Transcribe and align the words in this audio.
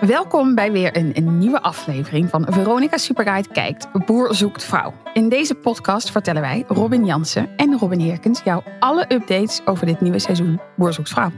Welkom 0.00 0.54
bij 0.54 0.72
weer 0.72 0.96
een, 0.96 1.10
een, 1.16 1.38
nieuwe 1.38 1.62
aflevering 1.62 2.30
van 2.30 2.46
Veronica 2.48 2.96
Superguide 2.96 3.48
Kijkt 3.48 4.06
Boer 4.06 4.34
Zoekt 4.34 4.64
Vrouw. 4.64 4.94
In 5.12 5.28
deze 5.28 5.54
podcast 5.54 6.10
vertellen 6.10 6.42
wij, 6.42 6.64
Robin 6.68 7.04
Jansen 7.04 7.48
en 7.56 7.78
Robin 7.78 8.00
Heerkens, 8.00 8.40
jou 8.44 8.62
alle 8.78 9.12
updates 9.12 9.60
over 9.64 9.86
dit 9.86 10.00
nieuwe 10.00 10.18
seizoen 10.18 10.60
Boer 10.76 10.92
Zoekt 10.92 11.08
Vrouw. 11.08 11.32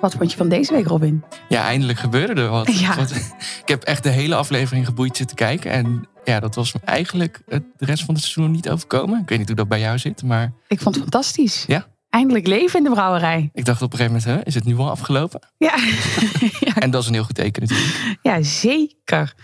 Wat 0.00 0.14
vond 0.14 0.30
je 0.30 0.36
van 0.36 0.48
deze 0.48 0.72
week, 0.72 0.86
Robin? 0.86 1.24
Ja, 1.48 1.62
eindelijk 1.62 1.98
gebeurde 1.98 2.42
er 2.42 2.48
wat. 2.48 2.72
Ja. 2.80 2.96
ik 3.62 3.68
heb 3.68 3.82
echt 3.82 4.02
de 4.02 4.08
hele 4.08 4.34
aflevering 4.34 4.86
geboeid 4.86 5.16
zitten 5.16 5.36
kijken. 5.36 5.70
En 5.70 6.08
ja, 6.24 6.40
dat 6.40 6.54
was 6.54 6.72
me 6.72 6.80
eigenlijk 6.84 7.40
de 7.46 7.62
rest 7.78 8.04
van 8.04 8.14
het 8.14 8.22
seizoen 8.22 8.50
niet 8.50 8.70
overkomen. 8.70 9.20
Ik 9.20 9.28
weet 9.28 9.38
niet 9.38 9.48
hoe 9.48 9.56
dat 9.56 9.68
bij 9.68 9.80
jou 9.80 9.98
zit, 9.98 10.22
maar... 10.22 10.52
Ik 10.66 10.80
vond 10.80 10.94
het 10.94 11.04
fantastisch. 11.04 11.64
Ja? 11.66 11.86
Eindelijk 12.10 12.46
leven 12.46 12.78
in 12.78 12.84
de 12.84 12.90
brouwerij. 12.90 13.50
Ik 13.52 13.64
dacht 13.64 13.82
op 13.82 13.92
een 13.92 13.98
gegeven 13.98 14.20
moment, 14.20 14.38
hè, 14.38 14.46
is 14.46 14.54
het 14.54 14.64
nu 14.64 14.76
al 14.76 14.90
afgelopen? 14.90 15.40
Ja. 15.56 15.74
ja. 16.66 16.74
En 16.74 16.90
dat 16.90 17.02
is 17.02 17.08
een 17.08 17.14
heel 17.14 17.24
goed 17.24 17.34
teken 17.34 17.62
natuurlijk. 17.62 18.18
Ja, 18.22 18.42
zeker. 18.42 19.34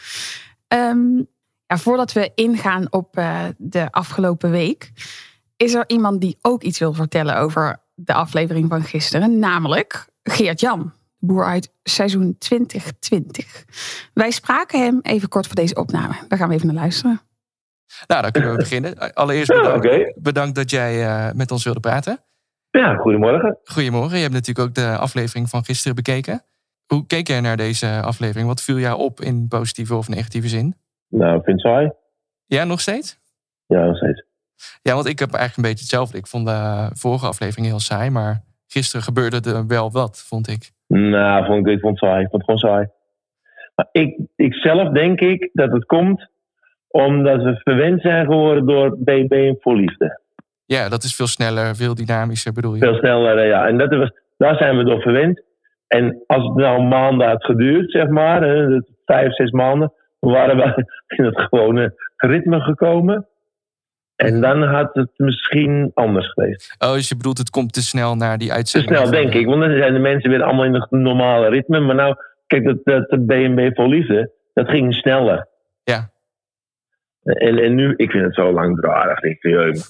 Ehm, 0.69 1.23
ja, 1.67 1.79
voordat 1.79 2.13
we 2.13 2.33
ingaan 2.35 2.93
op 2.93 3.19
uh, 3.19 3.45
de 3.57 3.91
afgelopen 3.91 4.51
week... 4.51 4.93
is 5.57 5.75
er 5.75 5.85
iemand 5.87 6.21
die 6.21 6.39
ook 6.41 6.63
iets 6.63 6.79
wil 6.79 6.93
vertellen 6.93 7.37
over 7.37 7.83
de 7.95 8.15
aflevering 8.15 8.69
van 8.69 8.83
gisteren. 8.83 9.39
Namelijk 9.39 10.07
Geert-Jan, 10.23 10.93
boer 11.19 11.45
uit 11.45 11.73
seizoen 11.83 12.37
2020. 12.39 13.65
Wij 14.15 14.31
spraken 14.31 14.83
hem 14.83 14.99
even 15.03 15.29
kort 15.29 15.47
voor 15.47 15.55
deze 15.55 15.75
opname. 15.75 16.15
Daar 16.29 16.39
gaan 16.39 16.49
we 16.49 16.55
even 16.55 16.67
naar 16.67 16.77
luisteren. 16.77 17.21
Nou, 18.07 18.23
dan 18.23 18.31
kunnen 18.31 18.51
we 18.51 18.57
beginnen. 18.57 19.15
Allereerst 19.15 19.49
bedankt, 19.49 19.85
ja, 19.85 19.91
okay. 19.91 20.15
bedankt 20.17 20.55
dat 20.55 20.71
jij 20.71 21.05
uh, 21.05 21.33
met 21.33 21.51
ons 21.51 21.65
wilde 21.65 21.81
praten. 21.81 22.25
Ja, 22.81 22.95
goedemorgen. 22.95 23.59
Goedemorgen. 23.65 24.17
Je 24.17 24.23
hebt 24.23 24.35
natuurlijk 24.35 24.69
ook 24.69 24.75
de 24.75 24.97
aflevering 24.97 25.49
van 25.49 25.65
gisteren 25.65 25.95
bekeken. 25.97 26.43
Hoe 26.87 27.07
keek 27.07 27.27
jij 27.29 27.41
naar 27.41 27.57
deze 27.57 28.01
aflevering? 28.03 28.47
Wat 28.47 28.63
viel 28.63 28.79
jou 28.79 28.99
op 28.99 29.21
in 29.21 29.49
positieve 29.49 29.95
of 29.95 30.09
negatieve 30.09 30.49
zin? 30.49 30.75
Nou, 31.09 31.39
ik 31.39 31.45
vind 31.45 31.63
het 31.63 31.73
saai. 31.73 31.91
Ja, 32.47 32.65
nog 32.65 32.81
steeds? 32.81 33.19
Ja, 33.67 33.85
nog 33.85 33.97
steeds. 33.97 34.25
Ja, 34.83 34.95
want 34.95 35.07
ik 35.07 35.19
heb 35.19 35.33
eigenlijk 35.33 35.57
een 35.57 35.73
beetje 35.73 35.87
hetzelfde. 35.87 36.19
Ik 36.19 36.27
vond 36.27 36.47
de 36.47 36.91
vorige 36.93 37.27
aflevering 37.27 37.67
heel 37.67 37.81
saai, 37.81 38.11
maar 38.11 38.43
gisteren 38.67 39.03
gebeurde 39.05 39.51
er 39.51 39.67
wel 39.67 39.91
wat, 39.91 40.25
vond 40.29 40.49
ik. 40.49 40.71
Nou, 40.87 41.47
vond 41.47 41.67
ik, 41.67 41.73
ik 41.73 41.81
vond 41.81 42.01
het 42.01 42.11
saai. 42.11 42.25
Ik 42.25 42.31
vond 42.31 42.47
het 42.47 42.51
gewoon 42.51 42.75
saai. 42.75 42.89
Maar 43.75 43.89
ik, 43.93 44.19
ik 44.37 44.55
zelf 44.55 44.93
denk 44.93 45.21
ik 45.21 45.51
dat 45.53 45.73
het 45.73 45.85
komt 45.85 46.29
omdat 46.89 47.43
we 47.43 47.61
verwend 47.63 48.01
zijn 48.01 48.27
geworden 48.27 48.67
door 48.67 48.99
BB 48.99 49.33
en 49.33 49.57
voorliefde. 49.61 50.23
Ja, 50.67 50.89
dat 50.89 51.03
is 51.03 51.15
veel 51.15 51.27
sneller, 51.27 51.77
veel 51.77 51.95
dynamischer 51.95 52.53
bedoel 52.53 52.75
je? 52.75 52.81
Veel 52.81 52.97
sneller, 52.97 53.47
ja. 53.47 53.67
En 53.67 53.79
dat 53.79 53.95
was, 53.95 54.11
daar 54.37 54.57
zijn 54.57 54.77
we 54.77 54.85
door 54.85 55.01
verwend. 55.01 55.43
En 55.87 56.23
als 56.27 56.45
het 56.45 56.55
nou 56.55 56.83
maanden 56.83 57.29
had 57.29 57.45
geduurd, 57.45 57.91
zeg 57.91 58.09
maar, 58.09 58.41
vijf, 59.05 59.35
zes 59.35 59.51
maanden, 59.51 59.93
dan 60.21 60.33
waren 60.33 60.57
we 60.57 60.85
in 61.17 61.25
het 61.25 61.41
gewone 61.41 61.95
ritme 62.17 62.61
gekomen. 62.61 63.29
En 64.17 64.41
dan 64.41 64.63
had 64.63 64.95
het 64.95 65.11
misschien 65.17 65.91
anders 65.95 66.33
geweest. 66.33 66.75
Oh, 66.79 66.93
dus 66.93 67.09
je 67.09 67.17
bedoelt 67.17 67.39
het 67.39 67.51
komt 67.51 67.73
te 67.73 67.83
snel 67.83 68.15
naar 68.15 68.39
die 68.39 68.53
uitzending? 68.53 68.97
Te 68.97 69.07
snel, 69.07 69.23
denk 69.23 69.35
ik. 69.35 69.47
Want 69.47 69.61
dan 69.61 69.77
zijn 69.77 69.93
de 69.93 69.99
mensen 69.99 70.31
weer 70.31 70.43
allemaal 70.43 70.65
in 70.65 70.75
het 70.75 70.91
normale 70.91 71.49
ritme. 71.49 71.81
Maar 71.81 71.95
nou, 71.95 72.17
kijk, 72.47 72.65
dat, 72.65 72.85
dat 72.85 73.27
B&B 73.27 73.75
voor 73.75 73.89
liefde, 73.89 74.33
dat 74.53 74.69
ging 74.69 74.95
sneller. 74.95 75.49
Ja. 75.85 76.11
En, 77.23 77.59
en 77.59 77.75
nu, 77.75 77.95
ik 77.97 78.11
vind 78.11 78.25
het 78.25 78.35
zo 78.35 78.53
langdradig. 78.53 79.21
Ik 79.23 79.41
vind, 79.41 79.89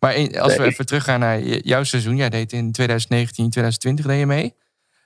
maar 0.00 0.40
als 0.40 0.56
we 0.56 0.64
even 0.64 0.86
teruggaan 0.86 1.20
naar 1.20 1.40
jouw 1.40 1.82
seizoen. 1.82 2.16
Jij 2.16 2.28
deed 2.28 2.52
in 2.52 2.72
2019, 2.72 3.50
2020 3.50 4.06
deed 4.06 4.18
je 4.18 4.26
mee. 4.26 4.54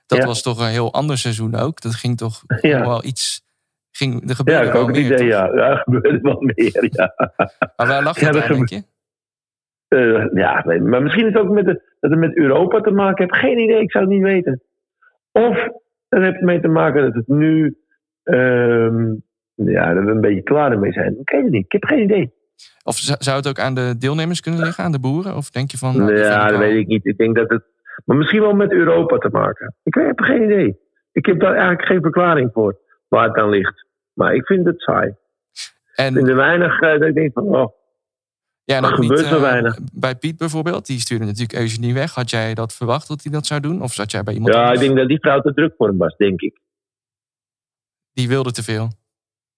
Dat 0.05 0.23
was 0.23 0.41
toch 0.41 0.59
een 0.59 0.71
heel 0.71 0.93
ander 0.93 1.17
seizoen 1.17 1.55
ook. 1.55 1.81
Dat 1.81 1.95
ging 1.95 2.17
toch 2.17 2.43
ja. 2.61 2.79
wel 2.79 3.03
iets... 3.05 3.45
Ging, 3.91 4.29
er 4.29 4.35
gebeurde 4.35 4.63
ja, 4.63 4.69
ik 4.69 4.75
ook 4.75 4.87
het 4.87 4.97
idee, 4.97 5.25
ja. 5.25 5.45
Ja, 5.55 5.69
er 5.69 5.77
gebeurde 5.77 6.19
wel 6.21 6.41
meer, 6.41 6.89
ja. 6.91 7.13
Maar 7.75 7.87
waar 7.87 8.03
lag 8.03 8.19
dat 8.19 8.35
ja, 8.35 8.41
aan, 8.41 8.55
denk 8.55 8.69
je? 8.69 8.83
Uh, 9.89 10.27
ja, 10.33 10.63
nee, 10.65 10.81
maar 10.81 11.01
misschien 11.01 11.27
is 11.27 11.33
het 11.33 11.41
ook 11.41 11.49
met 11.49 11.65
de, 11.65 11.81
dat 11.99 12.11
het 12.11 12.19
met 12.19 12.37
Europa 12.37 12.81
te 12.81 12.91
maken 12.91 13.23
heeft. 13.23 13.39
Geen 13.39 13.59
idee, 13.59 13.81
ik 13.81 13.91
zou 13.91 14.03
het 14.03 14.13
niet 14.13 14.23
weten. 14.23 14.61
Of 15.31 15.57
het 16.09 16.23
heeft 16.23 16.41
mee 16.41 16.59
te 16.59 16.67
maken 16.67 17.01
dat 17.01 17.13
het 17.13 17.27
nu... 17.27 17.77
Um, 18.23 19.25
ja, 19.53 19.93
dat 19.93 20.03
we 20.03 20.11
een 20.11 20.21
beetje 20.21 20.41
klaar 20.41 20.71
ermee 20.71 20.91
zijn. 20.91 21.19
Ik 21.19 21.29
weet 21.29 21.43
het 21.43 21.51
niet, 21.51 21.65
ik 21.65 21.71
heb 21.71 21.85
geen 21.85 22.03
idee. 22.03 22.33
Of 22.83 22.97
zou 22.97 23.37
het 23.37 23.47
ook 23.47 23.59
aan 23.59 23.73
de 23.73 23.95
deelnemers 23.97 24.41
kunnen 24.41 24.61
liggen, 24.61 24.83
aan 24.83 24.91
de 24.91 24.99
boeren? 24.99 25.35
Of 25.35 25.49
denk 25.49 25.71
je 25.71 25.77
van. 25.77 25.97
Nou, 25.97 26.17
ja, 26.17 26.47
dat 26.47 26.59
weet 26.59 26.77
ik 26.77 26.87
niet. 26.87 27.05
Ik 27.05 27.17
denk 27.17 27.35
dat 27.35 27.49
het. 27.49 27.63
Maar 28.05 28.17
misschien 28.17 28.41
wel 28.41 28.53
met 28.53 28.71
Europa 28.71 29.17
te 29.17 29.29
maken. 29.31 29.75
Ik 29.83 29.93
heb 29.93 30.19
geen 30.19 30.43
idee. 30.43 30.79
Ik 31.11 31.25
heb 31.25 31.39
daar 31.39 31.53
eigenlijk 31.53 31.85
geen 31.85 32.01
verklaring 32.01 32.49
voor 32.53 32.77
waar 33.07 33.27
het 33.27 33.37
aan 33.37 33.49
ligt. 33.49 33.85
Maar 34.13 34.35
ik 34.35 34.45
vind 34.45 34.65
het 34.65 34.81
saai. 34.81 35.15
En, 35.95 36.07
ik 36.07 36.13
vind 36.13 36.27
er 36.27 36.35
weinig 36.35 36.81
uh, 36.81 36.99
dat 36.99 37.07
ik 37.07 37.13
denk 37.13 37.33
van. 37.33 37.43
Oh, 37.43 37.73
ja, 38.63 38.81
er 38.81 38.93
gebeurt 38.93 39.25
zo 39.25 39.35
uh, 39.35 39.41
weinig. 39.41 39.79
Bij 39.93 40.15
Piet 40.15 40.37
bijvoorbeeld, 40.37 40.85
die 40.85 40.99
stuurde 40.99 41.25
natuurlijk 41.25 41.59
Eugenie 41.59 41.93
weg. 41.93 42.13
Had 42.13 42.29
jij 42.29 42.53
dat 42.53 42.73
verwacht 42.73 43.07
dat 43.07 43.23
hij 43.23 43.31
dat 43.31 43.45
zou 43.45 43.59
doen? 43.59 43.81
Of 43.81 43.93
zat 43.93 44.11
jij 44.11 44.23
bij 44.23 44.33
iemand 44.33 44.53
Ja, 44.53 44.59
anders? 44.59 44.79
ik 44.79 44.85
denk 44.85 44.99
dat 44.99 45.07
die 45.07 45.19
vrouw 45.19 45.41
te 45.41 45.53
druk 45.53 45.73
voor 45.77 45.87
hem 45.87 45.97
was, 45.97 46.15
denk 46.15 46.41
ik. 46.41 46.59
Die 48.13 48.27
wilde 48.27 48.51
te 48.51 48.63
veel. 48.63 48.89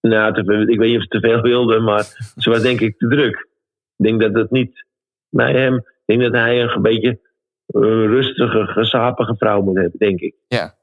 Nou, 0.00 0.34
te 0.34 0.40
ik 0.66 0.78
weet 0.78 0.90
niet 0.90 0.96
of 0.96 1.02
ze 1.02 1.08
te 1.08 1.20
veel 1.20 1.40
wilde, 1.40 1.80
maar 1.80 2.32
ze 2.36 2.50
was 2.50 2.62
denk 2.62 2.80
ik 2.80 2.98
te 2.98 3.08
druk. 3.08 3.48
Ik 3.96 4.04
denk 4.06 4.20
dat 4.20 4.34
het 4.34 4.50
niet 4.50 4.84
bij 5.28 5.52
hem. 5.52 5.76
Ik 5.76 6.02
denk 6.04 6.20
dat 6.20 6.32
hij 6.32 6.62
een 6.62 6.82
beetje 6.82 7.20
een 7.66 8.06
rustige, 8.06 8.66
gesapige 8.66 9.34
vrouw 9.36 9.62
moet 9.62 9.76
hebben, 9.76 9.98
denk 9.98 10.20
ik. 10.20 10.34
Ja. 10.48 10.74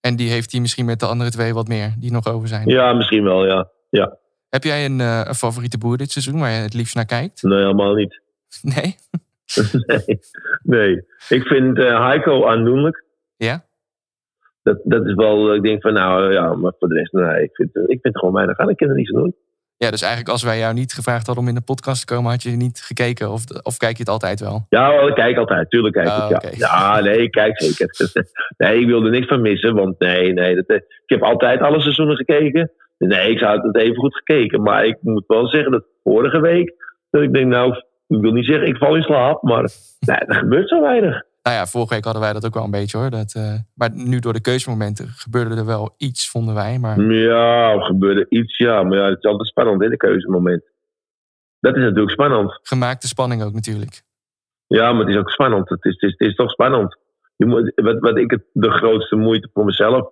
En 0.00 0.16
die 0.16 0.30
heeft 0.30 0.52
hij 0.52 0.60
misschien 0.60 0.84
met 0.84 1.00
de 1.00 1.06
andere 1.06 1.30
twee 1.30 1.54
wat 1.54 1.68
meer, 1.68 1.94
die 1.98 2.12
nog 2.12 2.26
over 2.26 2.48
zijn. 2.48 2.68
Ja, 2.68 2.92
misschien 2.92 3.24
wel, 3.24 3.46
ja. 3.46 3.70
ja. 3.90 4.18
Heb 4.48 4.64
jij 4.64 4.84
een, 4.84 4.98
uh, 4.98 5.20
een 5.24 5.34
favoriete 5.34 5.78
boer 5.78 5.96
dit 5.96 6.10
seizoen 6.10 6.40
waar 6.40 6.50
je 6.50 6.56
het 6.56 6.74
liefst 6.74 6.94
naar 6.94 7.06
kijkt? 7.06 7.42
Nee, 7.42 7.58
helemaal 7.58 7.94
niet. 7.94 8.20
Nee? 8.62 8.96
nee, 9.86 10.18
nee. 10.62 11.04
Ik 11.28 11.46
vind 11.46 11.78
uh, 11.78 12.06
Heiko 12.06 12.46
aandoenlijk. 12.46 13.04
Ja? 13.36 13.64
Dat, 14.62 14.80
dat 14.84 15.06
is 15.06 15.14
wel, 15.14 15.54
ik 15.54 15.62
denk 15.62 15.82
van 15.82 15.92
nou 15.92 16.32
ja, 16.32 16.54
maar 16.54 16.72
voor 16.78 16.88
de 16.88 16.94
rest, 16.94 17.12
nee, 17.12 17.42
ik 17.42 17.54
vind, 17.54 17.70
ik 17.76 17.86
vind 17.86 18.00
het 18.02 18.18
gewoon 18.18 18.34
weinig 18.34 18.58
aan. 18.58 18.68
Ik 18.68 18.76
kan 18.76 18.88
er 18.88 18.94
niets 18.94 19.14
aan 19.14 19.20
doen. 19.20 19.34
Ja, 19.84 19.90
dus 19.90 20.02
eigenlijk 20.02 20.32
als 20.32 20.42
wij 20.42 20.58
jou 20.58 20.74
niet 20.74 20.92
gevraagd 20.92 21.26
hadden 21.26 21.44
om 21.44 21.50
in 21.50 21.54
de 21.54 21.70
podcast 21.72 22.06
te 22.06 22.14
komen, 22.14 22.30
had 22.30 22.42
je 22.42 22.50
niet 22.50 22.80
gekeken? 22.80 23.30
Of, 23.30 23.42
of 23.62 23.76
kijk 23.76 23.96
je 23.96 24.02
het 24.02 24.12
altijd 24.12 24.40
wel? 24.40 24.66
Ja, 24.68 25.00
ik 25.00 25.14
kijk 25.14 25.36
altijd. 25.36 25.70
Tuurlijk 25.70 25.94
kijk 25.94 26.08
oh, 26.08 26.14
ik. 26.14 26.30
Ja. 26.30 26.36
Okay. 26.36 26.52
ja, 26.56 27.00
nee, 27.00 27.22
ik 27.22 27.30
kijk 27.30 27.62
zeker. 27.62 27.88
nee, 28.56 28.80
ik 28.80 28.86
wilde 28.86 29.06
er 29.06 29.12
niks 29.12 29.26
van 29.26 29.40
missen. 29.40 29.74
Want 29.74 29.98
nee, 29.98 30.32
nee. 30.32 30.54
Dat, 30.54 30.76
ik 30.76 30.84
heb 31.06 31.22
altijd 31.22 31.60
alle 31.60 31.80
seizoenen 31.80 32.16
gekeken. 32.16 32.70
Nee, 32.98 33.30
ik 33.30 33.38
zou 33.38 33.60
het 33.60 33.76
even 33.76 33.96
goed 33.96 34.16
gekeken. 34.16 34.62
Maar 34.62 34.86
ik 34.86 34.96
moet 35.00 35.24
wel 35.26 35.48
zeggen 35.48 35.72
dat 35.72 35.84
vorige 36.02 36.40
week, 36.40 36.74
dat 37.10 37.22
ik 37.22 37.32
denk 37.32 37.46
nou, 37.46 37.74
ik 38.06 38.20
wil 38.20 38.32
niet 38.32 38.46
zeggen 38.46 38.68
ik 38.68 38.76
val 38.76 38.96
in 38.96 39.02
slaap. 39.02 39.42
Maar 39.42 39.62
nee, 40.06 40.16
er 40.16 40.34
gebeurt 40.34 40.68
zo 40.68 40.80
weinig. 40.80 41.22
Nou 41.42 41.56
ja, 41.56 41.66
vorige 41.66 41.94
week 41.94 42.04
hadden 42.04 42.22
wij 42.22 42.32
dat 42.32 42.46
ook 42.46 42.54
wel 42.54 42.64
een 42.64 42.70
beetje 42.70 42.98
hoor. 42.98 43.10
Dat, 43.10 43.34
uh, 43.36 43.54
maar 43.74 43.90
nu 43.92 44.18
door 44.18 44.32
de 44.32 44.40
keuzemomenten 44.40 45.08
gebeurde 45.08 45.56
er 45.56 45.66
wel 45.66 45.94
iets, 45.96 46.30
vonden 46.30 46.54
wij. 46.54 46.78
Maar... 46.78 47.00
Ja, 47.00 47.72
er 47.72 47.82
gebeurde 47.82 48.26
iets, 48.28 48.56
ja. 48.56 48.82
Maar 48.82 48.98
ja, 48.98 49.04
het 49.04 49.18
is 49.18 49.30
altijd 49.30 49.48
spannend, 49.48 49.82
hè, 49.82 49.88
de 49.88 49.96
keuzemoment. 49.96 50.62
Dat 51.60 51.76
is 51.76 51.82
natuurlijk 51.82 52.10
spannend. 52.10 52.58
Gemaakte 52.62 53.08
spanning 53.08 53.42
ook 53.42 53.52
natuurlijk. 53.52 54.02
Ja, 54.66 54.92
maar 54.92 55.00
het 55.00 55.14
is 55.14 55.20
ook 55.20 55.30
spannend. 55.30 55.68
Het 55.68 55.84
is, 55.84 55.92
het 55.92 56.02
is, 56.02 56.14
het 56.18 56.28
is 56.28 56.34
toch 56.34 56.50
spannend. 56.50 56.98
Je 57.36 57.46
moet, 57.46 57.72
wat, 57.74 57.98
wat 57.98 58.18
ik 58.18 58.30
het, 58.30 58.42
de 58.52 58.70
grootste 58.70 59.16
moeite 59.16 59.50
voor 59.52 59.64
mezelf 59.64 60.10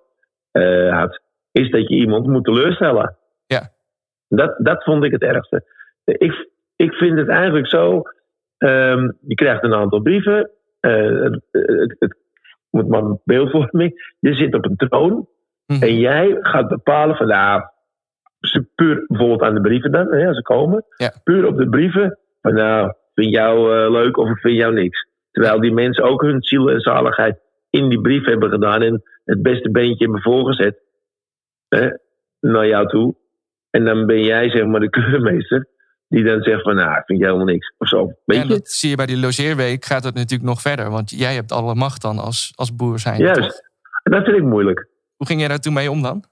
uh, 0.51 0.97
had, 0.97 1.21
is 1.51 1.69
dat 1.69 1.89
je 1.89 1.95
iemand 1.95 2.27
moet 2.27 2.43
teleurstellen. 2.43 3.17
Ja. 3.45 3.71
Dat, 4.27 4.55
dat 4.57 4.83
vond 4.83 5.03
ik 5.03 5.11
het 5.11 5.21
ergste. 5.21 5.63
Ik, 6.03 6.49
ik 6.75 6.93
vind 6.93 7.17
het 7.17 7.27
eigenlijk 7.27 7.67
zo. 7.67 8.01
Um, 8.57 9.17
je 9.27 9.35
krijgt 9.35 9.63
een 9.63 9.73
aantal 9.73 10.01
brieven. 10.01 10.49
Uh, 10.81 11.23
het, 11.23 11.95
het, 11.99 12.17
moet 12.69 12.87
maar 12.87 13.01
een 13.01 13.21
beeldvorming. 13.23 14.15
Je 14.19 14.33
zit 14.33 14.53
op 14.53 14.65
een 14.65 14.75
troon. 14.75 15.27
Mhm. 15.65 15.83
En 15.83 15.99
jij 15.99 16.37
gaat 16.39 16.67
bepalen 16.67 17.15
van 17.15 17.27
nou, 17.27 17.61
puur 18.75 19.05
bijvoorbeeld 19.07 19.41
aan 19.41 19.53
de 19.53 19.61
brieven 19.61 19.91
dan, 19.91 20.13
hè, 20.13 20.27
als 20.27 20.35
ze 20.35 20.41
komen. 20.41 20.85
Ja. 20.97 21.13
Puur 21.23 21.45
op 21.45 21.57
de 21.57 21.69
brieven. 21.69 22.17
Van 22.41 22.53
nou, 22.53 22.93
vind 23.13 23.33
jou 23.33 23.75
uh, 23.75 23.91
leuk 23.91 24.17
of 24.17 24.29
ik 24.29 24.37
vind 24.37 24.57
jou 24.57 24.73
niks. 24.73 25.07
Terwijl 25.31 25.59
die 25.59 25.73
mensen 25.73 26.03
ook 26.03 26.21
hun 26.21 26.41
ziel 26.41 26.71
en 26.71 26.79
zaligheid 26.79 27.39
in 27.69 27.89
die 27.89 28.01
brief 28.01 28.25
hebben 28.25 28.49
gedaan. 28.49 28.81
En 28.81 29.03
het 29.25 29.41
beste 29.41 29.71
beentje 29.71 30.03
hebben 30.03 30.21
voorgezet. 30.21 30.79
Hè, 31.67 31.89
naar 32.39 32.67
jou 32.67 32.87
toe. 32.87 33.15
En 33.69 33.85
dan 33.85 34.05
ben 34.05 34.23
jij 34.23 34.49
zeg 34.49 34.65
maar 34.65 34.79
de 34.79 34.89
keurmeester. 34.89 35.67
Die 36.09 36.23
dan 36.23 36.41
zegt 36.41 36.61
van, 36.61 36.75
nou, 36.75 36.97
ik 36.97 37.05
vind 37.05 37.19
jij 37.19 37.27
helemaal 37.27 37.53
niks. 37.53 37.73
Of 37.77 37.87
zo. 37.87 38.05
Weet 38.25 38.37
ja, 38.37 38.43
je? 38.43 38.49
dat 38.49 38.67
zie 38.67 38.89
je 38.89 38.95
bij 38.95 39.05
die 39.05 39.19
logeerweek 39.19 39.85
gaat 39.85 40.03
het 40.03 40.15
natuurlijk 40.15 40.49
nog 40.49 40.61
verder. 40.61 40.89
Want 40.89 41.09
jij 41.09 41.33
hebt 41.33 41.51
alle 41.51 41.75
macht 41.75 42.01
dan 42.01 42.17
als, 42.17 42.51
als 42.55 42.75
boer 42.75 42.99
zijn. 42.99 43.19
Juist. 43.19 43.41
Toch? 43.41 43.61
Dat 44.03 44.23
vind 44.23 44.37
ik 44.37 44.43
moeilijk. 44.43 44.87
Hoe 45.15 45.27
ging 45.27 45.39
jij 45.39 45.49
daar 45.49 45.59
toen 45.59 45.73
mee 45.73 45.91
om 45.91 46.01
dan? 46.01 46.23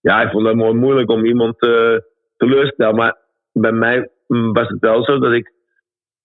Ja, 0.00 0.22
ik 0.22 0.30
vond 0.30 0.46
het 0.46 0.56
mooi 0.56 0.74
moeilijk 0.74 1.10
om 1.10 1.24
iemand 1.24 1.62
uh, 1.62 1.98
teleur 2.36 2.64
te 2.64 2.72
stellen. 2.74 2.94
Maar 2.94 3.16
bij 3.52 3.72
mij 3.72 4.10
was 4.26 4.68
het 4.68 4.80
wel 4.80 5.04
zo 5.04 5.18
dat 5.18 5.32
ik 5.32 5.52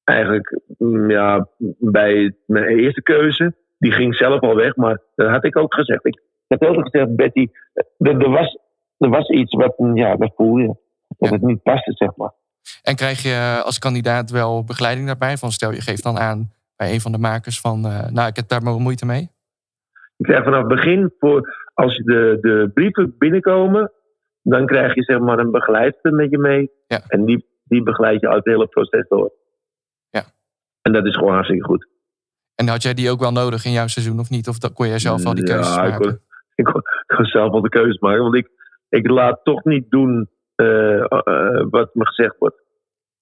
eigenlijk 0.04 0.60
mm, 0.78 1.10
ja, 1.10 1.48
bij 1.80 2.36
mijn 2.46 2.66
eerste 2.66 3.02
keuze, 3.02 3.56
die 3.78 3.92
ging 3.92 4.16
zelf 4.16 4.42
al 4.42 4.56
weg. 4.56 4.76
Maar 4.76 5.02
dat 5.16 5.30
had 5.30 5.46
ik 5.46 5.58
ook 5.58 5.74
gezegd. 5.74 6.06
Ik, 6.06 6.22
ik 6.48 6.60
had 6.60 6.70
altijd 6.70 6.90
gezegd, 6.90 7.16
Betty, 7.16 7.48
er, 7.74 8.22
er, 8.22 8.30
was, 8.30 8.58
er 8.98 9.10
was 9.10 9.30
iets 9.30 9.54
wat, 9.54 9.76
ja, 9.94 10.16
dat 10.16 10.34
voel 10.36 10.58
je. 10.58 10.76
Dat 11.18 11.30
het 11.30 11.42
niet 11.42 11.64
paste, 11.64 11.92
zeg 11.92 12.16
maar. 12.16 12.34
En 12.82 12.96
krijg 12.96 13.22
je 13.22 13.62
als 13.64 13.80
kandidaat 13.80 14.32
wel 14.32 14.64
begeleiding 14.64 15.08
daarbij? 15.08 15.38
Van 15.38 15.52
stel 15.52 15.72
je 15.72 15.82
geeft 15.82 16.04
dan 16.04 16.18
aan 16.18 16.52
bij 16.76 16.94
een 16.94 17.02
van 17.02 17.12
de 17.12 17.18
makers 17.18 17.60
van, 17.60 17.82
nou, 18.12 18.28
ik 18.28 18.36
heb 18.36 18.48
daar 18.48 18.64
maar 18.64 18.74
moeite 18.74 19.06
mee. 19.06 19.30
Je 20.16 20.24
krijgt 20.24 20.44
vanaf 20.44 20.60
het 20.60 20.68
begin, 20.68 21.14
voor, 21.20 21.70
als 21.74 21.98
de, 21.98 22.38
de 22.42 22.72
brieven 22.74 23.16
binnenkomen, 23.18 23.92
dan 24.42 24.66
krijg 24.66 24.96
je 24.96 25.04
zeg 25.04 25.20
maar 25.20 25.40
een 25.40 25.52
begeleidster 25.52 26.14
met 26.14 26.30
je 26.30 26.38
mee. 26.38 26.72
Ja. 26.88 27.02
En 27.08 27.26
die, 27.26 27.46
die 27.64 27.84
begeleid 27.84 28.22
je 28.22 28.28
uit 28.28 28.44
het 28.44 28.54
hele 28.54 28.68
proces 28.68 29.08
door. 29.08 29.32
Ja. 30.10 30.24
En 30.82 30.92
dat 30.92 31.06
is 31.06 31.16
gewoon 31.16 31.34
hartstikke 31.34 31.66
goed. 31.66 31.88
En 32.56 32.68
had 32.68 32.82
jij 32.82 32.94
die 32.94 33.10
ook 33.10 33.20
wel 33.20 33.32
nodig 33.32 33.66
in 33.66 33.72
jouw 33.72 33.88
seizoen 33.88 34.20
of 34.20 34.30
niet? 34.30 34.48
Of 34.48 34.74
kon 34.74 34.88
jij 34.88 35.00
zelf 35.00 35.26
al 35.26 35.36
die 35.36 35.44
keuzes 35.44 35.76
ja, 35.76 35.82
maken? 35.82 35.96
Ik 35.96 36.02
kon, 36.02 36.20
ik, 36.56 36.66
kon, 36.66 36.82
ik 37.08 37.16
kon 37.16 37.26
zelf 37.26 37.52
al 37.52 37.62
de 37.62 37.70
keuzes 37.70 38.00
maken. 38.00 38.22
Want 38.22 38.36
ik, 38.36 38.50
ik 38.90 39.10
laat 39.10 39.40
toch 39.44 39.64
niet 39.64 39.90
doen 39.90 40.30
wat 41.70 41.90
me 41.94 42.06
gezegd 42.06 42.36
wordt. 42.40 42.64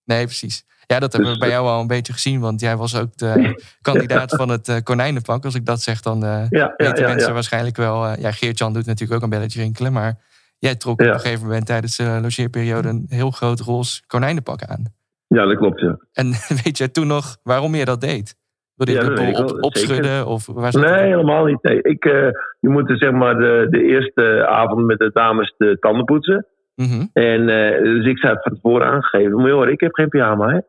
Nee, 0.06 0.24
precies. 0.24 0.66
Ja, 0.86 1.00
dat 1.00 1.14
hebben 1.14 1.32
we 1.32 1.38
bij 1.38 1.50
jou 1.50 1.68
al 1.68 1.82
een 1.82 1.88
beetje 1.88 2.14
gezien. 2.14 2.40
Want 2.40 2.62
jij 2.62 2.78
was 2.78 3.00
ook 3.00 3.18
de 3.18 3.62
kandidaat 3.82 4.36
van 4.36 4.50
het 4.50 4.68
uh, 4.68 4.76
konijnenpak. 4.84 5.46
Als 5.46 5.56
ik 5.56 5.66
dat 5.66 5.82
zeg, 5.82 6.02
dan 6.02 6.24
uh, 6.24 6.46
ja, 6.50 6.74
weten 6.78 7.02
ja, 7.02 7.08
mensen 7.08 7.28
ja. 7.28 7.34
waarschijnlijk 7.34 7.78
wel... 7.78 8.06
Uh, 8.06 8.14
ja, 8.18 8.32
Geert-Jan 8.32 8.74
doet 8.74 8.86
natuurlijk 8.86 9.18
ook 9.18 9.24
een 9.24 9.38
belletje 9.38 9.62
rinkelen. 9.62 9.94
Maar 9.94 10.16
jij 10.60 10.76
trok 10.76 11.02
op 11.02 11.08
een 11.08 11.20
gegeven 11.20 11.46
moment 11.46 11.66
tijdens 11.66 11.96
de 11.96 12.20
logeerperiode... 12.22 12.88
een 12.88 13.06
heel 13.10 13.32
groot 13.32 13.60
roze 13.60 14.02
konijnenpak 14.08 14.64
aan. 14.64 14.84
Ja, 15.28 15.46
dat 15.46 15.58
klopt, 15.58 15.80
ja. 15.80 15.98
En 16.14 16.32
weet 16.64 16.78
jij 16.78 16.88
toen 16.88 17.08
nog 17.08 17.38
waarom 17.44 17.76
je 17.76 17.86
dat 17.86 18.02
deed? 18.02 18.36
Wilde 18.76 18.92
je 18.92 19.00
de 19.00 19.44
op, 19.44 19.64
opschudden? 19.64 20.06
zeker. 20.06 20.26
Of 20.26 20.46
waar 20.46 20.80
Nee, 20.80 21.10
helemaal 21.10 21.46
niet. 21.46 21.64
Nee. 21.64 21.82
Ik, 21.82 22.06
eh, 22.06 22.28
je 22.60 22.70
moet 22.70 22.94
zeg 22.96 23.12
maar 23.12 23.36
de, 23.36 23.68
de 23.70 23.84
eerste 23.84 24.48
avond 24.48 24.86
met 24.86 25.00
de 25.00 25.10
dames 25.14 25.54
de 25.58 25.78
tanden 25.80 26.06
poetsen. 26.06 26.48
Mhm. 26.76 27.06
En 27.14 27.50
eh, 27.50 27.84
dus 27.84 28.06
ik 28.06 28.18
zei 28.18 28.38
van 28.42 28.54
tevoren 28.54 28.88
aangegeven, 28.88 29.46
joh, 29.46 29.70
ik 29.70 29.80
heb 29.80 29.94
geen 29.94 30.10
pyjama, 30.10 30.50
hè. 30.50 30.60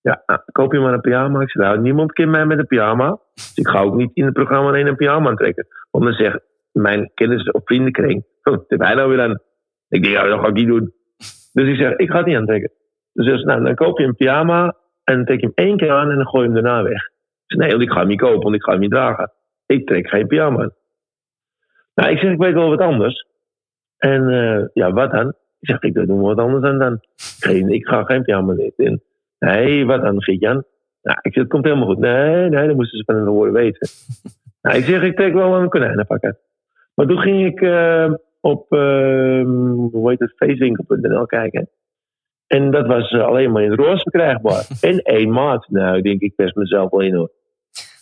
Ja, 0.00 0.22
nou, 0.26 0.40
koop 0.52 0.72
je 0.72 0.78
maar 0.78 0.92
een 0.92 1.00
pyjama. 1.00 1.40
Ik 1.40 1.50
zei, 1.50 1.64
nou, 1.64 1.80
niemand 1.80 2.12
kent 2.12 2.30
mij 2.30 2.46
met 2.46 2.58
een 2.58 2.66
pyjama. 2.66 3.18
Dus 3.34 3.52
ik 3.54 3.68
ga 3.68 3.80
ook 3.80 3.94
niet 3.94 4.10
in 4.14 4.24
het 4.24 4.34
programma 4.34 4.68
alleen 4.68 4.86
een 4.86 4.96
pyjama 4.96 5.28
aantrekken. 5.28 5.66
Want 5.90 6.04
dan 6.04 6.12
zegt 6.12 6.38
mijn 6.72 7.10
kennis 7.14 7.50
of 7.50 7.60
vriendenkring, 7.64 8.24
"Huh, 8.42 8.54
wat 8.54 8.64
heb 8.68 8.80
hij 8.80 8.94
nou 8.94 9.08
weer 9.08 9.20
aan? 9.20 9.40
Ik 9.88 10.02
denk, 10.02 10.14
ja, 10.14 10.26
dat 10.26 10.40
ga 10.40 10.46
ik 10.46 10.54
niet 10.54 10.66
doen. 10.66 10.92
Dus 11.52 11.68
ik 11.68 11.76
zeg, 11.76 11.96
ik 11.96 12.10
ga 12.10 12.16
het 12.16 12.26
niet 12.26 12.36
aantrekken. 12.36 12.70
Dus, 13.12 13.26
dus 13.26 13.42
nou, 13.42 13.64
dan 13.64 13.74
koop 13.74 13.98
je 13.98 14.04
een 14.04 14.16
pyjama 14.16 14.76
en 15.04 15.14
dan 15.16 15.24
trek 15.24 15.40
je 15.40 15.52
hem 15.54 15.66
één 15.66 15.76
keer 15.76 15.90
aan 15.90 16.10
en 16.10 16.16
dan 16.16 16.26
gooi 16.26 16.48
je 16.48 16.52
hem 16.52 16.62
daarna 16.62 16.82
weg. 16.82 17.08
Zeg, 17.46 17.58
nee, 17.58 17.70
want 17.70 17.82
ik 17.82 17.90
ga 17.90 17.98
hem 17.98 18.08
niet 18.08 18.20
kopen, 18.20 18.42
want 18.42 18.54
ik 18.54 18.62
ga 18.62 18.70
hem 18.70 18.80
niet 18.80 18.90
dragen. 18.90 19.32
Ik 19.66 19.86
trek 19.86 20.08
geen 20.08 20.26
pyjama. 20.26 20.70
Nou, 21.94 22.10
ik 22.10 22.18
zeg, 22.18 22.32
ik 22.32 22.38
weet 22.38 22.54
wel 22.54 22.68
wat 22.68 22.80
anders. 22.80 23.26
En 23.98 24.28
eh, 24.28 24.64
ja, 24.72 24.92
wat 24.92 25.10
dan? 25.10 25.28
Ik 25.60 25.68
zeg, 25.68 25.82
ik 25.82 25.94
doe 25.94 26.20
wat 26.20 26.38
anders 26.38 26.62
dan 26.62 26.78
dan. 26.78 27.00
Geen, 27.38 27.68
ik 27.68 27.86
ga 27.86 28.02
geen 28.02 28.22
pyjama 28.22 28.54
in. 28.76 29.02
Nee, 29.38 29.86
wat 29.86 30.02
dan, 30.02 30.22
Gietjan? 30.22 30.64
Nou, 31.02 31.18
ik 31.22 31.32
zeg, 31.32 31.42
het 31.42 31.52
komt 31.52 31.64
helemaal 31.64 31.86
goed. 31.86 31.98
Nee, 31.98 32.48
nee, 32.48 32.66
dat 32.66 32.76
moesten 32.76 32.98
ze 32.98 33.04
van 33.04 33.14
hun 33.14 33.26
horen 33.26 33.52
weten. 33.52 33.88
nou, 34.62 34.76
ik 34.76 34.84
zeg, 34.84 35.02
ik 35.02 35.16
trek 35.16 35.34
wel 35.34 35.54
een 35.54 35.68
konijnenpak 35.68 36.24
uit. 36.24 36.38
Maar 36.94 37.06
toen 37.06 37.18
ging 37.18 37.46
ik 37.46 37.60
eh, 37.60 38.12
op, 38.40 38.72
eh, 38.72 39.42
hoe 39.90 40.10
heet 40.10 40.20
het, 40.20 40.34
feestwinkel.nl 40.36 41.26
kijken. 41.26 41.70
En 42.46 42.70
dat 42.70 42.86
was 42.86 43.10
eh, 43.10 43.24
alleen 43.24 43.52
maar 43.52 43.62
in 43.62 43.70
het 43.70 43.80
roze 43.80 44.02
verkrijgbaar. 44.02 44.66
en 44.90 44.98
één 44.98 45.30
maat. 45.30 45.68
Nou, 45.68 45.96
ik 45.96 46.02
denk, 46.02 46.20
ik 46.20 46.34
pers 46.34 46.52
mezelf 46.52 46.90
wel 46.90 47.00
in 47.00 47.14
hoor. 47.14 47.30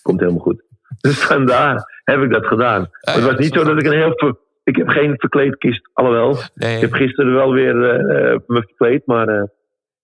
Komt 0.03 0.21
helemaal 0.21 0.43
goed. 0.43 0.63
Dus 1.01 1.25
vandaar 1.25 2.01
heb 2.05 2.21
ik 2.21 2.33
dat 2.33 2.47
gedaan. 2.47 2.89
Het 3.01 3.25
was 3.25 3.39
niet 3.39 3.55
zo 3.55 3.65
dat 3.65 3.81
ik 3.81 3.87
een 3.87 3.93
heel... 3.93 4.43
Ik 4.65 4.77
heb 4.77 4.89
geen 4.89 5.15
verkleedkist, 5.17 5.91
alhoewel. 5.93 6.39
Nee, 6.55 6.75
Ik 6.75 6.81
heb 6.81 6.93
gisteren 6.93 7.35
wel 7.35 7.53
weer 7.53 7.91
eh, 7.91 8.33
eh, 8.33 8.41
me 8.47 8.63
verkleed, 8.63 9.07
maar 9.07 9.29
eh, 9.29 9.43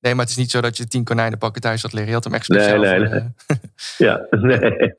nee, 0.01 0.13
maar 0.15 0.23
het 0.23 0.31
is 0.31 0.37
niet 0.37 0.51
zo 0.51 0.61
dat 0.61 0.77
je 0.77 0.87
tien 0.87 1.05
konijnenpakken 1.05 1.61
thuis 1.63 1.83
had 1.83 1.93
liggen. 1.93 2.09
Je 2.09 2.15
had 2.15 2.25
hem 2.25 2.35
echt 2.35 2.49
Nee, 2.49 2.61
speciaal. 2.61 2.81
nee, 2.81 2.99
nee. 2.99 3.11
eh, 3.11 3.57
ja, 4.07 4.27
nee. 4.41 4.95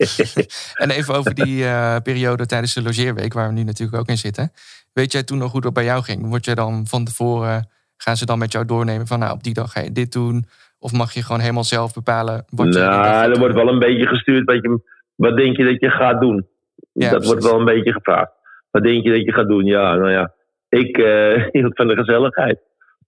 En 0.73 0.89
even 0.89 1.13
over 1.15 1.33
die 1.33 1.65
periode 2.01 2.45
tijdens 2.45 2.73
de 2.73 2.81
logeerweek, 2.83 3.33
waar 3.33 3.47
we 3.47 3.53
nu 3.53 3.63
natuurlijk 3.63 3.97
ook 3.99 4.07
in 4.07 4.17
zitten. 4.17 4.51
Weet 4.93 5.11
jij 5.11 5.23
toen 5.23 5.37
nog 5.37 5.51
hoe 5.51 5.61
dat 5.61 5.73
bij 5.73 5.83
jou 5.83 6.03
ging? 6.03 6.27
Word 6.27 6.45
je 6.45 6.55
dan 6.55 6.87
van 6.87 7.05
tevoren, 7.05 7.69
gaan 7.97 8.17
ze 8.17 8.25
dan 8.25 8.39
met 8.39 8.51
jou 8.51 8.65
doornemen 8.65 9.07
van 9.07 9.19
nou 9.19 9.33
op 9.33 9.43
die 9.43 9.53
dag 9.53 9.71
ga 9.71 9.81
je 9.81 9.91
dit 9.91 10.11
doen? 10.11 10.45
Of 10.79 10.91
mag 10.91 11.13
je 11.13 11.23
gewoon 11.23 11.41
helemaal 11.41 11.63
zelf 11.63 11.93
bepalen? 11.93 12.45
Wat 12.49 12.73
je 12.73 12.79
nou, 12.79 13.31
er 13.31 13.39
wordt 13.39 13.55
wel 13.55 13.67
een 13.67 13.79
beetje 13.79 14.07
gestuurd. 14.07 14.45
Wat, 14.45 14.55
je, 14.55 14.81
wat 15.15 15.37
denk 15.37 15.57
je 15.57 15.63
dat 15.65 15.79
je 15.79 15.89
gaat 15.89 16.21
doen? 16.21 16.47
Ja, 16.91 17.09
dat 17.09 17.25
wordt 17.25 17.43
wel 17.43 17.59
een 17.59 17.65
beetje 17.65 17.91
gevraagd. 17.91 18.31
Wat 18.71 18.83
denk 18.83 19.03
je 19.03 19.09
dat 19.11 19.21
je 19.25 19.33
gaat 19.33 19.47
doen? 19.47 19.65
Ja, 19.65 19.95
nou 19.95 20.11
ja. 20.11 20.33
Ik 20.69 20.97
eh, 20.97 21.45
hield 21.51 21.75
van 21.75 21.87
de 21.87 21.95
gezelligheid. 21.95 22.59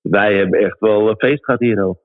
Wij 0.01 0.35
hebben 0.37 0.59
echt 0.59 0.79
wel 0.79 1.09
een 1.09 1.17
feest 1.17 1.43
gehad 1.45 1.59
hier 1.59 1.83
ook. 1.85 1.97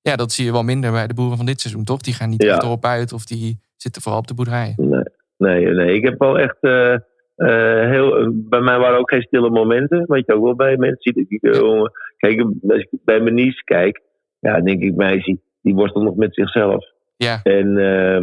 Ja, 0.00 0.16
dat 0.16 0.32
zie 0.32 0.44
je 0.44 0.52
wel 0.52 0.62
minder 0.62 0.92
bij 0.92 1.06
de 1.06 1.14
boeren 1.14 1.36
van 1.36 1.46
dit 1.46 1.60
seizoen, 1.60 1.84
toch? 1.84 2.00
Die 2.00 2.14
gaan 2.14 2.30
niet 2.30 2.42
Ja. 2.42 2.62
erop 2.62 2.84
uit 2.84 3.12
of 3.12 3.24
die 3.24 3.60
zitten 3.76 4.02
vooral 4.02 4.20
op 4.20 4.26
de 4.26 4.34
boerderij. 4.34 4.72
Nee, 4.76 5.02
nee, 5.36 5.66
nee. 5.74 5.94
Ik 5.94 6.04
heb 6.04 6.18
wel 6.18 6.38
echt. 6.38 6.56
eh, 6.60 6.94
eh, 7.36 7.90
heel, 7.90 8.32
bij 8.34 8.60
mij 8.60 8.78
waren 8.78 8.98
ook 8.98 9.10
geen 9.10 9.22
stille 9.22 9.50
momenten. 9.50 10.04
Weet 10.06 10.26
je 10.26 10.34
ook 10.34 10.44
wel 10.44 10.54
bij 10.56 10.76
mensen. 10.76 10.98
Ziet 11.14 11.26
ik, 11.28 11.42
eh, 11.42 11.58
jongen, 11.60 11.92
kijk, 12.16 12.40
als 12.68 12.78
ik 12.80 12.88
bij 13.04 13.20
mijn 13.20 13.34
niece 13.34 13.62
kijk. 13.64 14.00
Ja, 14.40 14.60
denk 14.60 14.82
ik, 14.82 14.94
meisje, 14.94 15.38
die 15.62 15.74
worstelt 15.74 16.04
nog 16.04 16.16
met 16.16 16.34
zichzelf. 16.34 16.86
Ja, 17.16 17.40
En 17.42 17.76
eh, 17.78 18.22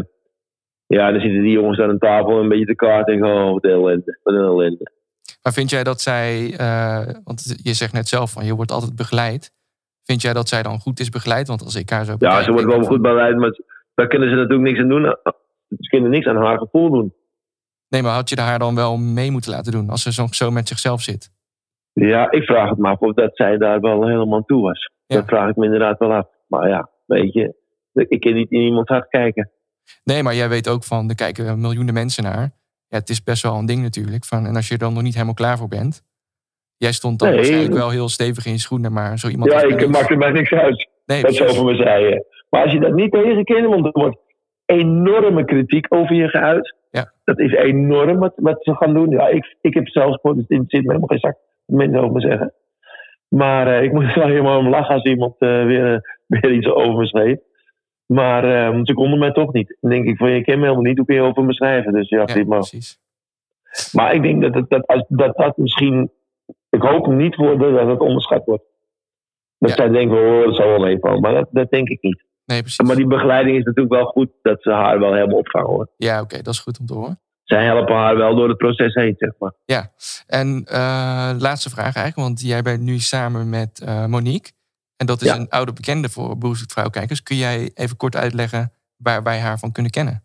ja, 0.87 1.11
dan 1.11 1.21
zitten 1.21 1.41
die 1.41 1.51
jongens 1.51 1.79
aan 1.79 1.89
een 1.89 1.99
tafel 1.99 2.39
een 2.39 2.49
beetje 2.49 2.65
te 2.65 2.75
kaart 2.75 3.07
en 3.07 3.17
gewoon, 3.17 3.47
oh, 3.47 3.53
wat 3.53 3.63
een 3.63 3.71
ellende, 3.71 4.19
wat 4.23 4.33
een 4.33 4.39
ellende. 4.39 4.91
maar 5.43 5.53
vind 5.53 5.69
jij 5.69 5.83
dat 5.83 6.01
zij, 6.01 6.53
eh, 6.57 7.07
want 7.23 7.59
je 7.63 7.73
zegt 7.73 7.93
net 7.93 8.07
zelf 8.07 8.31
van 8.31 8.45
je 8.45 8.55
wordt 8.55 8.71
altijd 8.71 8.95
begeleid. 8.95 9.53
Vind 10.03 10.21
jij 10.21 10.33
dat 10.33 10.49
zij 10.49 10.63
dan 10.63 10.79
goed 10.79 10.99
is 10.99 11.09
begeleid? 11.09 11.47
Want 11.47 11.61
als 11.61 11.75
ik 11.75 11.89
haar 11.89 12.05
zo 12.05 12.15
Ja, 12.19 12.41
ze 12.43 12.51
wordt 12.51 12.67
wel 12.67 12.83
goed 12.83 13.01
begeleid, 13.01 13.37
maar 13.37 13.59
daar 13.93 14.07
kunnen 14.07 14.29
ze 14.29 14.35
natuurlijk 14.35 14.69
niks 14.69 14.79
aan 14.79 14.89
doen. 14.89 15.15
Ze 15.79 15.89
kunnen 15.89 16.09
niks 16.09 16.25
aan 16.25 16.35
haar 16.35 16.57
gevoel 16.57 16.89
doen. 16.89 17.13
Nee, 17.89 18.01
maar 18.01 18.13
had 18.13 18.29
je 18.29 18.41
haar 18.41 18.59
dan 18.59 18.75
wel 18.75 18.97
mee 18.97 19.31
moeten 19.31 19.51
laten 19.51 19.71
doen 19.71 19.89
als 19.89 20.03
ze 20.03 20.27
zo, 20.31 20.51
met 20.51 20.67
zichzelf 20.67 21.01
zit? 21.01 21.29
Ja, 21.93 22.31
ik 22.31 22.43
vraag 22.43 22.69
het 22.69 22.77
me 22.77 22.87
af 22.87 22.99
of 22.99 23.13
dat 23.13 23.35
zij 23.35 23.57
daar 23.57 23.79
wel 23.79 24.07
helemaal 24.07 24.43
toe 24.43 24.61
was. 24.61 24.91
Ja. 25.05 25.15
Dat 25.15 25.25
vraag 25.25 25.49
ik 25.49 25.55
me 25.55 25.65
inderdaad 25.65 25.99
wel 25.99 26.13
af. 26.13 26.27
Maar 26.47 26.69
ja, 26.69 26.89
weet 27.05 27.33
je, 27.33 27.55
ik 27.93 28.19
kan 28.19 28.33
niet 28.33 28.51
in 28.51 28.61
iemands 28.61 28.89
hart 28.89 29.07
kijken. 29.07 29.51
Nee, 30.03 30.23
maar 30.23 30.35
jij 30.35 30.49
weet 30.49 30.69
ook 30.69 30.83
van, 30.83 31.09
er 31.09 31.15
kijken 31.15 31.61
miljoenen 31.61 31.93
mensen 31.93 32.23
naar. 32.23 32.51
Ja, 32.87 32.97
het 32.97 33.09
is 33.09 33.23
best 33.23 33.43
wel 33.43 33.55
een 33.55 33.65
ding 33.65 33.81
natuurlijk. 33.81 34.25
Van, 34.25 34.45
en 34.45 34.55
als 34.55 34.67
je 34.67 34.73
er 34.73 34.79
dan 34.79 34.93
nog 34.93 35.03
niet 35.03 35.13
helemaal 35.13 35.33
klaar 35.33 35.57
voor 35.57 35.67
bent. 35.67 36.03
Jij 36.77 36.91
stond 36.91 37.19
dan 37.19 37.27
Nee. 37.27 37.37
waarschijnlijk 37.37 37.73
wel 37.73 37.89
heel 37.89 38.09
stevig 38.09 38.45
in 38.45 38.51
je 38.51 38.59
schoenen, 38.59 38.93
maar 38.93 39.19
zo 39.19 39.27
iemand... 39.27 39.51
Ja, 39.51 39.61
ik 39.61 39.87
maak 39.87 40.09
er 40.09 40.17
mij 40.17 40.31
niks 40.31 40.51
uit. 40.51 40.89
Nee, 41.05 41.21
Dat 41.21 41.35
precies. 41.35 41.57
over 41.57 41.65
me 41.71 41.75
zeiden. 41.75 42.25
Maar 42.49 42.63
als 42.63 42.71
je 42.71 42.79
dat 42.79 42.93
niet 42.93 43.11
tegenkent, 43.11 43.65
want 43.67 43.85
er 43.85 43.91
wordt 43.91 44.17
enorme 44.65 45.45
kritiek 45.45 45.85
over 45.89 46.15
je 46.15 46.27
geuit. 46.27 46.75
Ja. 46.91 47.11
Dat 47.23 47.39
is 47.39 47.51
enorm 47.53 48.17
wat, 48.17 48.33
wat 48.35 48.57
ze 48.63 48.75
gaan 48.75 48.93
doen. 48.93 49.09
Ja, 49.09 49.27
ik, 49.27 49.55
ik 49.61 49.73
heb 49.73 49.87
zelfs 49.87 50.17
gewoon, 50.21 50.37
het 50.37 50.45
zit 50.47 50.59
me 50.69 50.75
helemaal 50.77 51.07
geen 51.07 51.19
zak, 51.19 51.37
mensen 51.65 51.99
over 51.99 52.11
me 52.11 52.21
zeggen. 52.21 52.53
Maar 53.27 53.67
eh, 53.67 53.83
ik 53.83 53.91
moet 53.91 54.03
er 54.15 54.27
helemaal 54.27 54.57
om 54.59 54.69
lachen 54.69 54.95
als 54.95 55.03
iemand 55.03 55.35
eh, 55.39 55.65
weer, 55.65 56.17
weer 56.27 56.51
iets 56.51 56.67
over 56.67 56.95
me 56.97 57.05
schreef. 57.07 57.37
Maar 58.05 58.43
ze 58.83 58.93
konden 58.93 59.19
mij 59.19 59.31
toch 59.31 59.53
niet. 59.53 59.77
Dan 59.81 59.91
denk 59.91 60.05
ik 60.05 60.17
van, 60.17 60.29
je 60.31 60.43
kent 60.43 60.57
me 60.57 60.63
helemaal 60.63 60.83
niet, 60.85 60.97
hoe 60.97 61.05
kun 61.05 61.15
je 61.15 61.21
over 61.21 61.43
me 61.43 61.53
schrijven? 61.53 61.93
Dus 61.93 62.09
ja, 62.09 62.17
Ja, 62.17 62.25
prima. 62.25 62.55
precies. 62.57 62.99
Maar 63.91 64.13
ik 64.13 64.21
denk 64.21 64.41
dat 64.53 64.69
dat, 64.69 65.05
dat 65.07 65.35
dat 65.37 65.57
misschien, 65.57 66.11
ik 66.69 66.81
hoop 66.81 67.07
niet 67.07 67.35
worden 67.35 67.73
dat 67.73 67.87
het 67.87 67.99
onderschat 67.99 68.45
wordt. 68.45 68.63
Dat 69.57 69.69
Ja. 69.69 69.75
zij 69.75 69.89
denken, 69.89 70.17
oh, 70.17 70.45
dat 70.45 70.55
zal 70.55 70.67
wel 70.67 70.79
meevallen. 70.79 71.21
Maar 71.21 71.33
dat, 71.33 71.47
dat 71.51 71.69
denk 71.69 71.87
ik 71.89 72.01
niet. 72.01 72.23
Nee, 72.45 72.61
precies. 72.61 72.87
Maar 72.87 72.95
die 72.95 73.07
begeleiding 73.07 73.57
is 73.57 73.63
natuurlijk 73.63 73.95
wel 73.95 74.05
goed 74.05 74.29
dat 74.41 74.61
ze 74.61 74.71
haar 74.71 74.99
wel 74.99 75.13
helemaal 75.13 75.37
opvangen 75.37 75.69
hoor. 75.69 75.89
Ja, 75.97 76.21
oké, 76.21 76.41
dat 76.41 76.53
is 76.53 76.59
goed 76.59 76.79
om 76.79 76.85
te 76.85 76.93
horen. 76.93 77.19
Zij 77.43 77.63
helpen 77.65 77.95
haar 77.95 78.17
wel 78.17 78.35
door 78.35 78.47
het 78.49 78.57
proces 78.57 78.93
heen, 78.93 79.15
zeg 79.17 79.31
maar. 79.39 79.53
Ja, 79.65 79.91
en 80.27 80.63
eh, 80.65 81.31
laatste 81.39 81.69
vraag 81.69 81.95
eigenlijk, 81.95 82.15
want 82.15 82.41
jij 82.41 82.61
bent 82.61 82.81
nu 82.81 82.99
samen 82.99 83.49
met 83.49 83.81
eh, 83.85 84.05
Monique. 84.05 84.51
En 84.97 85.05
dat 85.05 85.21
is 85.21 85.27
Ja. 85.27 85.35
een 85.35 85.49
oude 85.49 85.73
bekende 85.73 86.09
voor 86.09 86.37
Boerzoek 86.37 86.71
Vrouwkijkers. 86.71 87.23
Kun 87.23 87.35
jij 87.35 87.71
even 87.73 87.97
kort 87.97 88.15
uitleggen 88.15 88.71
waar 88.97 89.23
wij 89.23 89.39
haar 89.39 89.59
van 89.59 89.71
kunnen 89.71 89.91
kennen? 89.91 90.23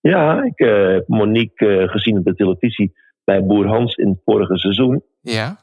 Ja, 0.00 0.42
ik 0.42 0.58
eh, 0.58 0.92
heb 0.92 1.08
Monique 1.08 1.66
eh, 1.82 1.88
gezien 1.88 2.18
op 2.18 2.24
de 2.24 2.34
televisie 2.34 2.92
bij 3.24 3.44
Boer 3.44 3.66
Hans 3.66 3.94
in 3.94 4.08
het 4.08 4.20
vorige 4.24 4.58
seizoen. 4.58 5.02
Ja, 5.20 5.56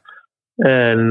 En 0.56 1.06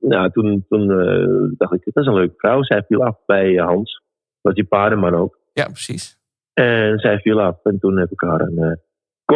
nou, 0.00 0.30
toen, 0.32 0.64
toen 0.68 0.90
eh, 1.00 1.56
dacht 1.58 1.72
ik, 1.72 1.84
dat 1.84 2.02
is 2.02 2.06
een 2.06 2.14
leuke 2.14 2.34
vrouw. 2.36 2.62
Zij 2.62 2.82
viel 2.88 3.04
af 3.04 3.16
bij 3.26 3.54
Hans, 3.54 4.02
was 4.40 4.54
die 4.54 4.64
paardenman 4.64 5.14
ook. 5.14 5.38
ja 5.52 5.64
precies. 5.64 6.18
En 6.52 6.98
zij 6.98 7.18
viel 7.18 7.40
af. 7.40 7.56
En 7.62 7.78
toen 7.78 7.98
heb 7.98 8.10
ik 8.10 8.20
haar 8.20 8.40
een 8.40 8.80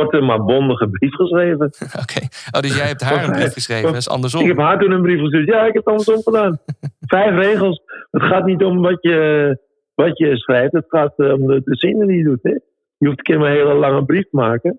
korte 0.01 0.21
maar 0.21 0.45
bondige 0.45 0.89
brief 0.89 1.15
geschreven. 1.15 1.67
Oké. 2.03 2.21
Oh, 2.53 2.61
dus 2.61 2.77
jij 2.77 2.87
hebt 2.87 3.03
haar 3.03 3.25
een 3.25 3.33
brief 3.33 3.53
geschreven, 3.53 3.87
dat 3.87 3.97
is 3.97 4.07
Ik 4.07 4.13
andersom. 4.13 4.47
heb 4.47 4.57
haar 4.59 4.79
toen 4.79 4.91
een 4.91 5.03
brief 5.03 5.21
gestuurd. 5.21 5.49
Ja, 5.49 5.59
ik 5.61 5.75
heb 5.75 5.85
het 5.85 5.87
andersom 5.87 6.23
gedaan. 6.23 6.59
Vijf 7.15 7.35
regels. 7.35 7.83
Het 8.11 8.23
gaat 8.23 8.45
niet 8.45 8.65
om 8.65 8.81
wat 8.83 8.99
je, 9.03 9.59
wat 9.95 10.19
je 10.19 10.37
schrijft. 10.37 10.73
Het 10.73 10.85
gaat 10.89 11.13
eh, 11.19 11.33
om 11.33 11.47
de, 11.47 11.61
de 11.65 11.77
zinnen 11.77 12.07
die 12.07 12.17
je 12.17 12.25
doet. 12.25 12.43
Hè? 12.43 12.51
Je 12.99 13.07
hoeft 13.07 13.19
een 13.19 13.25
keer 13.25 13.39
maar 13.39 13.51
een 13.51 13.57
hele 13.57 13.75
lange 13.75 14.05
brief 14.05 14.23
te 14.23 14.37
maken. 14.37 14.79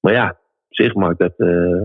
Maar 0.00 0.12
ja, 0.12 0.36
zich 0.68 0.94
maakt 0.94 1.18
dat, 1.18 1.32
eh, 1.36 1.82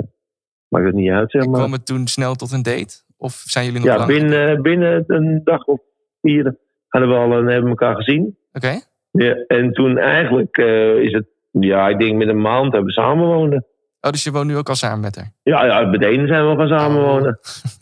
maakt 0.68 0.86
dat 0.86 0.94
niet 0.94 1.12
uit, 1.12 1.32
zeg 1.32 1.42
En 1.44 1.50
maar. 1.50 1.60
kwam 1.60 1.72
het 1.72 1.86
toen 1.86 2.08
snel 2.08 2.36
tot 2.36 2.52
een 2.52 2.64
date? 2.64 3.02
Of 3.18 3.34
zijn 3.34 3.66
jullie 3.66 3.80
nog 3.80 3.90
Ja, 3.90 3.96
lang? 3.98 4.08
binnen, 4.10 4.62
binnen 4.62 5.04
een 5.08 5.42
dag 5.44 5.64
of 5.66 5.80
vier 6.22 6.58
hadden 6.88 7.10
we 7.10 7.16
al 7.16 7.32
en 7.38 7.48
hebben 7.48 7.70
elkaar 7.70 7.96
gezien. 7.96 8.38
Oké. 8.54 8.80
Ja, 9.12 9.34
en 9.48 9.72
toen 9.72 9.98
eigenlijk 9.98 10.58
eh, 10.58 10.96
is 10.96 11.12
het, 11.12 11.26
ja, 11.52 11.88
ik 11.88 12.00
denk 12.00 12.18
met 12.18 12.28
een 12.28 12.42
maand 12.42 12.72
hebben 12.74 12.86
we 12.86 12.92
samenwonen. 12.92 13.66
Oh, 14.02 14.12
dus 14.12 14.24
je 14.24 14.32
woont 14.32 14.48
nu 14.48 14.58
ook 14.58 14.70
al 14.70 14.76
samen 14.76 15.00
met 15.00 15.16
haar? 15.16 15.32
Ja, 15.44 15.66
ja, 15.66 15.86
met 15.86 16.00
de 16.00 16.08
ene 16.08 16.28
zijn 16.28 16.50
we 16.50 16.56
gaan 16.58 16.80
samenwonen. 16.80 17.40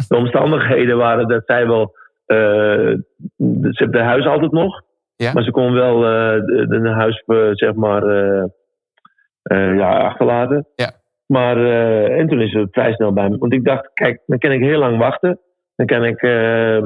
De 0.07 0.15
omstandigheden 0.15 0.97
waren 0.97 1.27
dat 1.27 1.43
zij 1.45 1.67
wel, 1.67 1.95
eh, 2.25 2.37
ze 3.37 3.71
heeft 3.71 3.91
de 3.91 4.01
huis 4.01 4.25
altijd 4.25 4.51
nog. 4.51 4.81
Ja. 5.15 5.33
Maar 5.33 5.43
ze 5.43 5.51
kon 5.51 5.73
wel 5.73 5.95
eh, 5.95 6.45
de, 6.45 6.65
de 6.67 6.89
huis, 6.89 7.23
eh, 7.25 7.49
zeg 7.51 7.73
maar, 7.73 8.03
eh, 8.03 8.43
eh, 9.41 9.75
ja, 9.77 9.97
achterlaten. 9.97 10.67
Ja. 10.75 10.91
Maar, 11.25 11.57
eh, 11.57 12.19
en 12.19 12.27
toen 12.27 12.41
is 12.41 12.51
ze 12.51 12.67
vrij 12.71 12.93
snel 12.93 13.13
bij 13.13 13.29
me. 13.29 13.37
Want 13.37 13.53
ik 13.53 13.65
dacht, 13.65 13.89
kijk, 13.93 14.21
dan 14.25 14.37
kan 14.37 14.51
ik 14.51 14.61
heel 14.61 14.79
lang 14.79 14.97
wachten. 14.97 15.39
Dan 15.75 15.85
kan 15.85 16.03
ik, 16.03 16.21
eh, 16.21 16.77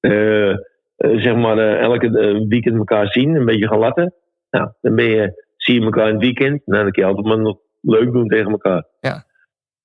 eh, 0.00 0.50
eh, 0.50 0.58
zeg 0.96 1.34
maar, 1.36 1.58
eh, 1.58 1.80
elke 1.80 2.06
eh, 2.18 2.48
weekend 2.48 2.76
elkaar 2.76 3.06
zien. 3.06 3.34
Een 3.34 3.44
beetje 3.44 3.68
gaan 3.68 3.78
latten. 3.78 4.14
Nou, 4.50 4.70
dan 4.80 4.94
ben 4.94 5.04
je, 5.04 5.44
zie 5.66 5.78
je 5.78 5.84
elkaar 5.84 6.06
in 6.06 6.14
het 6.14 6.22
weekend. 6.22 6.62
Nou, 6.64 6.82
dan 6.82 6.92
kun 6.92 7.02
je 7.02 7.08
altijd 7.08 7.26
maar 7.26 7.38
nog 7.38 7.58
leuk 7.80 8.12
doen 8.12 8.28
tegen 8.28 8.50
elkaar. 8.50 8.84
Ja. 9.00 9.24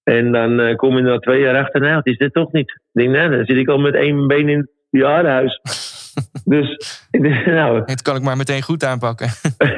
En 0.04 0.32
dan 0.32 0.60
eh, 0.60 0.76
kom 0.76 0.96
je 0.96 1.02
na 1.02 1.20
twee 1.20 1.42
jaar 1.42 1.58
achter, 1.58 1.82
nou, 1.82 1.96
het 1.96 2.06
is 2.06 2.18
dit 2.18 2.34
toch 2.34 2.52
niet. 2.52 2.70
Ik 2.70 3.02
denk, 3.02 3.10
nee, 3.10 3.30
dan 3.30 3.46
zit 3.46 3.58
ik 3.58 3.68
al 3.68 3.78
met 3.78 3.94
één 3.94 4.28
been 4.28 4.50
in 4.50 4.58
het 4.58 4.72
bejaardenhuis. 4.90 5.62
dus, 6.54 7.00
nou, 7.46 7.82
Het 7.86 8.02
kan 8.02 8.16
ik 8.16 8.22
maar 8.22 8.38
meteen 8.38 8.62
goed 8.62 8.84
aanpakken. 8.84 9.28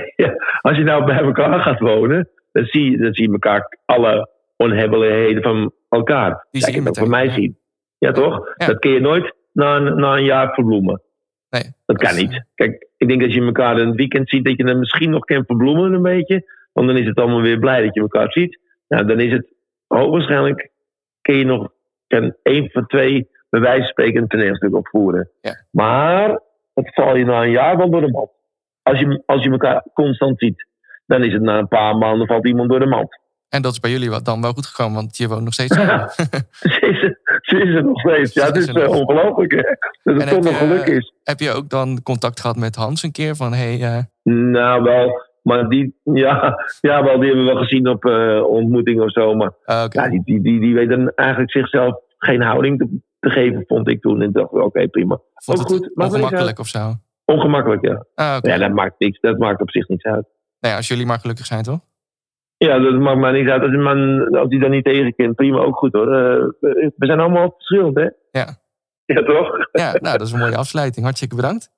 als 0.62 0.78
je 0.78 0.84
nou 0.84 1.06
bij 1.06 1.18
elkaar 1.18 1.60
gaat 1.60 1.80
wonen, 1.80 2.30
dan 2.52 2.66
zie 2.66 2.92
je, 2.92 2.98
dan 2.98 3.14
zie 3.14 3.26
je 3.28 3.34
elkaar 3.34 3.78
alle 3.86 4.30
onhebbelijkheden 4.56 5.44
van 5.44 5.74
elkaar. 5.90 6.48
Die 6.52 6.62
Ja, 6.62 6.68
zie 6.68 6.76
je 6.76 6.82
meteen, 6.82 7.04
voor 7.04 7.12
mij 7.12 7.26
ja. 7.26 7.34
zien. 7.34 7.58
Ja, 7.98 8.12
toch? 8.12 8.54
Ja. 8.58 8.68
Dat 8.68 8.80
kun 8.80 8.92
je 8.92 9.00
nooit 9.00 9.34
na 9.52 9.76
een, 9.76 10.00
na 10.00 10.16
een 10.16 10.24
jaar 10.24 10.54
verbloemen. 10.54 11.02
Nee. 11.50 11.64
Dat 11.86 11.98
kan 11.98 12.16
niet. 12.16 12.46
Kijk, 12.56 12.88
ik 13.04 13.10
denk 13.10 13.24
als 13.24 13.34
je 13.34 13.42
elkaar 13.42 13.78
een 13.78 13.96
weekend 13.96 14.30
ziet, 14.30 14.46
dat 14.46 14.58
je 14.58 14.64
dan 14.64 14.80
misschien 14.80 15.10
nog 15.10 15.24
kan 15.26 15.46
verbloemen 15.46 15.94
een 15.94 16.02
beetje. 16.02 16.52
Want 16.74 16.88
dan 16.88 16.98
is 16.98 17.06
het 17.06 17.18
allemaal 17.18 17.42
weer 17.42 17.60
blij 17.60 17.84
dat 17.86 17.94
je 17.94 18.02
elkaar 18.02 18.32
ziet. 18.32 18.60
Nou, 18.88 19.06
dan 19.06 19.20
is 19.20 19.32
het 19.32 19.54
hoogwaarschijnlijk, 19.88 20.70
kun 21.22 21.36
je 21.36 21.46
nog 21.46 21.72
kan 22.08 22.36
één 22.44 22.70
van 22.72 22.86
twee, 22.88 23.30
bij 23.50 23.60
wijze 23.60 23.80
van 23.80 23.88
spreken, 23.88 24.22
een 24.22 24.28
toneelstuk 24.28 24.76
opvoeren. 24.76 25.30
Ja. 25.42 25.66
Maar 25.72 26.30
het 26.74 26.94
val 26.94 27.16
je 27.16 27.26
na 27.26 27.44
een 27.44 27.52
jaar 27.52 27.78
wel 27.78 27.90
door 27.90 28.02
de 28.02 28.12
mat. 28.12 28.32
Als 28.82 29.00
je, 29.00 29.24
als 29.26 29.44
je 29.44 29.50
elkaar 29.50 29.86
constant 29.94 30.40
ziet, 30.40 30.68
dan 31.06 31.24
is 31.24 31.34
het 31.34 31.42
na 31.42 31.58
een 31.58 31.68
paar 31.68 31.98
maanden 31.98 32.28
valt 32.28 32.48
iemand 32.48 32.70
door 32.70 32.80
de 32.80 32.86
mat. 32.86 33.20
En 33.50 33.62
dat 33.62 33.72
is 33.72 33.80
bij 33.80 33.92
jullie 33.92 34.10
wat 34.10 34.26
dan 34.26 34.42
wel 34.42 34.54
goed 34.54 34.66
gekomen, 34.66 34.96
want 34.96 35.18
je 35.18 35.28
woont 35.28 35.44
nog 35.44 35.54
steeds. 35.54 35.78
Ze 37.54 37.64
is, 37.64 37.76
er- 37.76 37.84
nog 37.84 38.00
steeds. 38.00 38.34
Ja, 38.34 38.46
het 38.46 38.56
is 38.56 38.68
eh, 38.68 38.90
ongelooflijk 38.90 39.52
hè. 39.52 39.62
Dat 40.04 40.22
het 40.22 40.30
toch 40.30 40.44
nog 40.44 40.58
geluk 40.58 40.86
is. 40.88 41.14
Heb 41.24 41.40
je 41.40 41.52
ook 41.52 41.70
dan 41.70 42.04
contact 42.04 42.40
gehad 42.40 42.56
met 42.56 42.76
Hans 42.76 43.04
een 43.04 43.12
keer? 43.12 43.36
Van, 43.36 43.54
hey, 43.54 43.82
eh, 43.82 44.04
Nou, 44.24 44.84
wel. 44.84 45.22
Maar 45.42 45.70
die, 45.70 46.00
ja, 46.04 46.56
ja, 46.82 47.04
wel, 47.04 47.20
die 47.20 47.28
hebben 47.28 47.46
we 47.46 47.52
wel 47.54 47.62
gezien 47.62 47.88
op 47.88 48.06
eh 48.06 48.44
ontmoetingen 48.48 49.04
of 49.04 49.12
zo. 49.12 49.36
Maar 49.36 49.52
ah, 49.66 49.86
ja, 49.90 50.10
die, 50.10 50.22
die, 50.24 50.42
die, 50.42 50.60
die 50.60 50.74
weten 50.74 51.14
eigenlijk 51.16 51.52
zichzelf 51.52 51.96
geen 52.18 52.42
houding 52.42 52.78
te, 52.78 53.00
te 53.20 53.30
geven, 53.30 53.64
vond 53.68 53.90
ik 53.90 54.02
toen. 54.02 54.22
En 54.22 54.32
dacht, 54.32 54.52
oké, 54.52 54.88
prima. 54.88 55.20
Vond 55.34 55.60
ook 55.60 55.68
goed, 55.68 55.92
ongemakkelijk 55.96 56.60
of 56.60 56.68
zo? 56.68 56.94
Ongemakkelijk, 57.26 57.86
ja. 57.86 58.06
Ah. 58.16 58.38
Ja, 58.42 58.58
dat 58.58 58.72
maakt 58.72 58.96
niks. 58.98 59.20
Dat 59.20 59.38
maakt 59.38 59.62
op 59.62 59.72
zich 59.72 59.88
niets 59.88 60.04
uit. 60.04 60.26
Nou 60.60 60.74
ja, 60.74 60.76
als 60.76 60.88
jullie 60.88 61.06
maar 61.06 61.20
gelukkig 61.20 61.46
zijn, 61.46 61.64
toch? 61.64 61.80
Ja, 62.68 62.80
dat 62.80 63.00
maakt 63.00 63.20
mij 63.20 63.32
niks 63.32 63.50
uit. 63.50 63.62
Als, 63.62 63.72
die 63.72 63.80
man, 63.80 64.30
als 64.38 64.50
die 64.50 64.60
dan 64.60 64.70
niet 64.70 64.84
tegenkent, 64.84 65.36
prima, 65.36 65.58
ook 65.58 65.78
goed 65.78 65.94
hoor. 65.94 66.08
Eh, 66.08 66.48
we 66.96 67.06
zijn 67.06 67.20
allemaal 67.20 67.54
verschillend, 67.56 67.96
hè? 67.96 68.10
Ja. 68.32 68.62
Ja, 69.06 69.24
toch? 69.24 69.68
Ja, 69.72 69.92
nou, 70.02 70.18
dat 70.18 70.28
is 70.28 70.34
een 70.34 70.40
mooie 70.40 70.58
afsluiting. 70.58 71.04
Hartstikke 71.06 71.36
bedankt. 71.36 71.72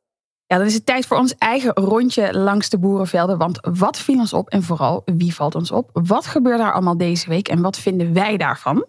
Ja, 0.47 0.57
dan 0.57 0.65
is 0.65 0.73
het 0.73 0.85
tijd 0.85 1.07
voor 1.07 1.17
ons 1.17 1.35
eigen 1.37 1.71
rondje 1.73 2.33
langs 2.37 2.69
de 2.69 2.79
boerenvelden. 2.79 3.37
Want 3.37 3.67
wat 3.77 3.97
viel 3.97 4.19
ons 4.19 4.33
op 4.33 4.49
en 4.49 4.63
vooral 4.63 5.01
wie 5.05 5.35
valt 5.35 5.55
ons 5.55 5.71
op? 5.71 5.89
Wat 5.93 6.25
gebeurt 6.25 6.57
daar 6.57 6.73
allemaal 6.73 6.97
deze 6.97 7.29
week 7.29 7.47
en 7.47 7.61
wat 7.61 7.77
vinden 7.77 8.13
wij 8.13 8.37
daarvan? 8.37 8.85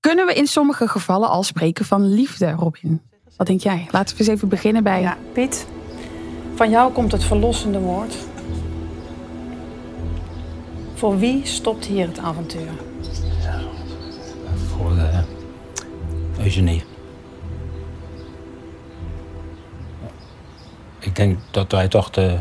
Kunnen 0.00 0.26
we 0.26 0.34
in 0.34 0.46
sommige 0.46 0.88
gevallen 0.88 1.28
al 1.28 1.42
spreken 1.42 1.84
van 1.84 2.14
liefde, 2.14 2.50
Robin? 2.50 3.02
Wat 3.36 3.46
denk 3.46 3.60
jij? 3.60 3.86
Laten 3.90 4.16
we 4.16 4.22
eens 4.22 4.32
even 4.32 4.48
beginnen 4.48 4.82
bij. 4.82 5.00
Ja, 5.00 5.16
Piet, 5.32 5.68
van 6.54 6.70
jou 6.70 6.92
komt 6.92 7.12
het 7.12 7.24
verlossende 7.24 7.78
woord. 7.78 8.25
Voor 10.96 11.18
wie 11.18 11.46
stopt 11.46 11.84
hier 11.84 12.06
het 12.06 12.18
avontuur? 12.18 12.70
voor 14.76 14.94
de 14.94 15.22
Eugenie. 16.38 16.84
Ik 20.98 21.16
denk 21.16 21.38
dat 21.50 21.72
wij 21.72 21.88
toch 21.88 22.10
te 22.10 22.38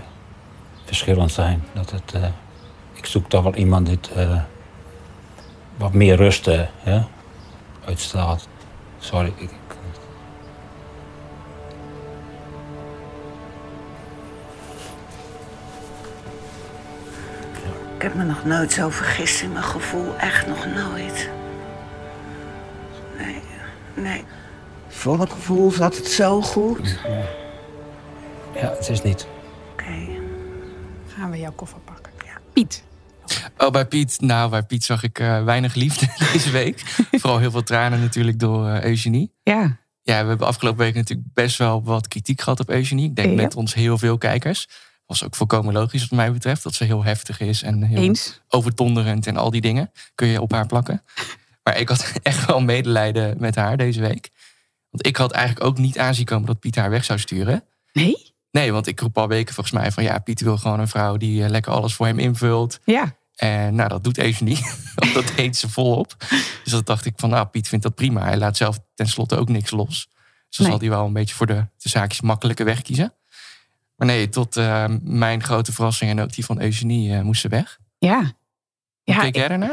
verschillend 0.84 1.32
zijn. 1.32 1.64
Dat 1.74 1.92
het, 1.92 2.14
eh, 2.14 2.24
ik 2.94 3.06
zoek 3.06 3.30
toch 3.30 3.44
wel 3.44 3.56
iemand 3.56 3.88
die 3.88 4.00
eh, 4.16 4.42
wat 5.78 5.94
meer 5.94 6.16
rust 6.16 6.46
ja, 6.86 7.08
uitstraalt. 7.86 8.48
Sorry. 9.00 9.34
Ik, 9.38 9.50
heb 18.06 18.16
me 18.16 18.24
nog 18.24 18.46
nooit 18.46 18.72
zo 18.72 18.90
vergist 18.90 19.42
in 19.42 19.52
mijn 19.52 19.64
gevoel. 19.64 20.18
Echt 20.18 20.48
nog 20.48 20.66
nooit. 20.66 21.30
Nee, 23.18 23.42
nee. 23.94 24.24
Voor 24.88 25.20
het 25.20 25.32
gevoel 25.32 25.72
zat 25.72 25.96
het 25.98 26.08
zo 26.08 26.42
goed. 26.42 27.00
ja, 28.56 28.70
het 28.70 28.90
is 28.90 29.02
niet. 29.02 29.28
Oké. 29.72 29.94
Gaan 31.08 31.32
we 31.32 31.38
jouw 31.40 31.52
koffer 31.52 31.80
pakken? 31.80 32.14
Piet. 32.54 32.84
Oh, 33.58 33.70
bij 33.72 33.86
Piet. 33.86 34.22
Nou, 34.22 34.50
bij 34.50 34.64
Piet 34.64 34.84
zag 34.84 35.04
ik 35.04 35.20
eh, 35.20 35.44
weinig 35.44 35.74
liefde 35.74 36.08
deze 36.34 36.52
week. 36.52 36.80
Vooral 37.12 37.40
heel 37.40 37.52
veel 37.52 37.64
tranen 37.64 38.00
natuurlijk 38.00 38.40
door 38.40 38.68
eh, 38.68 38.84
Eugenie. 38.84 39.34
Ja. 39.44 39.78
Ja, 40.02 40.22
we 40.22 40.28
hebben 40.28 40.48
afgelopen 40.48 40.80
week 40.86 40.96
natuurlijk 40.96 41.34
best 41.34 41.58
wel 41.58 41.84
wat 41.84 42.08
kritiek 42.08 42.42
gehad 42.42 42.60
op 42.60 42.70
Eugenie. 42.70 43.06
Ik 43.10 43.16
denk 43.16 43.30
Ja. 43.30 43.36
met 43.36 43.56
ons 43.56 43.74
heel 43.74 43.98
veel 43.98 44.18
kijkers. 44.18 44.68
Was 45.06 45.24
ook 45.24 45.36
volkomen 45.36 45.74
logisch 45.74 46.02
wat 46.02 46.18
mij 46.18 46.32
betreft. 46.32 46.64
Dat 46.64 46.74
ze 46.74 46.84
heel 46.84 47.04
heftig 47.04 47.40
is 47.40 47.62
en 47.62 47.84
heel 47.84 47.98
Eens. 48.02 48.42
overtonderend 48.48 49.28
en 49.28 49.38
al 49.38 49.50
die 49.52 49.62
dingen. 49.62 49.92
Kun 50.16 50.28
je 50.28 50.42
op 50.42 50.52
haar 50.52 50.66
plakken. 50.68 51.04
Maar 51.64 51.78
ik 51.80 51.90
had 51.90 52.12
echt 52.24 52.46
wel 52.46 52.60
medelijden 52.60 53.36
met 53.40 53.56
haar 53.56 53.78
deze 53.78 54.02
week. 54.02 54.30
Want 54.90 55.08
ik 55.08 55.16
had 55.18 55.32
eigenlijk 55.32 55.66
ook 55.66 55.78
niet 55.78 56.00
aanzien 56.00 56.26
komen 56.26 56.46
dat 56.48 56.60
Piet 56.60 56.76
haar 56.76 56.90
weg 56.90 57.04
zou 57.06 57.20
sturen. 57.20 57.64
Nee? 57.94 58.34
Nee, 58.52 58.72
want 58.72 58.88
ik 58.88 59.00
roep 59.00 59.18
al 59.18 59.28
weken 59.28 59.54
volgens 59.54 59.76
mij 59.76 59.92
van 59.92 60.04
ja, 60.04 60.20
Piet 60.20 60.42
wil 60.42 60.58
gewoon 60.58 60.80
een 60.80 60.88
vrouw 60.88 61.18
die 61.18 61.44
eh, 61.44 61.50
lekker 61.50 61.72
alles 61.72 61.94
voor 61.94 62.06
hem 62.06 62.20
invult. 62.20 62.80
Ja. 62.84 63.16
En 63.36 63.76
nou, 63.76 63.90
dat 63.90 64.04
doet 64.04 64.18
Eugenie. 64.18 64.58
Want 64.96 65.14
dat 65.14 65.32
deed 65.36 65.58
ze 65.58 65.70
volop. 65.70 66.16
Dus 66.64 66.72
dat 66.72 66.86
dacht 66.86 67.06
ik 67.06 67.14
van, 67.16 67.30
nou, 67.30 67.46
Piet 67.48 67.68
vindt 67.68 67.84
dat 67.84 67.96
prima. 67.96 68.24
Hij 68.24 68.38
laat 68.38 68.58
zelf 68.58 68.80
tenslotte 68.94 69.36
ook 69.38 69.50
niks 69.50 69.72
los. 69.72 69.88
Dus 69.88 70.58
dan 70.58 70.68
Nee. 70.68 70.70
zal 70.70 70.80
hij 70.80 70.90
wel 70.98 71.06
een 71.06 71.14
beetje 71.14 71.36
voor 71.36 71.48
de, 71.48 71.68
de 71.78 71.90
zaakjes 71.90 72.22
makkelijke 72.22 72.64
weg 72.64 72.82
kiezen. 72.82 73.14
Maar 73.96 74.08
nee, 74.08 74.30
tot 74.30 74.58
eh, 74.58 74.86
mijn 75.02 75.44
grote 75.44 75.74
verrassing 75.74 76.12
en 76.12 76.20
ook 76.20 76.34
die 76.34 76.46
van 76.46 76.62
Eugenie 76.62 77.14
eh, 77.14 77.22
moest 77.22 77.42
ze 77.42 77.48
weg. 77.48 77.78
Ja. 77.98 78.32
Ja, 79.04 79.20
keek 79.20 79.36
jij? 79.36 79.70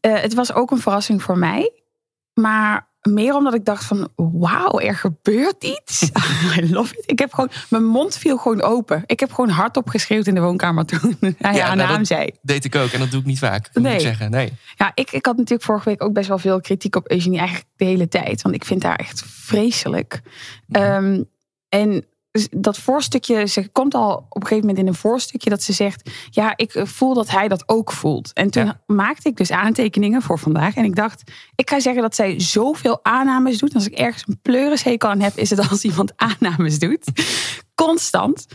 Eh, 0.00 0.20
het 0.20 0.34
was 0.34 0.52
ook 0.52 0.70
een 0.70 0.78
verrassing 0.80 1.22
voor 1.22 1.38
mij. 1.38 1.72
Maar 2.34 2.88
meer 3.02 3.34
omdat 3.34 3.54
ik 3.54 3.64
dacht 3.64 3.84
van, 3.84 4.08
wauw, 4.16 4.78
er 4.80 4.96
gebeurt 4.96 5.64
iets. 5.64 6.10
I 6.58 6.72
love 6.72 6.94
it. 6.98 7.02
Ik 7.10 7.18
heb 7.18 7.32
gewoon, 7.34 7.50
mijn 7.68 7.84
mond 7.84 8.16
viel 8.16 8.36
gewoon 8.38 8.62
open. 8.62 9.02
Ik 9.06 9.20
heb 9.20 9.32
gewoon 9.32 9.50
hardop 9.50 9.88
geschreeuwd 9.88 10.26
in 10.26 10.34
de 10.34 10.40
woonkamer 10.40 10.84
toen 10.86 11.16
hij 11.38 11.54
Ja, 11.54 11.66
haar 11.66 11.76
nou, 11.76 11.88
naam 11.88 11.96
dat- 11.98 12.06
zei. 12.06 12.30
Deed 12.42 12.64
ik 12.64 12.74
ook 12.74 12.90
en 12.90 12.98
dat 12.98 13.10
doe 13.10 13.20
ik 13.20 13.26
niet 13.26 13.38
vaak, 13.38 13.70
moet 13.74 13.82
Nee. 13.82 13.94
ik 13.94 14.00
zeggen. 14.00 14.30
Nee. 14.30 14.52
Ja, 14.76 14.92
ik, 14.94 15.10
ik 15.10 15.26
had 15.26 15.36
natuurlijk 15.36 15.64
vorige 15.64 15.88
week 15.88 16.02
ook 16.02 16.12
best 16.12 16.28
wel 16.28 16.38
veel 16.38 16.60
kritiek 16.60 16.96
op 16.96 17.10
Eugenie. 17.10 17.38
Eigenlijk 17.38 17.68
de 17.76 17.84
hele 17.84 18.08
tijd. 18.08 18.42
Want 18.42 18.54
ik 18.54 18.64
vind 18.64 18.82
haar 18.82 18.96
echt 18.96 19.22
vreselijk. 19.26 20.20
Mhm. 20.66 20.82
Ehm, 20.82 21.22
en 21.68 22.04
dat 22.50 22.78
voorstukje, 22.78 23.46
ze 23.46 23.68
komt 23.68 23.94
al 23.94 24.14
op 24.28 24.40
een 24.40 24.46
gegeven 24.46 24.66
moment 24.66 24.78
in 24.78 24.86
een 24.86 24.94
voorstukje 24.98 25.50
dat 25.50 25.62
ze 25.62 25.72
zegt: 25.72 26.10
Ja, 26.30 26.52
ik 26.56 26.80
voel 26.82 27.14
dat 27.14 27.30
hij 27.30 27.48
dat 27.48 27.62
ook 27.68 27.92
voelt. 27.92 28.32
En 28.32 28.50
toen 28.50 28.64
Ja. 28.64 28.80
maakte 28.86 29.28
ik 29.28 29.36
dus 29.36 29.50
aantekeningen 29.50 30.22
voor 30.22 30.38
vandaag. 30.38 30.74
En 30.74 30.84
ik 30.84 30.96
dacht: 30.96 31.22
Ik 31.54 31.70
ga 31.70 31.80
zeggen 31.80 32.02
dat 32.02 32.14
zij 32.14 32.40
zoveel 32.40 33.04
aannames 33.04 33.58
doet. 33.58 33.74
Als 33.74 33.86
ik 33.86 33.94
ergens 33.94 34.24
een 34.26 34.38
pleurishekel 34.42 35.08
aan 35.08 35.20
heb, 35.20 35.36
is 35.36 35.50
het 35.50 35.70
als 35.70 35.84
iemand 35.90 36.12
aannames 36.16 36.78
doet. 36.78 37.04
Constant. 37.74 38.46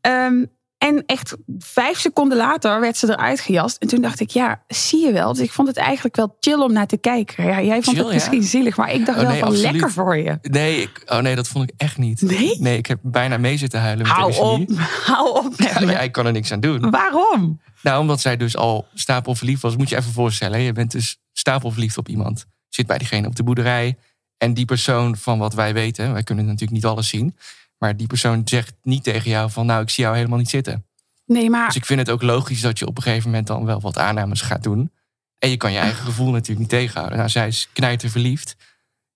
Ehm, 0.00 0.44
En 0.82 1.02
echt 1.06 1.36
vijf 1.58 1.98
seconden 1.98 2.38
later 2.38 2.80
werd 2.80 2.96
ze 2.96 3.10
eruit 3.10 3.40
gejast. 3.40 3.76
En 3.76 3.88
toen 3.88 4.00
dacht 4.00 4.20
ik, 4.20 4.30
ja, 4.30 4.62
zie 4.68 5.06
je 5.06 5.12
wel. 5.12 5.32
Dus 5.32 5.42
ik 5.42 5.50
vond 5.52 5.68
het 5.68 5.76
eigenlijk 5.76 6.16
wel 6.16 6.36
chill 6.40 6.58
om 6.58 6.72
naar 6.72 6.86
te 6.86 6.96
kijken. 6.96 7.44
Ja, 7.44 7.62
jij 7.62 7.82
vond 7.82 7.96
Chill, 7.96 8.04
het 8.04 8.14
misschien 8.14 8.40
ja? 8.40 8.46
zielig, 8.46 8.76
maar 8.76 8.92
ik 8.92 9.06
dacht 9.06 9.18
Oh, 9.18 9.22
wel 9.22 9.32
nee, 9.32 9.40
van 9.40 9.48
absoluut. 9.48 9.70
lekker 9.72 9.90
voor 9.90 10.16
je. 10.16 10.38
Nee, 10.42 10.80
ik, 10.80 11.02
oh 11.06 11.18
nee, 11.18 11.34
dat 11.34 11.48
vond 11.48 11.70
ik 11.70 11.74
echt 11.76 11.98
niet. 11.98 12.22
Nee? 12.22 12.56
Nee, 12.58 12.76
ik 12.78 12.86
heb 12.86 12.98
bijna 13.02 13.36
mee 13.38 13.56
zitten 13.56 13.80
huilen 13.80 14.06
met 14.06 14.16
Hou 14.16 14.34
op, 14.34 14.70
hou 15.06 15.44
op. 15.44 15.54
Ja, 15.56 15.80
maar 15.80 16.04
ik 16.04 16.12
kan 16.12 16.26
er 16.26 16.32
niks 16.32 16.52
aan 16.52 16.60
doen. 16.60 16.90
Waarom? 16.90 17.60
Nou, 17.82 18.00
omdat 18.00 18.20
zij 18.20 18.36
dus 18.36 18.56
al 18.56 18.86
stapelverliefd 18.94 19.62
was. 19.62 19.76
Moet 19.76 19.88
je 19.88 19.96
even 19.96 20.12
voorstellen. 20.12 20.60
Je 20.60 20.72
bent 20.72 20.90
dus 20.90 21.18
stapelverliefd 21.32 21.98
op 21.98 22.08
iemand. 22.08 22.46
Zit 22.68 22.86
bij 22.86 22.98
diegene 22.98 23.26
op 23.26 23.36
de 23.36 23.42
boerderij. 23.42 23.96
En 24.38 24.54
die 24.54 24.64
persoon 24.64 25.16
van 25.16 25.38
wat 25.38 25.54
wij 25.54 25.74
weten. 25.74 26.12
Wij 26.12 26.22
kunnen 26.22 26.44
natuurlijk 26.44 26.72
niet 26.72 26.86
alles 26.86 27.08
zien. 27.08 27.36
Maar 27.82 27.96
die 27.96 28.06
persoon 28.06 28.42
zegt 28.44 28.74
niet 28.82 29.04
tegen 29.04 29.30
jou 29.30 29.50
van... 29.50 29.66
Nou, 29.66 29.82
ik 29.82 29.90
zie 29.90 30.04
jou 30.04 30.16
helemaal 30.16 30.38
niet 30.38 30.50
zitten. 30.50 30.86
Nee, 31.26 31.50
maar 31.50 31.66
Dus 31.66 31.76
ik 31.76 31.86
vind 31.86 32.00
het 32.00 32.10
ook 32.10 32.22
logisch 32.22 32.60
dat 32.60 32.78
je 32.78 32.86
op 32.86 32.96
een 32.96 33.02
gegeven 33.02 33.30
moment 33.30 33.46
dan 33.46 33.64
wel 33.64 33.80
wat 33.80 33.98
aannames 33.98 34.40
gaat 34.40 34.62
doen. 34.62 34.92
En 35.38 35.50
je 35.50 35.56
kan 35.56 35.72
je 35.72 35.78
eigen 35.78 36.04
gevoel 36.04 36.30
natuurlijk 36.30 36.58
niet 36.60 36.68
tegenhouden. 36.68 37.18
Nou, 37.18 37.30
zij 37.30 37.48
is 37.48 37.68
verliefd. 37.96 38.56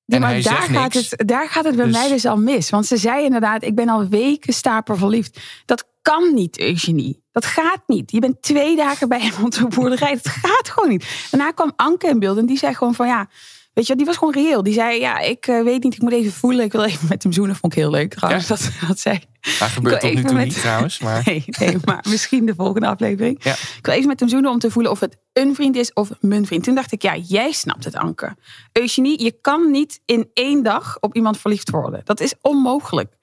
Ja, 0.05 0.19
maar 0.19 0.43
daar 0.43 0.55
gaat, 0.55 0.93
niks. 0.93 1.11
het, 1.11 1.29
daar 1.29 1.49
gaat 1.49 1.65
het 1.65 1.77
bij 1.77 1.85
Dus- 1.85 1.95
mij 1.95 2.09
dus 2.09 2.25
al 2.25 2.37
mis. 2.37 2.71
Want 2.71 2.87
ze 2.87 2.97
zei 2.97 3.25
inderdaad, 3.25 3.63
ik 3.63 3.75
ben 3.75 3.89
al 3.89 4.09
weken 4.09 4.53
stapel 4.53 4.97
verliefd. 4.97 5.41
Dat 5.65 5.85
kan 6.03 6.35
niet, 6.35 6.59
Eugenie. 6.61 7.23
Dat 7.33 7.45
gaat 7.45 7.83
niet. 7.87 8.11
Je 8.11 8.21
bent 8.21 8.43
twee 8.43 8.77
dagen 8.77 9.09
bij 9.09 9.21
hem 9.21 9.45
op 9.45 9.51
de 9.51 9.67
boerderij. 9.69 10.13
Dat 10.23 10.29
gaat 10.29 10.69
gewoon 10.69 10.89
niet. 10.89 11.27
Daarna 11.31 11.51
kwam 11.51 11.73
Anke 11.77 12.09
in 12.09 12.19
beeld 12.19 12.39
en 12.39 12.47
die 12.47 12.59
zei 12.59 12.75
gewoon 12.75 12.95
van 12.95 13.07
ja... 13.07 13.29
Weet 13.77 13.87
je, 13.87 13.97
die 13.97 14.07
was 14.07 14.17
gewoon 14.17 14.33
reëel. 14.35 14.63
Die 14.63 14.73
zei, 14.73 15.01
ja, 15.01 15.19
ik 15.19 15.47
eh, 15.47 15.63
weet 15.63 15.83
niet, 15.83 15.95
ik 15.95 16.01
moet 16.03 16.13
even 16.13 16.33
voelen. 16.33 16.65
Ik 16.65 16.73
wil 16.73 16.85
even 16.85 17.09
met 17.09 17.23
hem 17.23 17.33
zoenen. 17.33 17.57
Vond 17.57 17.73
ik 17.73 17.79
heel 17.79 17.91
leuk 17.91 18.15
trouwens, 18.15 18.47
dat 18.47 18.61
ze 18.61 18.71
dat 18.87 18.99
zei. 18.99 19.21
Maar 19.61 19.69
gebeurt 19.69 20.01
tot 20.01 20.15
nu 20.15 20.23
toe 20.23 20.33
met- 20.35 20.45
niet 20.45 20.61
trouwens. 20.61 20.99
Maar 20.99 21.23
Nee, 21.25 21.45
nee, 21.59 21.77
maar 21.85 22.05
misschien 22.11 22.47
de 22.47 22.55
volgende 22.55 22.87
aflevering. 22.87 23.45
Ja. 23.45 23.53
Ik 23.53 23.79
wil 23.83 23.95
even 23.95 24.07
met 24.09 24.21
hem 24.21 24.29
zoenen 24.29 24.51
om 24.51 24.59
te 24.59 24.71
voelen 24.71 24.91
of 24.93 25.01
het 25.01 25.17
een 25.33 25.55
vriend 25.55 25.77
is 25.77 25.93
of 25.93 26.11
mijn 26.21 26.47
vriend. 26.47 26.65
Toen 26.65 26.75
dacht 26.75 26.93
ik, 26.93 27.03
ja, 27.03 27.17
jij 27.17 27.53
snapt 27.53 27.85
het, 27.85 27.95
Anke. 27.95 28.37
Eugenie, 28.73 29.23
je 29.23 29.39
kan 29.41 29.71
niet 29.71 30.01
in 30.05 30.31
één 30.35 30.63
dag 30.63 30.97
op 31.01 31.15
iemand 31.15 31.39
verliefd 31.39 31.71
worden. 31.71 32.01
Dat 32.05 32.21
is 32.21 32.35
onmogelijk. 32.41 33.15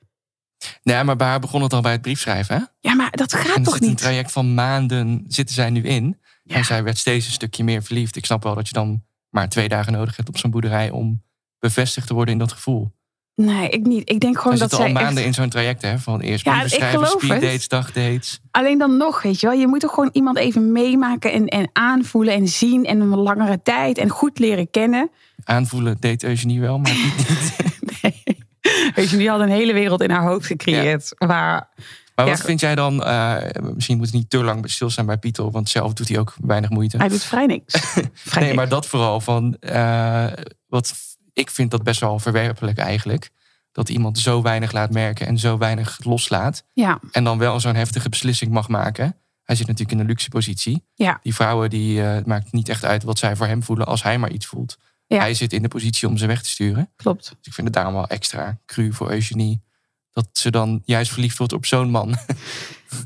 Nee, 0.84 1.04
maar 1.04 1.16
bij 1.16 1.28
haar 1.28 1.40
begon 1.40 1.62
het 1.62 1.74
al 1.74 1.82
bij 1.82 1.92
het 1.92 2.02
briefschrijven. 2.02 2.56
Hè? 2.56 2.62
Ja, 2.90 2.96
maar 2.96 3.12
dat 3.12 3.34
gaat 3.34 3.64
toch 3.64 3.74
zit 3.74 3.84
een 3.84 3.90
niet? 3.90 3.98
traject 3.98 4.32
van 4.32 4.54
maanden 4.54 5.26
zitten 5.28 5.56
zij 5.56 5.70
nu 5.70 5.82
in. 5.84 6.20
Ja. 6.44 6.56
En 6.56 6.66
zij 6.66 6.84
werd 6.84 6.98
steeds 6.98 7.26
een 7.26 7.32
stukje 7.32 7.64
meer 7.64 7.84
verliefd. 7.84 8.16
Ik 8.16 8.26
snap 8.26 8.44
wel 8.44 8.56
dat 8.56 8.68
je 8.68 8.74
dan 8.74 9.04
maar 9.34 9.50
twee 9.50 9.68
dagen 9.68 9.94
nodig 9.94 10.16
hebt 10.16 10.30
op 10.30 10.38
zo'n 10.38 10.52
boerderij 10.52 10.90
om 10.90 11.24
bevestigd 11.60 12.08
te 12.08 12.14
worden 12.14 12.34
in 12.34 12.40
dat 12.40 12.52
gevoel. 12.52 12.92
Nee, 13.36 13.70
ik 13.70 13.86
niet. 13.86 14.10
Ik 14.10 14.20
denk 14.20 14.38
gewoon 14.38 14.58
dat 14.58 14.60
zitten 14.60 14.78
al 14.78 14.84
zij 14.84 14.94
maanden 14.94 15.18
echt... 15.18 15.26
in 15.26 15.34
zo'n 15.34 15.50
traject, 15.50 15.82
hè? 15.82 16.00
Van 16.00 16.20
eerst 16.20 16.46
Ja, 16.46 16.68
schrijven, 16.68 17.02
het. 17.02 17.10
speeddates, 17.10 17.68
dagdates. 17.68 18.42
Alleen 18.52 18.78
dan 18.78 18.98
nog, 18.98 19.22
weet 19.22 19.40
je 19.40 19.48
wel. 19.48 19.56
Je 19.56 19.68
moet 19.68 19.80
toch 19.80 19.94
gewoon 19.94 20.10
iemand 20.14 20.38
even 20.38 20.72
meemaken 20.72 21.32
en, 21.32 21.48
en 21.48 21.70
aanvoelen 21.74 22.34
en 22.34 22.48
zien. 22.48 22.86
En 22.86 23.00
een 23.00 23.16
langere 23.16 23.62
tijd 23.62 23.98
en 23.98 24.10
goed 24.10 24.40
leren 24.40 24.70
kennen. 24.70 25.10
Aanvoelen 25.44 25.98
deed 26.00 26.24
Eugenie 26.24 26.62
wel, 26.62 26.80
maar 26.80 26.92
niet. 27.04 27.30
niet. 27.30 28.02
Nee. 28.02 28.24
Eugenie 28.96 29.30
had 29.30 29.40
een 29.40 29.50
hele 29.50 29.74
wereld 29.74 30.02
in 30.02 30.10
haar 30.10 30.24
hoofd 30.24 30.46
gecreëerd. 30.46 31.14
Waar 31.18 31.70
Maar 32.16 32.26
wat 32.26 32.42
vind 32.42 32.60
jij 32.60 32.76
dan, 32.76 33.04
eh, 33.04 33.38
misschien 33.74 33.98
moet 33.98 34.06
het 34.06 34.16
niet 34.16 34.30
te 34.30 34.44
lang 34.44 34.70
stilstaan 34.72 35.06
bij 35.06 35.18
Pieter, 35.18 35.52
want 35.52 35.70
zelf 35.70 35.94
doet 35.94 36.08
hij 36.08 36.20
ook 36.20 36.36
weinig 36.42 36.70
moeite. 36.70 36.98
hij 36.98 37.08
doet 37.08 37.24
vrij 37.24 37.46
niks. 37.46 37.74
Vrij 38.14 38.34
Nee, 38.34 38.44
niks. 38.44 38.56
maar 38.56 38.70
dat 38.70 38.86
vooral 38.88 39.20
van, 39.20 39.56
eh, 39.60 40.28
wat 40.68 40.94
ik 41.34 41.50
vind 41.50 41.72
dat 41.72 41.84
best 41.84 42.00
wel 42.00 42.20
verwerpelijk 42.20 42.78
eigenlijk. 42.78 43.30
Dat 43.72 43.90
iemand 43.90 44.20
zo 44.20 44.42
weinig 44.42 44.72
laat 44.72 44.92
merken 44.92 45.28
en 45.28 45.38
zo 45.38 45.58
weinig 45.58 46.00
loslaat. 46.04 46.64
Ja, 46.74 47.00
En 47.12 47.24
dan 47.24 47.38
wel 47.38 47.60
zo'n 47.60 47.76
heftige 47.76 48.10
beslissing 48.10 48.52
mag 48.52 48.68
maken. 48.68 49.16
Hij 49.44 49.56
zit 49.56 49.68
natuurlijk 49.68 49.94
in 49.94 50.00
een 50.00 50.10
luxe 50.10 50.30
positie. 50.30 50.84
ja, 50.94 51.20
Die 51.22 51.34
vrouwen, 51.36 51.70
die, 51.70 52.02
eh, 52.04 52.14
het 52.14 52.26
maakt 52.26 52.52
niet 52.52 52.70
echt 52.70 52.86
uit 52.86 53.04
wat 53.04 53.18
zij 53.20 53.36
voor 53.36 53.48
hem 53.48 53.64
voelen 53.64 53.86
als 53.86 54.04
hij 54.04 54.18
maar 54.18 54.32
iets 54.32 54.46
voelt. 54.46 54.78
Ja. 55.08 55.20
Hij 55.20 55.34
zit 55.34 55.54
in 55.54 55.62
de 55.62 55.68
positie 55.68 56.08
om 56.08 56.18
ze 56.18 56.26
weg 56.26 56.42
te 56.42 56.50
sturen. 56.50 56.90
klopt. 56.96 57.24
Dus 57.24 57.48
ik 57.48 57.54
vind 57.54 57.68
het 57.68 57.76
daarom 57.76 57.94
wel 57.94 58.08
extra 58.08 58.60
cru 58.66 58.94
voor 58.94 59.12
Eugenie. 59.12 59.62
Dat 60.14 60.28
ze 60.32 60.52
dan 60.52 60.82
juist 60.86 61.12
verliefd 61.12 61.38
wordt 61.38 61.54
op 61.54 61.66
zo'n 61.66 61.90
man. 61.90 62.16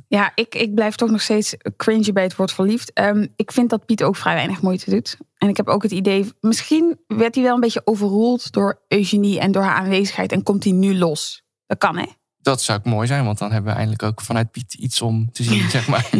Ja, 0.08 0.32
ik, 0.36 0.56
ik 0.56 0.74
blijf 0.74 0.96
toch 0.96 1.10
nog 1.10 1.22
steeds 1.22 1.56
cringy 1.78 2.12
bij 2.12 2.24
het 2.24 2.36
woord 2.36 2.52
verliefd. 2.52 2.94
Ehm, 2.94 3.28
ik 3.36 3.52
vind 3.52 3.70
dat 3.70 3.86
Piet 3.86 4.04
ook 4.04 4.16
vrij 4.16 4.34
weinig 4.34 4.62
moeite 4.62 4.90
doet. 4.90 5.18
En 5.38 5.50
ik 5.50 5.58
heb 5.58 5.68
ook 5.68 5.84
het 5.84 5.92
idee, 5.92 6.32
misschien 6.42 7.00
werd 7.08 7.36
hij 7.36 7.44
wel 7.44 7.54
een 7.54 7.60
beetje 7.60 7.82
overroeld 7.86 8.52
door 8.52 8.82
Eugenie 8.88 9.40
en 9.40 9.52
door 9.52 9.64
haar 9.64 9.76
aanwezigheid. 9.76 10.32
En 10.32 10.44
komt 10.44 10.64
hij 10.64 10.74
nu 10.74 10.98
los. 10.98 11.44
Dat 11.66 11.78
kan, 11.78 11.98
hè? 11.98 12.06
Dat 12.48 12.62
zou 12.62 12.80
ook 12.80 12.86
mooi 12.86 13.08
zijn, 13.08 13.26
want 13.26 13.38
dan 13.38 13.52
hebben 13.52 13.72
we 13.72 13.78
eindelijk 13.78 14.04
ook 14.04 14.22
vanuit 14.22 14.52
Piet 14.52 14.74
iets 14.74 15.02
om 15.02 15.32
te 15.32 15.44
zien, 15.44 15.70
zeg 15.70 15.88
maar. 15.88 16.10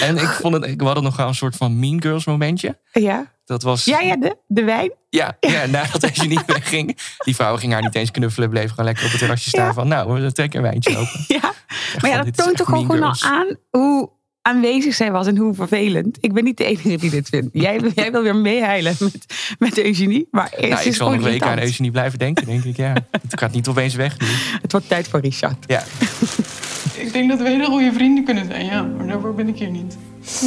En 0.00 0.16
ik 0.16 0.28
vond 0.28 0.54
het, 0.54 0.66
ik 0.66 0.78
we 0.78 0.84
hadden 0.84 1.04
nog 1.04 1.16
wel 1.16 1.28
een 1.28 1.34
soort 1.34 1.56
van 1.56 1.78
Mean 1.78 2.02
Girls 2.02 2.24
momentje. 2.24 2.78
Ja, 2.92 3.32
Dat 3.44 3.62
was, 3.62 3.84
ja, 3.84 4.00
ja 4.00 4.16
de, 4.16 4.36
de 4.46 4.64
wijn. 4.64 4.92
ja, 5.10 5.36
ja, 5.40 5.66
nadat 5.66 6.02
Eugenie 6.02 6.40
wegging. 6.46 6.98
Die 7.24 7.34
vrouw 7.34 7.56
ging 7.56 7.72
haar 7.72 7.82
niet 7.82 7.94
eens 7.94 8.10
knuffelen, 8.10 8.50
bleef 8.50 8.70
gewoon 8.70 8.84
lekker 8.84 9.04
op 9.04 9.10
het 9.10 9.18
terrasje 9.18 9.48
staan 9.48 9.74
van, 9.74 9.88
nou, 9.88 10.22
we 10.22 10.32
trekken 10.32 10.58
een 10.58 10.64
wijntje 10.64 10.96
open. 10.96 11.24
Ja, 11.26 11.52
maar 12.00 12.10
ja, 12.10 12.22
dat 12.22 12.36
toont 12.36 12.56
toch 12.56 12.66
gewoon, 12.66 13.02
al 13.02 13.14
aan 13.20 13.56
hoe 13.70 14.10
aanwezig 14.46 14.94
zij 14.94 15.12
was 15.12 15.26
en 15.26 15.36
hoe 15.36 15.54
vervelend. 15.54 16.18
Ik 16.20 16.32
ben 16.32 16.44
niet 16.44 16.56
de 16.56 16.64
enige 16.64 16.96
die 16.96 17.10
dit 17.10 17.28
vindt. 17.28 17.48
Jij, 17.52 17.80
jij 17.94 18.12
wil 18.12 18.22
weer 18.22 18.36
meehuilen 18.36 18.96
met, 18.98 19.26
met 19.58 19.78
Eugenie. 19.78 20.28
Maar 20.30 20.50
het 20.50 20.60
Nou, 20.60 20.72
is 20.72 20.86
ik 20.86 20.94
zal 20.94 21.06
gewoon 21.06 21.20
nog 21.22 21.30
weken 21.30 21.46
aan 21.46 21.52
irritant. 21.52 21.68
Eugenie 21.68 21.90
blijven 21.90 22.18
denken, 22.18 22.46
denk 22.46 22.64
ik. 22.64 22.76
Ja, 22.76 22.92
het 23.28 23.38
gaat 23.38 23.52
niet 23.52 23.68
opeens 23.68 23.94
weg 23.94 24.18
nu. 24.18 24.26
Het 24.62 24.72
wordt 24.72 24.88
tijd 24.88 25.08
voor 25.08 25.20
Richard. 25.20 25.64
Ja, 25.66 25.82
Ik 27.04 27.12
denk 27.12 27.28
dat 27.28 27.38
we 27.38 27.48
hele 27.48 27.64
goede 27.64 27.92
vrienden 27.92 28.24
kunnen 28.24 28.46
zijn, 28.46 28.64
ja. 28.64 28.82
Maar 28.82 29.06
daarvoor 29.06 29.34
ben 29.34 29.48
ik 29.48 29.58
hier 29.58 29.70
niet. 29.70 29.96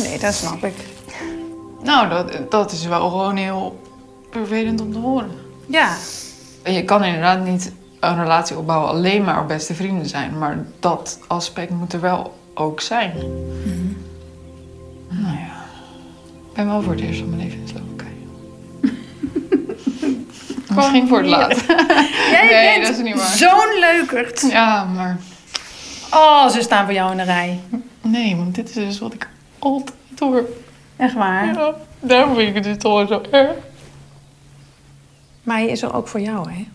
Nee, 0.04 0.20
dat 0.20 0.34
snap 0.34 0.64
ik. 0.64 0.74
Nou, 1.84 2.10
dat, 2.10 2.52
dat 2.52 2.72
is 2.72 2.86
wel 2.86 3.10
gewoon 3.10 3.36
heel 3.36 3.82
vervelend 4.32 4.82
om 4.82 4.92
te 4.92 4.98
horen. 5.00 5.30
Ja, 5.66 5.96
En 6.64 6.74
Je 6.74 6.84
kan 6.84 7.04
inderdaad 7.04 7.46
niet 7.46 7.72
een 8.00 8.22
relatie 8.22 8.58
opbouwen 8.58 8.90
alleen 8.90 9.24
maar 9.24 9.42
op 9.42 9.48
beste 9.48 9.74
vrienden 9.74 10.06
zijn. 10.06 10.38
Maar 10.38 10.66
dat 10.80 11.20
aspect 11.28 11.72
moet 11.72 11.94
er 11.94 12.02
wel 12.02 12.38
ook 12.60 12.82
zijn. 12.82 13.13
Nou 15.10 15.34
ja, 15.38 15.65
ik 16.50 16.54
ben 16.54 16.65
wel 16.65 16.82
voor 16.82 16.91
het 16.93 17.02
eerst 17.02 17.19
van 17.19 17.30
mijn 17.30 17.41
leven 17.41 17.60
in 17.60 17.67
Slowakije. 17.67 18.10
Misschien 20.76 21.08
voor 21.08 21.17
het 21.17 21.28
laatst. 21.28 21.65
jij 22.32 22.48
Nee, 22.52 22.74
bent 22.80 22.88
dat 22.88 22.98
is 22.98 23.04
niet 23.04 23.15
waar. 23.15 23.38
zo'n 23.38 23.80
leukert. 23.80 24.41
Ja, 24.52 24.84
maar 24.84 25.17
Oh, 26.13 26.48
ze 26.50 26.62
staan 26.62 26.86
voor 26.86 26.93
jou 26.93 27.12
in 27.12 27.17
de 27.17 27.24
rij. 27.24 27.60
nee, 28.02 28.36
want 28.36 28.56
dit 28.56 28.67
is 28.69 28.74
dus 28.76 29.00
wat 29.00 29.13
ik 29.13 29.30
altijd 29.60 29.95
hoor. 30.19 30.43
Echt 30.98 31.13
waar. 31.13 31.45
Ja, 31.54 31.74
daarom 32.00 32.36
vind 32.36 32.48
ik 32.50 32.56
het 32.56 32.63
dus 32.63 32.78
toch 32.78 33.08
zo 33.08 33.22
erg. 33.32 33.56
Maar 35.43 35.58
hij 35.58 35.67
is 35.67 35.82
er 35.82 35.93
ook 35.93 36.08
voor 36.08 36.19
jou, 36.19 36.52
hè? 36.52 36.67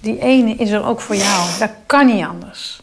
Die 0.00 0.18
ene 0.18 0.54
is 0.54 0.70
er 0.70 0.84
ook 0.84 1.00
voor 1.00 1.16
jou. 1.16 1.44
Dat 1.58 1.70
kan 1.86 2.06
niet 2.06 2.24
anders. 2.24 2.80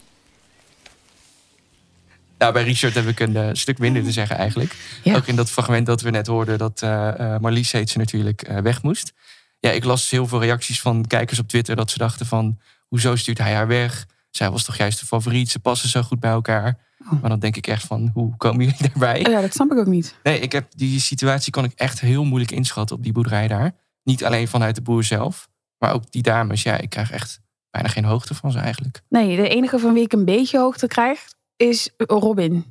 Nou, 2.44 2.56
bij 2.56 2.64
Richard 2.64 2.94
heb 2.94 3.06
ik 3.06 3.20
een 3.20 3.36
eh, 3.36 3.48
stuk 3.52 3.78
minder 3.78 4.02
te 4.02 4.12
zeggen 4.12 4.36
eigenlijk. 4.36 4.76
Ja. 5.02 5.16
Ook 5.16 5.26
in 5.26 5.36
dat 5.36 5.50
fragment 5.50 5.86
dat 5.86 6.00
we 6.00 6.10
net 6.10 6.26
hoorden 6.26 6.58
dat 6.58 6.82
eh, 6.82 7.34
eh, 7.34 7.40
Marlies 7.40 7.72
heet 7.72 7.90
ze 7.90 7.98
natuurlijk 7.98 8.50
weg 8.62 8.82
moest. 8.82 9.12
Ja, 9.60 9.70
ik 9.70 9.84
las 9.84 10.10
heel 10.10 10.26
veel 10.26 10.40
reacties 10.40 10.80
van 10.80 11.06
kijkers 11.06 11.38
op 11.38 11.48
Twitter 11.48 11.76
dat 11.76 11.90
ze 11.90 11.98
dachten 11.98 12.26
van... 12.26 12.60
hoezo 12.88 13.16
stuurt 13.16 13.38
hij 13.38 13.54
haar 13.54 13.66
weg? 13.66 14.06
Zij 14.30 14.50
was 14.50 14.64
toch 14.64 14.76
juist 14.76 15.00
de 15.00 15.06
favoriet, 15.06 15.50
ze 15.50 15.58
passen 15.58 15.88
zo 15.88 16.02
goed 16.02 16.20
bij 16.20 16.30
elkaar. 16.30 16.78
Oh. 16.98 17.20
Maar 17.20 17.30
dan 17.30 17.38
denk 17.38 17.56
ik 17.56 17.66
echt 17.66 17.84
van, 17.84 18.10
hoe 18.14 18.36
komen 18.36 18.64
jullie 18.64 18.88
daarbij? 18.88 19.20
Ja, 19.20 19.40
dat 19.40 19.54
snap 19.54 19.72
ik 19.72 19.78
ook 19.78 19.86
niet. 19.86 20.14
Nee, 20.22 20.40
ik 20.40 20.52
heb 20.52 20.66
die 20.76 21.00
situatie 21.00 21.52
kon 21.52 21.64
ik 21.64 21.72
echt 21.74 22.00
heel 22.00 22.24
moeilijk 22.24 22.52
inschatten 22.52 22.96
op 22.96 23.02
die 23.02 23.12
boerderij 23.12 23.48
daar. 23.48 23.72
Niet 24.02 24.24
alleen 24.24 24.48
vanuit 24.48 24.74
de 24.74 24.82
boer 24.82 25.04
zelf, 25.04 25.48
maar 25.78 25.92
ook 25.92 26.10
die 26.10 26.22
dames. 26.22 26.62
Ja, 26.62 26.78
ik 26.78 26.90
krijg 26.90 27.10
echt 27.10 27.40
bijna 27.70 27.88
geen 27.88 28.04
hoogte 28.04 28.34
van 28.34 28.52
ze 28.52 28.58
eigenlijk. 28.58 29.02
Nee, 29.08 29.36
de 29.36 29.48
enige 29.48 29.78
van 29.78 29.94
wie 29.94 30.04
ik 30.04 30.12
een 30.12 30.24
beetje 30.24 30.58
hoogte 30.58 30.86
krijg 30.86 31.32
is 31.56 31.90
Robin. 31.96 32.64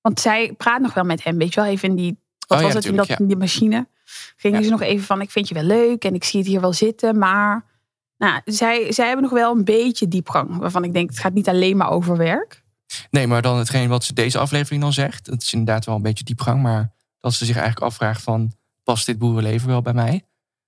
Want 0.00 0.20
zij 0.20 0.52
praat 0.52 0.80
nog 0.80 0.94
wel 0.94 1.04
met 1.04 1.24
hem, 1.24 1.38
weet 1.38 1.54
je 1.54 1.60
wel, 1.60 1.70
even 1.70 1.88
in 1.88 1.96
die, 1.96 2.18
wat 2.46 2.58
Oh 2.58 2.64
ja, 2.66 2.72
was 2.72 2.74
het, 2.74 2.84
in, 2.84 2.96
dat, 2.96 3.08
in 3.08 3.26
die 3.26 3.36
machine. 3.36 3.88
Gingen 4.36 4.58
Ja. 4.58 4.64
ze 4.64 4.70
nog 4.70 4.80
even 4.82 5.06
van, 5.06 5.20
ik 5.20 5.30
vind 5.30 5.48
je 5.48 5.54
wel 5.54 5.62
leuk 5.62 6.04
en 6.04 6.14
ik 6.14 6.24
zie 6.24 6.38
het 6.40 6.48
hier 6.48 6.60
wel 6.60 6.72
zitten, 6.72 7.18
maar 7.18 7.64
nou, 8.16 8.40
zij, 8.44 8.92
zij 8.92 9.06
hebben 9.06 9.22
nog 9.24 9.32
wel 9.32 9.56
een 9.56 9.64
beetje 9.64 10.08
diepgang. 10.08 10.56
Waarvan 10.56 10.84
ik 10.84 10.92
denk, 10.92 11.10
het 11.10 11.18
gaat 11.18 11.32
niet 11.34 11.48
alleen 11.48 11.76
maar 11.76 11.90
over 11.90 12.16
werk. 12.16 12.64
Nee, 13.10 13.26
maar 13.26 13.42
dan 13.42 13.58
hetgeen 13.58 13.88
wat 13.88 14.04
ze 14.04 14.12
deze 14.12 14.38
aflevering 14.38 14.82
dan 14.82 14.92
zegt. 14.92 15.24
Dat 15.24 15.42
is 15.42 15.52
inderdaad 15.52 15.84
wel 15.84 15.94
een 15.94 16.02
beetje 16.02 16.24
diepgang. 16.24 16.62
Maar 16.62 16.92
dat 17.20 17.34
ze 17.34 17.44
zich 17.44 17.56
eigenlijk 17.56 17.86
afvraagt 17.86 18.22
van... 18.22 18.52
past 18.82 19.06
dit 19.06 19.18
boerenleven 19.18 19.68
wel 19.68 19.82
bij 19.82 19.92
mij? 19.92 20.24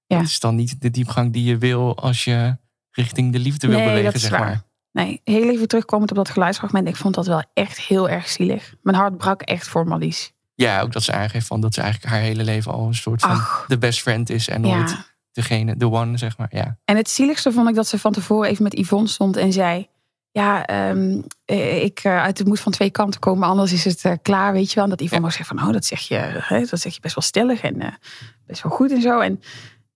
Ja. 0.06 0.18
Dat 0.18 0.26
is 0.26 0.40
dan 0.40 0.54
niet 0.54 0.80
de 0.80 0.90
diepgang 0.90 1.32
die 1.32 1.44
je 1.44 1.58
wil 1.58 1.96
als 1.96 2.24
je 2.24 2.56
richting 2.90 3.32
de 3.32 3.38
liefde 3.38 3.66
wil 3.66 3.78
bewegen, 3.84 4.20
zeg 4.20 4.30
maar. 4.30 4.62
Nee, 5.04 5.20
heel 5.24 5.50
even 5.50 5.68
terugkomend 5.68 6.10
op 6.10 6.16
dat 6.16 6.28
geluidsfragment. 6.28 6.88
Ik 6.88 6.96
vond 6.96 7.14
dat 7.14 7.26
wel 7.26 7.42
echt 7.54 7.78
heel 7.80 8.08
erg 8.08 8.28
zielig. 8.28 8.74
Mijn 8.82 8.96
hart 8.96 9.16
brak 9.16 9.42
echt 9.42 9.68
voor 9.68 9.86
Marlies. 9.86 10.32
Ja, 10.54 10.80
ook 10.80 10.92
dat 10.92 11.02
ze 11.02 11.12
aangeeft 11.12 11.46
van 11.46 11.60
dat 11.60 11.74
ze 11.74 11.80
eigenlijk 11.80 12.12
haar 12.12 12.22
hele 12.22 12.44
leven 12.44 12.72
al 12.72 12.86
een 12.86 12.94
soort 12.94 13.20
van 13.20 13.30
Ach. 13.30 13.64
de 13.68 13.78
best 13.78 14.00
friend 14.02 14.30
is. 14.30 14.48
En 14.48 14.60
nooit 14.60 14.90
Ja. 14.90 15.04
degene, 15.32 15.76
de 15.76 15.90
one, 15.90 16.18
zeg 16.18 16.38
maar. 16.38 16.48
Ja. 16.50 16.78
En 16.84 16.96
het 16.96 17.10
zieligste 17.10 17.52
vond 17.52 17.68
ik 17.68 17.74
dat 17.74 17.86
ze 17.86 17.98
van 17.98 18.12
tevoren 18.12 18.50
even 18.50 18.62
met 18.62 18.78
Yvonne 18.78 19.08
stond 19.08 19.36
en 19.36 19.52
zei... 19.52 19.88
Ja, 20.30 20.66
ehm, 20.66 21.20
eh, 21.44 21.82
ik, 21.84 22.00
eh, 22.02 22.22
uit 22.22 22.38
het 22.38 22.46
moet 22.46 22.60
van 22.60 22.72
twee 22.72 22.90
kanten 22.90 23.20
komen, 23.20 23.48
anders 23.48 23.72
is 23.72 23.84
het 23.84 24.04
eh, 24.04 24.12
klaar, 24.22 24.52
weet 24.52 24.68
je 24.68 24.74
wel. 24.74 24.84
En 24.84 24.90
dat 24.90 25.00
Yvonne 25.00 25.26
ook 25.26 25.32
zegt 25.32 25.48
van, 25.48 25.62
oh, 25.62 25.72
dat 25.72 25.84
zeg 25.84 26.00
je, 26.00 26.14
hè, 26.38 26.64
dat 26.64 26.80
zeg 26.80 26.94
je 26.94 27.00
best 27.00 27.14
wel 27.14 27.24
stellig 27.24 27.60
en 27.60 27.98
best 28.46 28.62
wel 28.62 28.72
goed 28.72 28.90
en 28.92 29.00
zo. 29.02 29.20
En 29.20 29.40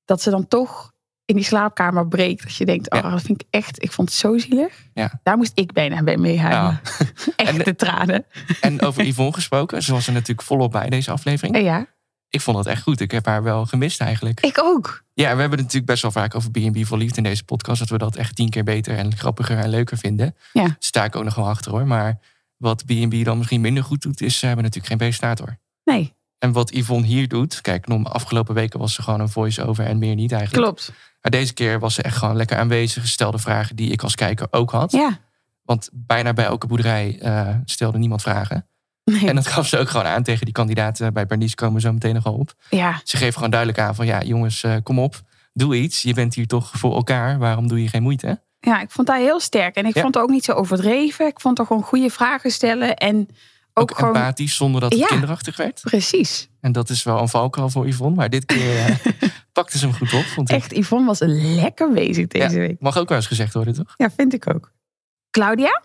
dat 0.05 0.23
ze 0.23 0.31
dan 0.31 0.49
toch 0.49 0.92
in 1.33 1.39
die 1.39 1.47
slaapkamer 1.47 2.09
breekt. 2.09 2.43
Dat 2.43 2.57
je 2.57 2.65
denkt, 2.65 2.91
oh, 2.91 3.01
Ja. 3.01 3.11
dat 3.11 3.23
vind 3.23 3.41
ik 3.41 3.47
echt, 3.51 3.83
ik 3.83 3.93
vond 3.93 4.09
het 4.09 4.19
zo 4.19 4.39
zielig. 4.39 4.75
Ja. 4.95 5.21
Daar 5.23 5.37
moest 5.37 5.53
ik 5.55 5.73
bijna 5.73 6.03
bij 6.03 6.17
meehuilen. 6.17 6.81
Echt 7.37 7.59
En- 7.59 7.65
de 7.65 7.77
tranen. 7.77 8.25
En 8.61 8.83
over 8.83 9.05
Yvonne 9.07 9.33
gesproken, 9.33 9.83
ze 9.83 9.93
was 9.93 10.07
er 10.07 10.13
natuurlijk 10.13 10.47
volop 10.47 10.73
bij 10.73 10.89
deze 10.89 11.11
aflevering. 11.11 11.61
Ja, 11.65 11.87
Ik 12.29 12.41
vond 12.41 12.57
het 12.57 12.67
echt 12.67 12.83
goed. 12.83 13.01
Ik 13.01 13.11
heb 13.11 13.27
haar 13.27 13.43
wel 13.43 13.67
gemist 13.67 14.01
eigenlijk. 14.01 14.41
ik 14.41 14.59
ook. 14.63 15.05
Ja, 15.15 15.23
we 15.35 15.41
hebben 15.41 15.51
het 15.51 15.61
natuurlijk 15.61 15.87
best 15.87 16.03
wel 16.03 16.11
vaak 16.11 16.35
over 16.35 16.51
B&B 16.51 16.87
voor 16.87 16.99
Liefde 16.99 17.17
in 17.17 17.23
deze 17.23 17.45
podcast. 17.45 17.79
Dat 17.79 17.89
we 17.89 17.99
dat 17.99 18.17
echt 18.17 18.37
tien 18.37 18.51
keer 18.51 18.65
beter 18.65 18.97
en 18.97 19.17
grappiger 19.17 19.59
en 19.59 19.69
leuker 19.69 19.99
vinden. 19.99 20.37
Ja. 20.53 20.77
Sta 20.79 21.05
ik 21.05 21.17
ook 21.17 21.25
nog 21.25 21.35
wel 21.35 21.49
achter 21.49 21.71
hoor. 21.71 21.87
Maar 21.87 22.19
wat 22.57 22.85
B&B 22.87 23.25
dan 23.25 23.39
misschien 23.39 23.61
minder 23.61 23.85
goed 23.85 24.03
doet, 24.03 24.21
is 24.21 24.39
ze 24.39 24.47
hebben 24.47 24.65
natuurlijk 24.65 24.91
geen 24.93 24.99
presentator. 25.09 25.59
Nee, 25.85 26.15
En 26.43 26.53
wat 26.53 26.71
Yvonne 26.75 27.07
hier 27.07 27.29
doet, 27.29 27.61
kijk, 27.61 27.87
de 27.87 27.95
afgelopen 28.03 28.55
weken 28.55 28.79
was 28.79 28.95
ze 28.95 29.03
gewoon 29.03 29.21
een 29.21 29.29
voice-over 29.29 29.85
en 29.87 29.99
meer 29.99 30.15
niet 30.15 30.33
eigenlijk. 30.33 30.63
klopt. 30.65 30.93
Maar 31.21 31.31
deze 31.33 31.53
keer 31.55 31.79
was 31.79 31.95
ze 31.95 32.03
echt 32.03 32.17
gewoon 32.17 32.37
lekker 32.37 32.57
aanwezig, 32.59 33.07
stelde 33.07 33.39
vragen 33.39 33.77
die 33.77 33.91
ik 33.91 34.03
als 34.03 34.15
kijker 34.15 34.47
ook 34.51 34.71
had. 34.71 34.93
Ja. 34.93 35.19
Want 35.65 35.89
bijna 35.93 36.33
bij 36.33 36.45
elke 36.45 36.67
boerderij 36.67 37.19
eh, 37.21 37.49
stelde 37.65 37.99
niemand 37.99 38.23
vragen. 38.23 38.67
Nee. 39.05 39.29
En 39.29 39.35
dat 39.35 39.47
gaf 39.47 39.67
ze 39.67 39.79
ook 39.79 39.89
gewoon 39.89 40.07
aan 40.07 40.23
tegen 40.23 40.45
die 40.45 40.55
kandidaten. 40.55 41.13
Bij 41.13 41.27
Bernice 41.27 41.55
komen 41.55 41.75
we 41.75 41.81
zo 41.81 41.93
meteen 41.93 42.15
nog 42.15 42.25
wel 42.25 42.35
op. 42.35 42.53
Ja, 42.71 43.01
Ze 43.05 43.17
geven 43.17 43.35
gewoon 43.35 43.51
duidelijk 43.51 43.81
aan 43.81 43.95
van 43.95 44.07
ja, 44.07 44.23
jongens, 44.23 44.63
eh, 44.63 44.77
kom 44.83 44.99
op, 44.99 45.21
doe 45.53 45.77
iets. 45.77 46.03
Je 46.03 46.15
bent 46.15 46.35
hier 46.35 46.47
toch 46.47 46.71
voor 46.71 46.95
elkaar. 46.95 47.39
Waarom 47.39 47.69
doe 47.69 47.83
je 47.83 47.89
geen 47.89 48.03
moeite? 48.03 48.41
ja, 48.61 48.81
ik 48.81 48.91
vond 48.91 49.09
haar 49.09 49.19
heel 49.19 49.41
sterk. 49.41 49.75
En 49.77 49.87
ik 49.87 49.95
Ja. 49.95 50.01
vond 50.03 50.15
het 50.15 50.23
ook 50.23 50.31
niet 50.31 50.45
zo 50.45 50.53
overdreven. 50.53 51.27
Ik 51.27 51.41
vond 51.41 51.59
haar 51.59 51.67
gewoon 51.67 51.83
goede 51.83 52.11
vragen 52.11 52.51
stellen. 52.51 52.97
En 52.97 53.29
ook, 53.75 53.91
Ook, 53.91 53.99
gewoon... 53.99 54.15
empathisch, 54.17 54.57
zonder 54.57 54.81
dat 54.81 54.91
het 54.93 55.01
Ja. 55.01 55.07
kinderachtig 55.07 55.57
werd. 55.57 55.81
Precies. 55.81 56.49
En 56.61 56.73
dat 56.73 56.91
is 56.91 57.03
wel 57.03 57.19
een 57.19 57.29
valkuil 57.29 57.71
voor 57.71 57.87
Yvonne. 57.89 58.17
Maar 58.17 58.31
dit 58.31 58.45
keer 58.45 58.79
eh, 58.87 58.97
pakte 59.53 59.79
ze 59.79 59.87
hem 59.87 59.95
goed 59.95 60.13
op, 60.13 60.25
vond 60.25 60.51
ik. 60.51 60.57
Echt, 60.57 60.73
Yvonne 60.77 61.07
was 61.07 61.19
lekker 61.25 61.93
bezig 61.93 62.27
deze 62.27 62.59
week. 62.59 62.81
Mag 62.81 62.97
ook 62.97 63.09
wel 63.09 63.19
eens 63.19 63.27
gezegd 63.27 63.55
worden, 63.55 63.75
toch? 63.75 63.95
Ja, 63.97 64.11
vind 64.11 64.35
ik 64.35 64.55
ook. 64.55 64.73
Claudia? 65.31 65.83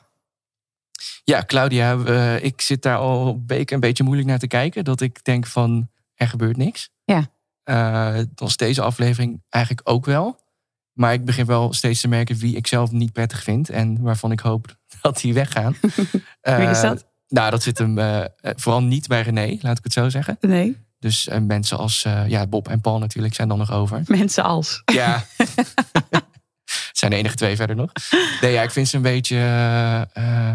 Ja, 1.23 1.43
Claudia, 1.45 1.97
eh, 2.06 2.43
ik 2.43 2.62
zit 2.62 2.82
daar 2.82 2.97
al 2.97 3.28
een 3.28 3.43
week 3.47 3.71
een 3.71 3.80
beetje 3.80 4.04
moeilijk 4.04 4.28
naar 4.28 4.39
te 4.39 4.47
kijken. 4.47 4.84
Dat 4.84 5.02
ik 5.02 5.23
denk 5.23 5.47
van, 5.47 5.89
er 6.15 6.28
gebeurt 6.28 6.58
niks. 6.58 6.89
Ja. 7.06 7.28
Eh, 7.63 8.15
dat 8.15 8.28
was 8.36 8.58
deze 8.58 8.82
aflevering 8.82 9.41
eigenlijk 9.50 9.89
ook 9.89 10.06
wel. 10.06 10.39
Maar 10.93 11.13
ik 11.13 11.26
begin 11.26 11.45
wel 11.45 11.73
steeds 11.73 12.02
te 12.02 12.08
merken 12.08 12.36
wie 12.36 12.56
ik 12.56 12.67
zelf 12.67 12.91
niet 12.91 13.12
prettig 13.13 13.43
vind. 13.43 13.69
En 13.69 14.02
waarvan 14.02 14.32
ik 14.32 14.39
hoop 14.39 14.76
dat 15.02 15.17
die 15.17 15.34
weggaan. 15.34 15.76
Wie 15.82 16.67
is 16.69 16.78
Eh, 16.78 16.82
dat? 16.82 17.06
Nou, 17.28 17.52
dat 17.52 17.63
zit 17.63 17.78
hem 17.78 17.98
eh, 17.98 18.22
vooral 18.42 18.82
niet 18.84 19.08
bij 19.08 19.22
René, 19.22 19.58
laat 19.62 19.78
ik 19.78 19.84
het 19.84 19.94
zo 19.94 20.10
zeggen. 20.10 20.38
Nee. 20.42 20.86
Dus 21.00 21.28
eh, 21.28 21.40
mensen 21.40 21.78
als 21.78 22.04
eh, 22.06 22.28
ja, 22.28 22.48
Bob 22.48 22.68
en 22.68 22.82
Paul 22.82 23.00
natuurlijk 23.00 23.34
zijn 23.36 23.48
dan 23.48 23.58
nog 23.58 23.72
over. 23.72 24.02
Mensen 24.06 24.44
als. 24.44 24.82
Ja. 24.86 25.24
Zijn 26.92 27.12
de 27.12 27.18
enige 27.18 27.36
twee 27.36 27.56
verder 27.56 27.76
nog. 27.76 27.92
Nee, 28.42 28.52
ja, 28.52 28.62
ik 28.62 28.72
vind 28.72 28.88
ze 28.88 28.96
een 28.96 29.02
beetje 29.02 29.38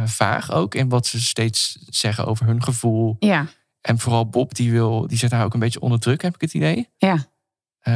vaag 0.07 0.53
ook 0.53 0.75
in 0.75 0.89
wat 0.89 1.07
ze 1.07 1.21
steeds 1.21 1.79
zeggen 1.87 2.27
over 2.27 2.47
hun 2.47 2.63
gevoel. 2.63 3.17
Ja, 3.19 3.47
En 3.81 3.99
vooral 3.99 4.29
Bob, 4.29 4.55
die, 4.55 4.71
wil, 4.71 5.07
die 5.07 5.19
zet 5.19 5.31
haar 5.31 5.45
ook 5.45 5.55
een 5.55 5.61
beetje 5.61 5.81
onder 5.81 6.01
druk, 6.01 6.23
heb 6.23 6.35
ik 6.35 6.41
het 6.41 6.55
idee. 6.55 6.89
ja. 6.97 7.31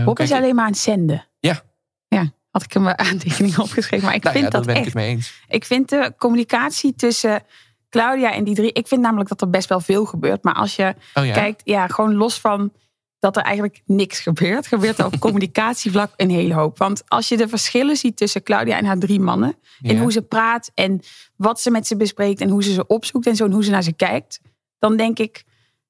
Bob 0.04 0.18
is 0.20 0.32
alleen 0.32 0.54
maar 0.54 0.64
aan 0.64 0.70
het 0.70 0.80
zenden. 0.80 1.26
Ja. 1.38 1.62
Ja, 2.08 2.30
had 2.50 2.62
ik 2.62 2.72
hem 2.72 2.82
mijn 2.82 2.98
aantekening 2.98 3.58
opgeschreven. 3.58 4.06
Maar 4.06 4.14
ik 4.14 4.22
Nou 4.22 4.34
vind 4.36 4.52
ja, 4.52 4.58
dat 4.58 4.66
ben 4.66 4.74
ik 4.74 4.80
echt. 4.84 4.86
het 4.92 5.02
mee 5.02 5.08
eens. 5.08 5.32
Ik 5.48 5.64
vind 5.64 5.88
de 5.88 6.14
communicatie 6.18 6.94
tussen 6.94 7.42
Claudia 7.90 8.32
en 8.32 8.44
die 8.44 8.54
drie... 8.54 8.72
Ik 8.72 8.86
vind 8.88 9.00
namelijk 9.00 9.28
dat 9.28 9.40
er 9.40 9.50
best 9.50 9.68
wel 9.68 9.80
veel 9.80 10.04
gebeurt. 10.04 10.44
Maar 10.44 10.54
als 10.54 10.76
je 10.76 10.94
Oh 11.14 11.26
ja, 11.26 11.32
kijkt, 11.32 11.60
ja, 11.64 11.86
gewoon 11.86 12.14
los 12.14 12.40
van 12.40 12.72
dat 13.18 13.36
er 13.36 13.42
eigenlijk 13.42 13.82
niks 13.86 14.20
gebeurt. 14.20 14.66
Gebeurt 14.66 14.98
er 14.98 15.06
op 15.06 15.18
communicatievlak 15.26 16.12
een 16.16 16.30
hele 16.30 16.54
hoop. 16.54 16.78
Want 16.78 17.02
als 17.08 17.28
je 17.28 17.36
de 17.36 17.48
verschillen 17.48 17.96
ziet 17.96 18.16
tussen 18.16 18.42
Claudia 18.42 18.76
en 18.76 18.84
haar 18.84 18.98
drie 18.98 19.20
mannen... 19.20 19.56
in 19.80 19.94
Ja. 19.94 20.00
hoe 20.00 20.12
ze 20.12 20.22
praat 20.22 20.70
en 20.74 21.00
wat 21.36 21.60
ze 21.60 21.70
met 21.70 21.86
ze 21.86 21.96
bespreekt... 21.96 22.40
en 22.40 22.48
hoe 22.48 22.62
ze 22.62 22.72
ze 22.72 22.86
opzoekt 22.86 23.26
en 23.26 23.36
zo 23.36 23.44
en 23.44 23.52
hoe 23.52 23.64
ze 23.64 23.70
naar 23.70 23.82
ze 23.82 23.92
kijkt... 23.92 24.40
dan 24.78 24.96
denk 24.96 25.18
ik, 25.18 25.44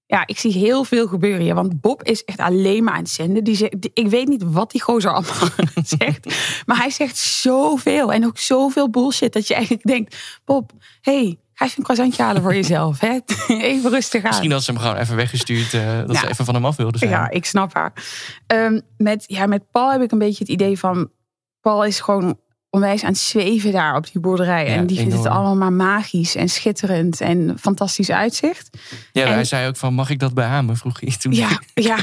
ja, 0.06 0.22
ik 0.26 0.38
zie 0.38 0.52
heel 0.52 0.84
veel 0.84 1.06
gebeuren 1.08 1.40
hier. 1.40 1.54
Want 1.54 1.80
Bob 1.80 2.02
is 2.02 2.24
echt 2.24 2.38
alleen 2.38 2.84
maar 2.84 2.94
aan 2.94 3.00
het 3.00 3.10
zenden. 3.10 3.44
Die 3.44 3.56
zegt, 3.56 3.80
die- 3.80 3.90
ik 3.94 4.08
weet 4.08 4.28
niet 4.28 4.42
wat 4.46 4.70
die 4.70 4.82
gozer 4.82 5.12
allemaal 5.12 5.48
zegt. 5.98 6.34
Maar 6.66 6.76
hij 6.76 6.90
zegt 6.90 7.16
zoveel 7.16 8.12
en 8.12 8.26
ook 8.26 8.38
zoveel 8.38 8.90
bullshit... 8.90 9.32
dat 9.32 9.46
je 9.46 9.54
eigenlijk 9.54 9.86
denkt, 9.86 10.40
Bob, 10.44 10.72
hey, 11.00 11.38
ga 11.56 11.64
even 11.64 11.78
een 11.78 11.84
croissantje 11.84 12.22
halen 12.22 12.42
voor 12.42 12.54
jezelf. 12.54 13.00
Hè? 13.00 13.18
Even 13.48 13.90
rustig 13.90 14.22
aan. 14.22 14.28
Misschien 14.28 14.50
dat 14.50 14.64
ze 14.64 14.70
hem 14.70 14.80
gewoon 14.80 14.96
even 14.96 15.16
weggestuurd, 15.16 15.74
eh, 15.74 15.98
dat 16.06 16.16
ze 16.16 16.28
even 16.28 16.44
van 16.44 16.54
hem 16.54 16.64
af 16.64 16.76
wilden 16.76 16.98
zijn. 16.98 17.10
Ja, 17.10 17.30
ik 17.30 17.44
snap 17.44 17.74
haar. 17.74 17.92
Ehm, 18.46 18.80
met, 18.96 19.24
ja, 19.26 19.46
met 19.46 19.70
Paul 19.70 19.92
heb 19.92 20.02
ik 20.02 20.12
een 20.12 20.18
beetje 20.18 20.38
het 20.38 20.48
idee 20.48 20.78
van... 20.78 21.10
Paul 21.60 21.84
is 21.84 22.00
gewoon 22.00 22.38
onwijs 22.70 23.02
aan 23.02 23.10
het 23.10 23.18
zweven 23.18 23.72
daar 23.72 23.96
op 23.96 24.12
die 24.12 24.20
boerderij. 24.20 24.68
Ja, 24.68 24.74
en 24.74 24.86
die 24.86 24.98
vindt 24.98 25.14
het 25.14 25.26
allemaal 25.26 25.56
maar 25.56 25.72
magisch 25.72 26.34
en 26.34 26.48
schitterend 26.48 27.20
en 27.20 27.56
fantastisch 27.60 28.10
uitzicht. 28.10 28.78
ja, 29.12 29.24
en- 29.24 29.32
hij 29.32 29.44
zei 29.44 29.68
ook 29.68 29.76
van, 29.76 29.94
mag 29.94 30.10
ik 30.10 30.18
dat 30.18 30.34
behamen? 30.34 30.76
Vroeg 30.76 31.00
hij 31.00 31.16
toen. 31.18 31.32
Ja, 31.32 31.60
ja, 31.74 31.98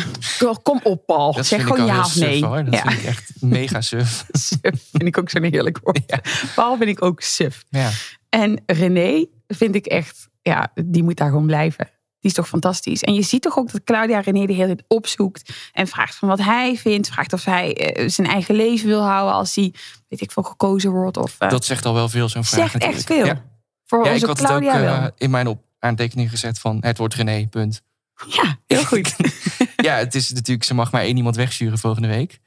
kom 0.64 0.80
op 0.84 1.06
Paul. 1.06 1.34
dat 1.34 1.46
zeg 1.46 1.64
gewoon 1.64 1.86
ja 1.86 2.00
of 2.00 2.16
nee. 2.16 2.46
hoor. 2.46 2.64
Dat 2.64 2.74
ja. 2.74 2.82
vind 2.82 3.00
ik 3.00 3.06
echt 3.06 3.32
mega 3.40 3.82
suf. 3.82 4.26
Suf 4.32 4.60
vind 4.92 5.04
ik 5.04 5.18
ook 5.18 5.30
zo'n 5.30 5.44
heerlijk 5.44 5.80
woord. 5.84 6.04
Ja. 6.08 6.22
Paul 6.56 6.78
vind 6.78 6.90
ik 6.90 7.02
ook 7.02 7.22
suf. 7.22 7.64
Ja. 7.70 7.90
En 8.30 8.64
René 8.66 9.26
vind 9.56 9.76
ik 9.76 9.86
echt, 9.86 10.30
ja, 10.42 10.72
die 10.86 11.04
moet 11.04 11.18
daar 11.18 11.30
gewoon 11.30 11.46
blijven. 11.46 11.90
Die 12.20 12.32
is 12.32 12.38
toch 12.38 12.48
fantastisch. 12.48 13.04
En 13.04 13.14
je 13.14 13.22
ziet 13.22 13.42
toch 13.42 13.58
ook 13.58 13.72
dat 13.72 13.84
Claudia 13.84 14.20
René 14.20 14.46
de 14.46 14.54
hele 14.54 14.76
tijd 14.76 14.84
opzoekt. 14.88 15.54
En 15.72 15.88
vraagt 15.88 16.16
van 16.16 16.28
wat 16.28 16.40
hij 16.40 16.78
vindt. 16.78 17.08
Vraagt 17.10 17.34
of 17.34 17.46
hij 17.46 17.76
eh, 17.76 18.10
zijn 18.10 18.28
eigen 18.28 18.56
leven 18.56 18.88
wil 18.88 19.02
houden 19.02 19.34
als 19.34 19.56
hij, 19.56 19.74
weet 20.08 20.22
ik 20.22 20.32
veel, 20.32 20.44
gekozen 20.44 20.92
wordt. 20.92 21.18
Of, 21.18 21.36
eh, 21.40 21.50
Dat 21.50 21.66
zegt 21.66 21.86
al 21.86 21.94
wel 21.94 22.10
veel, 22.10 22.30
zo'n 22.30 22.44
vraag 22.44 22.72
zegt 22.72 22.84
echt 22.84 22.96
natuurlijk. 22.96 23.26
veel. 23.26 23.26
Ja. 23.26 23.46
Voor 23.86 24.00
Ja, 24.00 24.06
ik 24.06 24.14
onze 24.14 24.26
had 24.26 24.38
het 24.38 24.52
ook 24.52 24.60
Claudia 24.60 25.04
eh, 25.04 25.12
in 25.18 25.30
mijn 25.30 25.48
op 25.48 25.64
aantekening 25.80 26.30
gezet 26.30 26.60
van 26.60 26.78
het 26.80 26.98
wordt 26.98 27.14
René, 27.14 27.48
punt. 27.48 27.82
Ja, 28.28 28.58
heel 28.66 28.86
goed. 28.86 29.16
ja, 29.88 29.96
het 29.96 30.16
is 30.16 30.32
natuurlijk, 30.32 30.66
ze 30.66 30.74
mag 30.74 30.92
maar 30.92 31.02
één 31.02 31.18
iemand 31.18 31.36
wegsturen 31.36 31.78
volgende 31.78 32.08
week. 32.08 32.40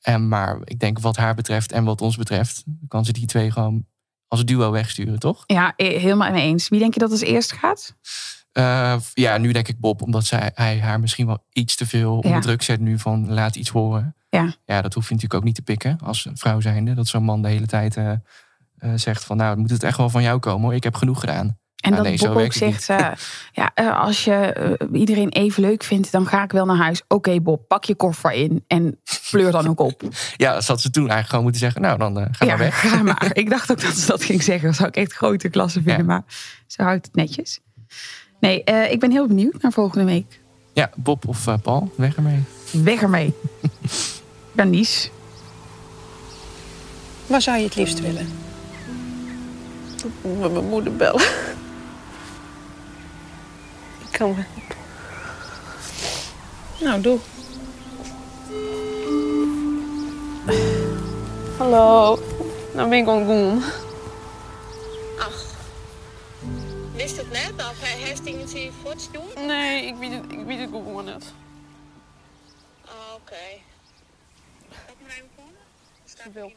En 0.00 0.28
maar 0.28 0.58
ik 0.64 0.78
denk 0.78 0.98
wat 0.98 1.16
haar 1.16 1.34
betreft 1.34 1.72
en 1.72 1.84
wat 1.84 2.00
ons 2.00 2.16
betreft, 2.16 2.64
kan 2.88 3.04
ze 3.04 3.12
die 3.12 3.26
twee 3.26 3.50
gewoon 3.50 3.86
als 4.32 4.44
duo 4.44 4.70
wegsturen, 4.70 5.18
toch? 5.18 5.42
ja, 5.46 5.72
helemaal 5.76 6.30
mee 6.30 6.42
eens. 6.42 6.68
Wie 6.68 6.78
denk 6.78 6.94
je 6.94 7.00
dat 7.00 7.10
als 7.10 7.20
eerst 7.20 7.52
gaat? 7.52 7.94
Eh, 8.52 8.96
ja, 9.14 9.38
nu 9.38 9.52
denk 9.52 9.68
ik 9.68 9.80
Bob, 9.80 10.02
omdat 10.02 10.24
zij, 10.24 10.50
hij 10.54 10.80
haar 10.80 11.00
misschien 11.00 11.26
wel 11.26 11.44
iets 11.52 11.76
te 11.76 11.86
veel 11.86 12.14
onder 12.14 12.30
Ja. 12.30 12.40
druk 12.40 12.62
zet 12.62 12.80
nu 12.80 12.98
van 12.98 13.32
laat 13.32 13.56
iets 13.56 13.70
horen. 13.70 14.16
Ja. 14.28 14.54
ja, 14.64 14.82
dat 14.82 14.94
hoef 14.94 15.04
je 15.08 15.14
natuurlijk 15.14 15.40
ook 15.40 15.46
niet 15.46 15.54
te 15.54 15.62
pikken 15.62 15.98
als 16.02 16.28
vrouw 16.34 16.60
zijnde. 16.60 16.94
Dat 16.94 17.06
zo'n 17.08 17.22
man 17.24 17.42
de 17.42 17.48
hele 17.48 17.66
tijd 17.66 17.96
eh, 17.96 18.10
eh, 18.10 18.18
zegt 18.94 19.24
van 19.24 19.36
nou, 19.36 19.56
moet 19.56 19.70
het 19.70 19.82
echt 19.82 19.96
wel 19.96 20.10
van 20.10 20.22
jou 20.22 20.38
komen 20.38 20.62
hoor. 20.62 20.74
Ik 20.74 20.82
heb 20.84 20.94
genoeg 20.94 21.20
gedaan. 21.20 21.58
En 21.82 21.94
dat 21.94 22.02
nee, 22.02 22.18
Bob 22.18 22.36
ook 22.36 22.52
zegt, 22.52 22.86
ja, 23.52 23.70
eh, 23.74 24.00
als 24.00 24.24
je 24.24 24.34
eh, 24.34 25.00
iedereen 25.00 25.28
even 25.28 25.62
leuk 25.62 25.82
vindt, 25.82 26.12
dan 26.12 26.26
ga 26.26 26.42
ik 26.42 26.52
wel 26.52 26.64
naar 26.66 26.76
huis. 26.76 27.02
Oké 27.08 27.40
Bob, 27.40 27.68
pak 27.68 27.84
je 27.84 27.94
koffer 27.94 28.32
in 28.32 28.64
en 28.66 29.00
pleur 29.30 29.50
dan 29.52 29.68
ook 29.68 29.80
op. 29.80 30.02
Ja, 30.36 30.54
dat 30.54 30.66
had 30.66 30.80
ze 30.80 30.90
toen 30.90 31.02
eigenlijk 31.02 31.28
gewoon 31.28 31.42
moeten 31.42 31.60
zeggen. 31.60 31.80
Nou, 31.80 31.98
dan 31.98 32.18
eh, 32.18 32.26
ga 32.30 32.44
ja, 32.44 32.50
maar 32.50 32.58
weg. 32.58 32.80
ga 32.80 33.02
maar. 33.02 33.30
Ik 33.42 33.50
dacht 33.50 33.70
ook 33.70 33.80
dat 33.80 33.94
ze 33.96 34.06
dat 34.06 34.24
ging 34.24 34.42
zeggen. 34.42 34.66
Dat 34.68 34.76
zou 34.76 34.88
ik 34.88 34.96
echt 34.96 35.12
grote 35.12 35.48
klasse 35.48 35.78
vinden, 35.82 35.96
Ja. 35.96 36.04
maar 36.04 36.22
ze 36.66 36.82
houdt 36.82 37.06
het 37.06 37.14
netjes. 37.14 37.60
Nee, 38.40 38.64
eh, 38.64 38.90
ik 38.92 39.00
ben 39.00 39.10
heel 39.10 39.26
benieuwd 39.26 39.62
naar 39.62 39.72
volgende 39.72 40.04
week. 40.04 40.40
Ja, 40.72 40.90
Bob 40.96 41.28
of 41.28 41.46
eh, 41.46 41.54
Paul, 41.62 41.92
weg 41.96 42.16
ermee. 42.16 42.42
Weg 42.70 43.02
ermee. 43.02 43.34
Bernice. 44.52 45.08
Waar 47.26 47.42
zou 47.42 47.58
je 47.58 47.64
het 47.64 47.76
liefst 47.76 48.00
willen? 48.00 48.28
Met 50.40 50.52
mijn 50.52 50.68
moeder 50.68 50.96
bellen. 50.96 51.22
Ik 54.12 54.18
kan 54.18 54.34
me. 54.34 54.44
Nou, 56.84 57.00
doe. 57.00 57.18
Hallo. 61.58 62.18
Nou 62.74 62.88
ben 62.88 62.98
ik 62.98 63.06
al 63.06 63.26
doen. 63.26 63.62
Wist 66.94 67.16
het 67.16 67.30
net 67.30 67.52
of 67.56 67.80
hij 67.80 67.98
heeft 67.98 68.26
iets 68.26 68.52
hier 68.52 68.72
voor 68.82 68.94
te 68.94 69.08
doen? 69.12 69.46
Nee, 69.46 69.86
ik 69.86 69.96
weet 69.96 70.12
het, 70.12 70.24
ik 70.32 70.44
weet 70.46 70.58
het 70.58 70.68
gewoon 70.70 71.04
net. 71.04 71.32
Oh, 72.84 73.14
oké. 73.14 73.34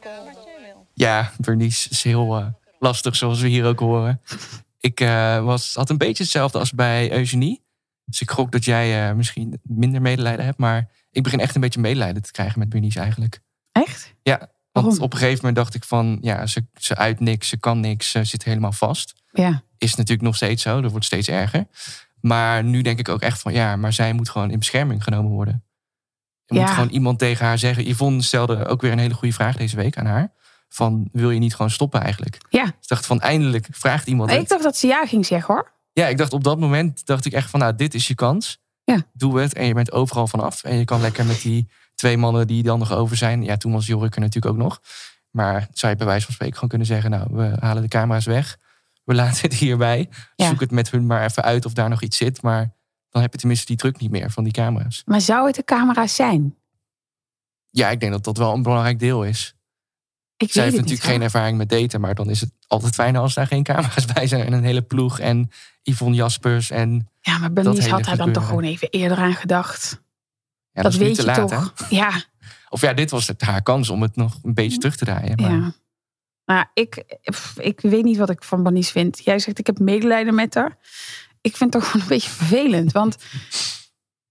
Komen. 0.00 0.34
Ja, 0.94 1.32
Bernice 1.38 1.90
is 1.90 2.02
heel 2.02 2.36
eh, 2.36 2.46
lastig, 2.78 3.16
zoals 3.16 3.40
we 3.40 3.48
hier 3.48 3.66
ook 3.66 3.78
horen. 3.78 4.20
Ik 4.86 5.00
eh, 5.00 5.44
was, 5.44 5.74
had 5.74 5.90
een 5.90 5.98
beetje 5.98 6.22
hetzelfde 6.22 6.58
als 6.58 6.72
bij 6.72 7.12
Eugenie. 7.12 7.64
Dus 8.04 8.20
ik 8.20 8.30
gok 8.30 8.52
dat 8.52 8.64
jij 8.64 9.08
eh, 9.08 9.14
misschien 9.14 9.60
minder 9.62 10.02
medelijden 10.02 10.44
hebt. 10.44 10.58
Maar 10.58 10.88
ik 11.10 11.22
begin 11.22 11.40
echt 11.40 11.54
een 11.54 11.60
beetje 11.60 11.80
medelijden 11.80 12.22
te 12.22 12.30
krijgen 12.30 12.58
met 12.58 12.68
Bernice 12.68 13.00
eigenlijk. 13.00 13.40
Echt? 13.72 14.14
Ja, 14.22 14.38
Want 14.38 14.48
Waarom? 14.72 15.02
op 15.02 15.12
een 15.12 15.18
gegeven 15.18 15.38
moment 15.38 15.56
dacht 15.56 15.74
ik 15.74 15.84
van, 15.84 16.18
ja, 16.20 16.46
ze, 16.46 16.66
ze 16.74 16.96
uit 16.96 17.20
niks, 17.20 17.48
ze 17.48 17.56
kan 17.56 17.80
niks, 17.80 18.10
ze 18.10 18.24
zit 18.24 18.44
helemaal 18.44 18.72
vast. 18.72 19.14
Ja. 19.32 19.62
Is 19.78 19.94
natuurlijk 19.94 20.26
nog 20.26 20.36
steeds 20.36 20.62
zo, 20.62 20.80
dat 20.80 20.90
wordt 20.90 21.06
steeds 21.06 21.28
erger. 21.28 21.66
Maar 22.20 22.64
nu 22.64 22.82
denk 22.82 22.98
ik 22.98 23.08
ook 23.08 23.20
echt 23.22 23.40
van, 23.40 23.52
ja, 23.52 23.76
maar 23.76 23.92
zij 23.92 24.12
moet 24.12 24.28
gewoon 24.28 24.50
in 24.50 24.58
bescherming 24.58 25.04
genomen 25.04 25.30
worden. 25.30 25.64
Er 26.46 26.56
Ja. 26.56 26.62
moet 26.62 26.70
gewoon 26.70 26.88
iemand 26.88 27.18
tegen 27.18 27.46
haar 27.46 27.58
zeggen. 27.58 27.88
Yvonne 27.88 28.22
stelde 28.22 28.66
ook 28.66 28.80
weer 28.80 28.92
een 28.92 28.98
hele 28.98 29.14
goede 29.14 29.34
vraag 29.34 29.56
deze 29.56 29.76
week 29.76 29.96
aan 29.96 30.06
haar. 30.06 30.32
Van, 30.68 31.08
wil 31.12 31.30
je 31.30 31.38
niet 31.38 31.54
gewoon 31.54 31.70
stoppen 31.70 32.00
eigenlijk? 32.02 32.38
Ja. 32.48 32.64
Ik 32.64 32.88
dacht 32.88 33.06
van, 33.06 33.20
eindelijk 33.20 33.68
vraagt 33.70 34.06
iemand 34.06 34.30
Ik 34.30 34.38
het. 34.38 34.48
dacht 34.48 34.62
dat 34.62 34.76
ze 34.76 34.86
ja 34.86 35.06
ging 35.06 35.26
zeggen 35.26 35.54
hoor. 35.54 35.72
Ja, 35.92 36.06
ik 36.06 36.18
dacht 36.18 36.32
op 36.32 36.44
dat 36.44 36.58
moment, 36.58 37.06
dacht 37.06 37.24
ik 37.24 37.32
echt 37.32 37.50
van, 37.50 37.60
nou, 37.60 37.74
dit 37.74 37.94
is 37.94 38.08
je 38.08 38.14
kans. 38.14 38.58
Ja. 38.84 39.02
Doe 39.12 39.40
het 39.40 39.54
en 39.54 39.66
je 39.66 39.74
bent 39.74 39.92
overal 39.92 40.26
vanaf. 40.26 40.64
En 40.64 40.76
je 40.76 40.84
kan 40.84 41.00
lekker 41.00 41.26
met 41.26 41.40
die 41.42 41.68
twee 41.94 42.16
mannen 42.16 42.46
die 42.46 42.62
dan 42.62 42.78
nog 42.78 42.92
over 42.92 43.16
zijn. 43.16 43.42
Ja, 43.42 43.56
toen 43.56 43.72
was 43.72 43.86
Jorik 43.86 44.14
er 44.14 44.20
natuurlijk 44.20 44.54
ook 44.54 44.60
nog. 44.60 44.80
Maar 45.30 45.68
zou 45.72 45.92
je 45.92 45.98
bij 45.98 46.06
wijze 46.06 46.24
van 46.24 46.34
spreken 46.34 46.54
gewoon 46.54 46.68
kunnen 46.68 46.86
zeggen, 46.86 47.10
nou, 47.10 47.26
we 47.30 47.56
halen 47.60 47.82
de 47.82 47.88
camera's 47.88 48.24
weg. 48.24 48.56
We 49.04 49.14
laten 49.22 49.40
het 49.40 49.54
hierbij. 49.54 50.08
Ja. 50.36 50.48
Zoek 50.48 50.60
het 50.60 50.70
met 50.70 50.90
hun 50.90 51.06
maar 51.06 51.24
even 51.24 51.42
uit 51.42 51.64
of 51.64 51.72
daar 51.72 51.88
nog 51.88 52.02
iets 52.02 52.16
zit. 52.16 52.42
Maar 52.42 52.74
dan 53.10 53.22
heb 53.22 53.32
je 53.32 53.38
tenminste 53.38 53.66
die 53.66 53.76
druk 53.76 54.00
niet 54.00 54.10
meer 54.10 54.30
van 54.30 54.44
die 54.44 54.52
camera's. 54.52 55.02
Maar 55.04 55.20
zou 55.20 55.46
het 55.46 55.54
de 55.56 55.64
camera's 55.64 56.14
zijn? 56.14 56.56
Ja, 57.70 57.90
ik 57.90 58.00
denk 58.00 58.12
dat 58.12 58.24
dat 58.24 58.36
wel 58.36 58.52
een 58.54 58.62
belangrijk 58.62 58.98
deel 58.98 59.24
is. 59.24 59.55
Ik 60.36 60.52
Zij 60.52 60.62
heeft 60.62 60.76
het 60.76 60.84
natuurlijk 60.84 61.10
geen 61.10 61.22
ervaring 61.22 61.58
met 61.58 61.68
daten. 61.68 62.00
Maar 62.00 62.14
dan 62.14 62.30
is 62.30 62.40
het 62.40 62.50
altijd 62.66 62.94
fijner 62.94 63.20
als 63.20 63.34
daar 63.34 63.46
geen 63.46 63.62
camera's 63.62 64.04
bij 64.14 64.26
zijn. 64.26 64.46
En 64.46 64.52
een 64.52 64.64
hele 64.64 64.82
ploeg. 64.82 65.18
En 65.18 65.50
Yvonne 65.82 66.16
Jaspers. 66.16 66.70
En 66.70 67.08
Ja, 67.20 67.38
maar 67.38 67.54
dat 67.54 67.64
Bernice 67.64 67.90
had 67.90 68.04
daar 68.04 68.16
dan 68.16 68.32
toch 68.32 68.46
gewoon 68.46 68.64
even 68.64 68.88
eerder 68.90 69.18
aan 69.18 69.34
gedacht. 69.34 70.02
ja, 70.72 70.82
dat 70.82 70.92
nu 70.92 70.98
weet 70.98 71.16
je 71.16 71.24
laat, 71.24 71.48
toch? 71.48 71.72
hè? 71.76 71.86
Ja, 71.96 72.24
Of 72.68 72.80
ja, 72.80 72.92
dit 72.92 73.10
was 73.10 73.26
het 73.26 73.42
haar 73.42 73.62
kans 73.62 73.90
om 73.90 74.02
het 74.02 74.16
nog 74.16 74.38
een 74.42 74.54
beetje 74.54 74.78
terug 74.78 74.96
te 74.96 75.04
draaien. 75.04 75.36
Maar 75.36 75.50
ja. 75.50 75.72
Nou, 76.44 76.64
ik, 76.74 77.20
ik 77.56 77.80
weet 77.80 78.04
niet 78.04 78.16
wat 78.16 78.30
ik 78.30 78.44
van 78.44 78.62
Bernice 78.62 78.92
vind. 78.92 79.24
Jij 79.24 79.38
zegt 79.38 79.58
ik 79.58 79.66
heb 79.66 79.78
medelijden 79.78 80.34
met 80.34 80.54
haar. 80.54 80.76
Ik 81.40 81.56
vind 81.56 81.72
het 81.72 81.82
toch 81.82 81.90
gewoon 81.90 82.02
een 82.02 82.14
beetje 82.14 82.30
vervelend. 82.30 82.92
Want 82.92 83.16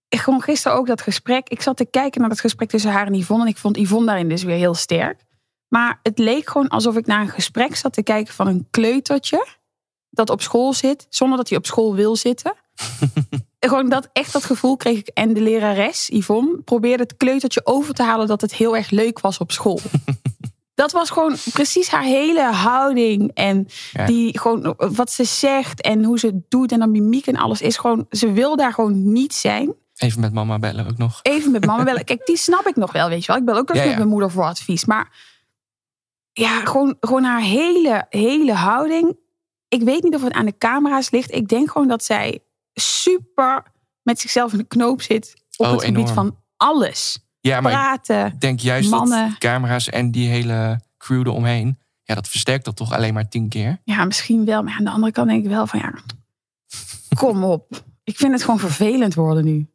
ik 0.10 0.20
gewoon 0.20 0.41
gisteren 0.41 0.78
ook 0.78 0.88
dat 0.88 1.02
gesprek. 1.02 1.50
Ik 1.50 1.62
zat 1.62 1.78
te 1.78 1.86
kijken 1.86 2.20
naar 2.22 2.30
dat 2.30 2.39
gesprek 2.39 2.70
tussen 2.70 2.91
haar 2.91 3.08
en 3.08 3.15
Yvonne. 3.15 3.44
En 3.44 3.50
ik 3.50 3.58
vond 3.58 3.78
Yvonne 3.78 4.06
daarin 4.06 4.30
dus 4.30 4.44
weer 4.44 4.58
heel 4.58 4.74
sterk. 4.74 5.24
Maar 5.67 5.99
het 6.04 6.19
leek 6.19 6.49
gewoon 6.49 6.67
alsof 6.67 6.95
ik 6.95 7.06
naar 7.06 7.21
een 7.21 7.30
gesprek 7.30 7.75
zat 7.75 7.93
te 7.93 8.04
kijken 8.04 8.34
van 8.34 8.47
een 8.47 8.67
kleutertje. 8.71 9.47
Dat 10.10 10.30
op 10.30 10.41
school 10.41 10.73
zit, 10.73 11.06
zonder 11.10 11.38
dat 11.38 11.49
hij 11.49 11.58
op 11.58 11.65
school 11.65 11.95
wil 11.95 12.15
zitten. 12.15 12.54
gewoon 13.60 13.89
dat, 13.89 14.10
echt 14.13 14.34
dat 14.34 14.43
gevoel 14.43 14.78
kreeg 14.78 14.97
ik. 14.97 15.08
En 15.08 15.34
de 15.34 15.41
lerares, 15.41 16.08
Yvonne, 16.13 16.58
probeerde 16.62 17.04
het 17.04 17.17
kleutertje 17.17 17.62
over 17.65 17.93
te 17.93 18.04
halen 18.04 18.28
dat 18.28 18.41
het 18.41 18.54
heel 18.56 18.75
erg 18.75 18.89
leuk 18.89 19.19
was 19.19 19.38
op 19.38 19.51
school. 19.51 19.80
Dat 20.75 20.91
was 20.91 21.10
gewoon 21.10 21.36
precies 21.54 21.88
haar 21.89 22.04
hele 22.04 22.43
houding. 22.51 23.32
En 23.34 23.67
Ja. 23.91 24.06
die 24.06 24.39
gewoon 24.39 24.73
wat 24.78 25.12
ze 25.12 25.23
zegt 25.23 25.82
en 25.82 26.04
hoe 26.04 26.19
ze 26.19 26.28
het 26.28 26.49
doet 26.49 26.71
en 26.71 26.80
dan 26.80 26.91
mimiek 26.91 27.28
en 27.28 27.36
alles 27.36 27.62
is 27.62 27.78
gewoon. 27.78 28.06
Ze 28.10 28.32
wil 28.32 28.56
daar 28.56 28.73
gewoon 28.73 29.12
niet 29.13 29.34
zijn. 29.34 29.73
even 29.95 30.19
met 30.21 30.34
mama 30.34 30.60
bellen 30.60 30.88
ook 30.88 30.97
nog. 30.97 31.19
Even 31.21 31.51
met 31.51 31.65
mama 31.65 31.84
bellen. 31.84 32.04
Kijk, 32.10 32.25
die 32.25 32.38
snap 32.38 32.67
ik 32.67 32.75
nog 32.75 32.91
wel, 32.91 33.10
weet 33.10 33.21
je 33.25 33.28
wel. 33.32 33.38
Ik 33.41 33.45
bel 33.45 33.58
ook 33.58 33.73
Ja, 33.73 33.86
met 33.86 33.95
mijn 33.95 34.08
moeder 34.08 34.32
voor 34.32 34.43
advies. 34.43 34.86
Maar 34.86 35.12
ja, 36.39 36.65
gewoon, 36.65 36.98
gewoon 37.00 37.24
haar 37.24 37.41
hele, 37.41 38.06
hele 38.10 38.54
houding. 38.54 39.17
Ik 39.67 39.82
weet 39.82 40.04
niet 40.04 40.15
of 40.15 40.21
het 40.24 40.34
aan 40.34 40.45
de 40.45 40.58
camera's 40.58 41.10
ligt. 41.10 41.32
Ik 41.34 41.48
denk 41.48 41.71
gewoon 41.71 41.88
dat 41.88 42.04
zij 42.04 42.39
super 42.74 43.63
met 44.04 44.19
zichzelf 44.19 44.52
in 44.52 44.58
de 44.58 44.63
knoop 44.63 45.02
zit. 45.02 45.34
Op 45.58 45.65
Oh, 45.65 45.71
het 45.71 45.84
gebied 45.84 45.98
enorm. 45.98 46.13
van 46.15 46.38
alles. 46.58 47.19
Ja, 47.39 47.62
maar 47.62 47.71
Praten. 47.71 48.26
ik 48.26 48.39
denk 48.41 48.60
juist 48.60 48.89
mannen. 48.89 49.30
dat 49.30 49.38
camera's 49.38 49.89
en 49.89 50.12
die 50.12 50.30
hele 50.30 50.80
crew 50.98 51.28
eromheen... 51.28 51.80
Ja, 52.04 52.15
dat 52.15 52.28
versterkt 52.28 52.65
dat 52.65 52.76
toch 52.76 52.91
alleen 52.93 53.13
maar 53.13 53.28
tien 53.30 53.50
keer. 53.50 53.82
Ja, 53.84 54.06
misschien 54.06 54.45
wel. 54.45 54.63
Maar 54.63 54.76
aan 54.78 54.84
de 54.84 54.89
andere 54.89 55.12
kant 55.12 55.28
denk 55.28 55.43
ik 55.43 55.50
wel 55.50 55.67
van 55.67 55.80
ja, 55.80 55.93
kom 57.15 57.43
op. 57.43 57.84
Ik 58.04 58.17
vind 58.17 58.32
het 58.32 58.43
gewoon 58.43 58.60
vervelend 58.60 59.13
worden 59.13 59.45
nu. 59.45 59.67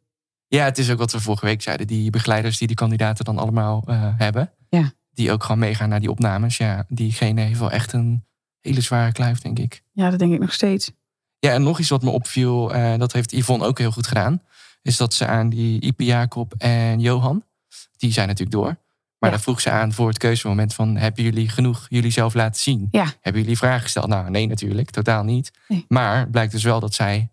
Ja, 0.47 0.63
het 0.63 0.77
is 0.77 0.91
ook 0.91 0.97
wat 0.97 1.11
we 1.11 1.19
vorige 1.19 1.45
week 1.45 1.61
zeiden. 1.61 1.87
Die 1.87 2.09
begeleiders 2.09 2.57
die 2.57 2.67
die 2.67 2.75
kandidaten 2.75 3.25
dan 3.25 3.37
allemaal 3.37 3.83
eh, 3.87 4.13
hebben. 4.17 4.51
Ja. 4.69 4.91
Die 5.13 5.31
ook 5.31 5.43
gewoon 5.43 5.59
meegaan 5.59 5.89
naar 5.89 5.99
die 5.99 6.09
opnames. 6.11 6.57
Ja, 6.57 6.85
diegene 6.87 7.41
heeft 7.41 7.59
wel 7.59 7.71
echt 7.71 7.93
een 7.93 8.25
hele 8.59 8.81
zware 8.81 9.11
kluif, 9.11 9.39
denk 9.39 9.59
ik. 9.59 9.83
Ja, 9.91 10.09
dat 10.09 10.19
denk 10.19 10.33
ik 10.33 10.39
nog 10.39 10.53
steeds. 10.53 10.91
Ja, 11.39 11.51
en 11.53 11.63
nog 11.63 11.79
iets 11.79 11.89
wat 11.89 12.01
me 12.03 12.09
opviel, 12.09 12.73
eh, 12.73 12.97
dat 12.97 13.13
heeft 13.13 13.31
Yvonne 13.31 13.65
ook 13.65 13.77
heel 13.77 13.91
goed 13.91 14.07
gedaan. 14.07 14.41
Is 14.81 14.97
dat 14.97 15.13
ze 15.13 15.25
aan 15.25 15.49
die 15.49 15.81
Ipe 15.81 16.03
Jacob 16.03 16.53
en 16.57 16.99
Johan, 16.99 17.43
die 17.97 18.11
zijn 18.11 18.27
natuurlijk 18.27 18.57
door. 18.57 18.65
Maar 19.19 19.29
Ja. 19.29 19.35
daar 19.35 19.45
vroeg 19.45 19.61
ze 19.61 19.69
aan 19.69 19.93
voor 19.93 20.07
het 20.07 20.17
keuzemoment 20.17 20.73
van... 20.73 20.95
hebben 20.97 21.23
jullie 21.23 21.49
genoeg 21.49 21.85
jullie 21.89 22.11
zelf 22.11 22.33
laten 22.33 22.61
zien? 22.61 22.87
Ja. 22.91 23.05
Hebben 23.21 23.41
jullie 23.41 23.57
vragen 23.57 23.81
gesteld? 23.81 24.07
Nou, 24.07 24.29
nee 24.29 24.47
natuurlijk, 24.47 24.89
totaal 24.89 25.23
niet. 25.23 25.51
Nee. 25.67 25.85
Maar 25.87 26.19
het 26.19 26.31
blijkt 26.31 26.51
dus 26.51 26.63
wel 26.63 26.79
dat 26.79 26.93
zij 26.93 27.29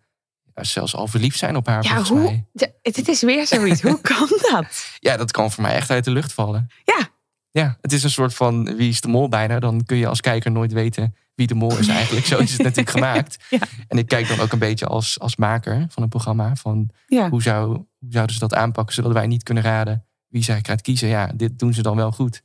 zelfs 0.54 0.94
al 0.94 1.06
verliefd 1.06 1.38
zijn 1.38 1.56
op 1.56 1.66
haar, 1.66 1.82
Ja, 1.84 2.02
hoe? 2.02 2.18
mij. 2.20 2.46
Dit 2.82 3.08
is 3.08 3.22
weer 3.22 3.46
zoiets. 3.46 3.82
hoe 3.82 4.00
kan 4.16 4.28
dat? 4.50 4.96
Ja, 4.98 5.16
dat 5.16 5.30
kan 5.30 5.50
voor 5.52 5.62
mij 5.62 5.74
echt 5.74 5.90
uit 5.90 6.04
de 6.04 6.10
lucht 6.10 6.32
vallen. 6.32 6.66
Ja. 6.84 7.08
Ja, 7.50 7.76
het 7.80 7.92
is 7.92 8.02
een 8.02 8.10
soort 8.10 8.34
van 8.34 8.76
wie 8.76 8.88
is 8.88 9.00
de 9.00 9.08
mol 9.08 9.28
bijna. 9.28 9.58
Dan 9.58 9.84
kun 9.84 9.96
je 9.96 10.06
als 10.06 10.20
kijker 10.20 10.50
nooit 10.50 10.72
weten 10.72 11.14
wie 11.34 11.46
de 11.46 11.54
mol 11.54 11.78
is 11.78 11.88
eigenlijk. 11.88 12.26
Zo 12.26 12.38
is 12.38 12.52
het 12.52 12.62
natuurlijk 12.62 12.90
gemaakt. 12.98 13.44
Ja. 13.50 13.58
En 13.88 13.98
ik 13.98 14.06
kijk 14.06 14.28
dan 14.28 14.40
ook 14.40 14.52
een 14.52 14.58
beetje 14.58 14.86
als, 14.86 15.20
als 15.20 15.36
maker 15.36 15.86
van 15.88 16.02
een 16.02 16.08
programma. 16.08 16.56
Van 16.56 16.90
Ja. 17.06 17.28
hoe, 17.30 17.42
zou, 17.42 17.66
hoe 17.68 17.86
zouden 18.10 18.34
ze 18.34 18.40
dat 18.40 18.54
aanpakken 18.54 18.94
zodat 18.94 19.12
wij 19.12 19.26
niet 19.26 19.42
kunnen 19.42 19.62
raden 19.62 20.04
wie 20.28 20.42
zij 20.42 20.58
gaat 20.62 20.82
kiezen. 20.82 21.08
Ja, 21.08 21.32
dit 21.34 21.58
doen 21.58 21.74
ze 21.74 21.82
dan 21.82 21.96
wel 21.96 22.12
goed. 22.12 22.42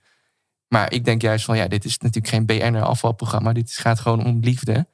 Maar 0.68 0.92
ik 0.94 1.06
denk 1.06 1.22
juist 1.22 1.46
van 1.46 1.58
ja, 1.58 1.68
dit 1.68 1.86
is 1.86 1.98
natuurlijk 1.98 2.34
geen 2.34 2.46
BNR 2.46 2.82
afvalprogramma. 2.82 3.54
Dit 3.54 3.72
gaat 3.72 4.00
gewoon 4.00 4.26
om 4.26 4.40
liefde. 4.40 4.88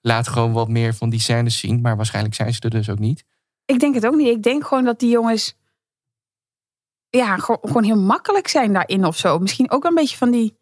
Laat 0.00 0.28
gewoon 0.28 0.52
wat 0.52 0.68
meer 0.68 0.94
van 0.94 1.10
die 1.10 1.20
scènes 1.20 1.58
zien. 1.58 1.80
Maar 1.80 1.96
waarschijnlijk 1.96 2.34
zijn 2.34 2.54
ze 2.54 2.60
er 2.60 2.70
dus 2.70 2.90
ook 2.90 2.98
niet. 2.98 3.24
Ik 3.64 3.80
denk 3.80 3.94
het 3.94 4.06
ook 4.06 4.14
niet. 4.16 4.28
Ik 4.36 4.42
denk 4.42 4.66
gewoon 4.66 4.84
dat 4.84 4.98
die 5.00 5.10
jongens 5.10 5.54
ja, 7.16 7.36
gewoon, 7.36 7.84
heel 7.84 8.00
makkelijk 8.00 8.48
zijn 8.48 8.72
daarin 8.72 9.04
of 9.04 9.16
zo. 9.16 9.38
Misschien 9.38 9.70
ook 9.70 9.84
een 9.84 9.94
beetje 9.94 10.16
van 10.16 10.30
die, 10.30 10.58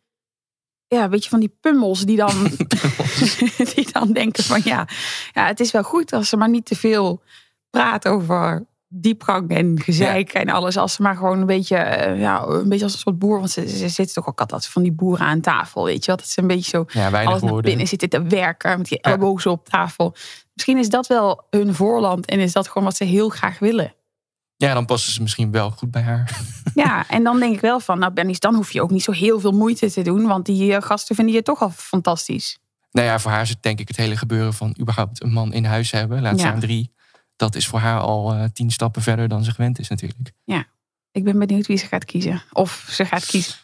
ja, 0.87 1.05
een 1.05 1.11
beetje 1.11 1.31
van 1.31 1.41
die 1.41 1.57
pummels 1.61 2.05
die 2.05 2.17
dan, 2.17 2.51
die 3.75 3.93
dan 3.93 4.13
denken 4.13 4.45
van 4.45 4.61
ja, 4.65 4.89
ja, 5.33 5.47
het 5.47 5.61
is 5.61 5.71
wel 5.71 5.83
goed 5.83 6.13
als 6.13 6.29
ze 6.29 6.37
maar 6.37 6.49
niet 6.49 6.65
te 6.67 6.77
veel 6.77 7.23
praat 7.71 8.09
over 8.09 8.67
diepgang 8.95 9.51
en 9.51 9.81
gezeik 9.81 10.33
en 10.33 10.49
alles. 10.49 10.77
Als 10.77 10.95
ze 10.95 11.03
maar 11.03 11.17
gewoon 11.17 11.41
een 11.41 11.47
beetje, 11.47 11.77
eh, 11.77 12.21
ja, 12.21 12.45
een 12.47 12.69
beetje 12.69 12.85
als 12.85 12.93
een 12.93 12.99
soort 12.99 13.19
boer. 13.19 13.39
Want 13.39 13.51
ze, 13.51 13.69
ze 13.69 13.89
zitten 13.89 14.15
toch 14.15 14.29
ook 14.29 14.41
altijd 14.41 14.67
van 14.67 14.83
die 14.83 14.93
boeren 14.93 15.27
aan 15.27 15.41
tafel, 15.41 15.85
weet 15.85 16.01
je 16.01 16.07
wel. 16.07 16.17
Dat 16.17 16.29
ze 16.29 16.41
een 16.41 16.47
beetje 16.47 16.71
zo 16.71 16.85
Ja, 16.89 17.25
alles 17.25 17.43
naar 17.43 17.61
binnen 17.61 17.87
zitten 17.87 18.09
te 18.09 18.23
werken 18.23 18.79
met 18.79 18.89
die 18.89 19.01
ellebogen 19.01 19.51
op 19.51 19.69
tafel. 19.69 20.15
Misschien 20.55 20.79
is 20.79 20.89
dat 20.89 21.07
wel 21.07 21.47
hun 21.51 21.75
voorland 21.75 22.27
en 22.27 22.41
is 22.41 22.53
dat 22.53 22.69
gewoon 22.69 22.85
wat 22.85 22.97
ze 22.97 23.05
heel 23.05 23.29
graag 23.29 23.59
willen. 23.59 23.95
Ja, 24.63 24.75
dan 24.75 24.85
passen 24.85 25.13
ze 25.13 25.23
misschien 25.23 25.51
wel 25.51 25.71
goed 25.71 25.91
bij 25.91 26.03
haar. 26.03 26.31
Ja, 26.75 27.09
en 27.09 27.23
dan 27.23 27.39
denk 27.41 27.55
ik 27.55 27.61
wel 27.61 27.81
van, 27.81 27.99
nou 27.99 28.13
Bernice, 28.13 28.41
dan 28.41 28.55
hoef 28.55 28.73
je 28.73 28.83
ook 28.83 28.91
niet 28.91 29.03
zo 29.03 29.13
heel 29.13 29.41
veel 29.41 29.53
moeite 29.53 29.91
te 29.91 30.03
doen, 30.03 30.27
want 30.27 30.47
die 30.47 30.75
eh, 30.75 30.83
gasten 30.83 31.17
vinden 31.17 31.35
je 31.35 31.43
toch 31.43 31.61
al 31.61 31.71
fantastisch. 31.71 32.59
Nou 32.91 33.07
ja, 33.07 33.19
voor 33.19 33.31
haar 33.31 33.43
is 33.43 33.49
het 33.49 33.63
denk 33.63 33.81
ik 33.81 33.89
het 33.89 33.97
hele 33.97 34.17
gebeuren 34.17 34.55
van 34.55 34.77
überhaupt 34.81 35.23
een 35.23 35.33
man 35.33 35.53
in 35.53 35.65
huis 35.65 35.91
hebben. 35.91 36.23
Laat 36.23 36.39
Ja. 36.39 36.47
staan 36.47 36.61
drie. 36.61 36.93
Dat 37.37 37.55
is 37.55 37.67
voor 37.67 37.79
haar 37.79 38.01
al 38.01 38.33
eh, 38.33 38.45
tien 38.53 38.71
stappen 38.71 39.03
verder 39.03 39.29
dan 39.29 39.45
ze 39.45 39.51
gewend 39.51 39.79
is 39.79 39.89
natuurlijk. 39.89 40.33
Ik 41.13 41.25
ben 41.25 41.39
benieuwd 41.39 41.67
wie 41.67 41.77
ze 41.77 41.87
gaat 41.87 42.05
kiezen. 42.05 42.43
Of 42.53 42.87
ze 42.91 43.05
gaat 43.05 43.27
kiezen. 43.27 43.55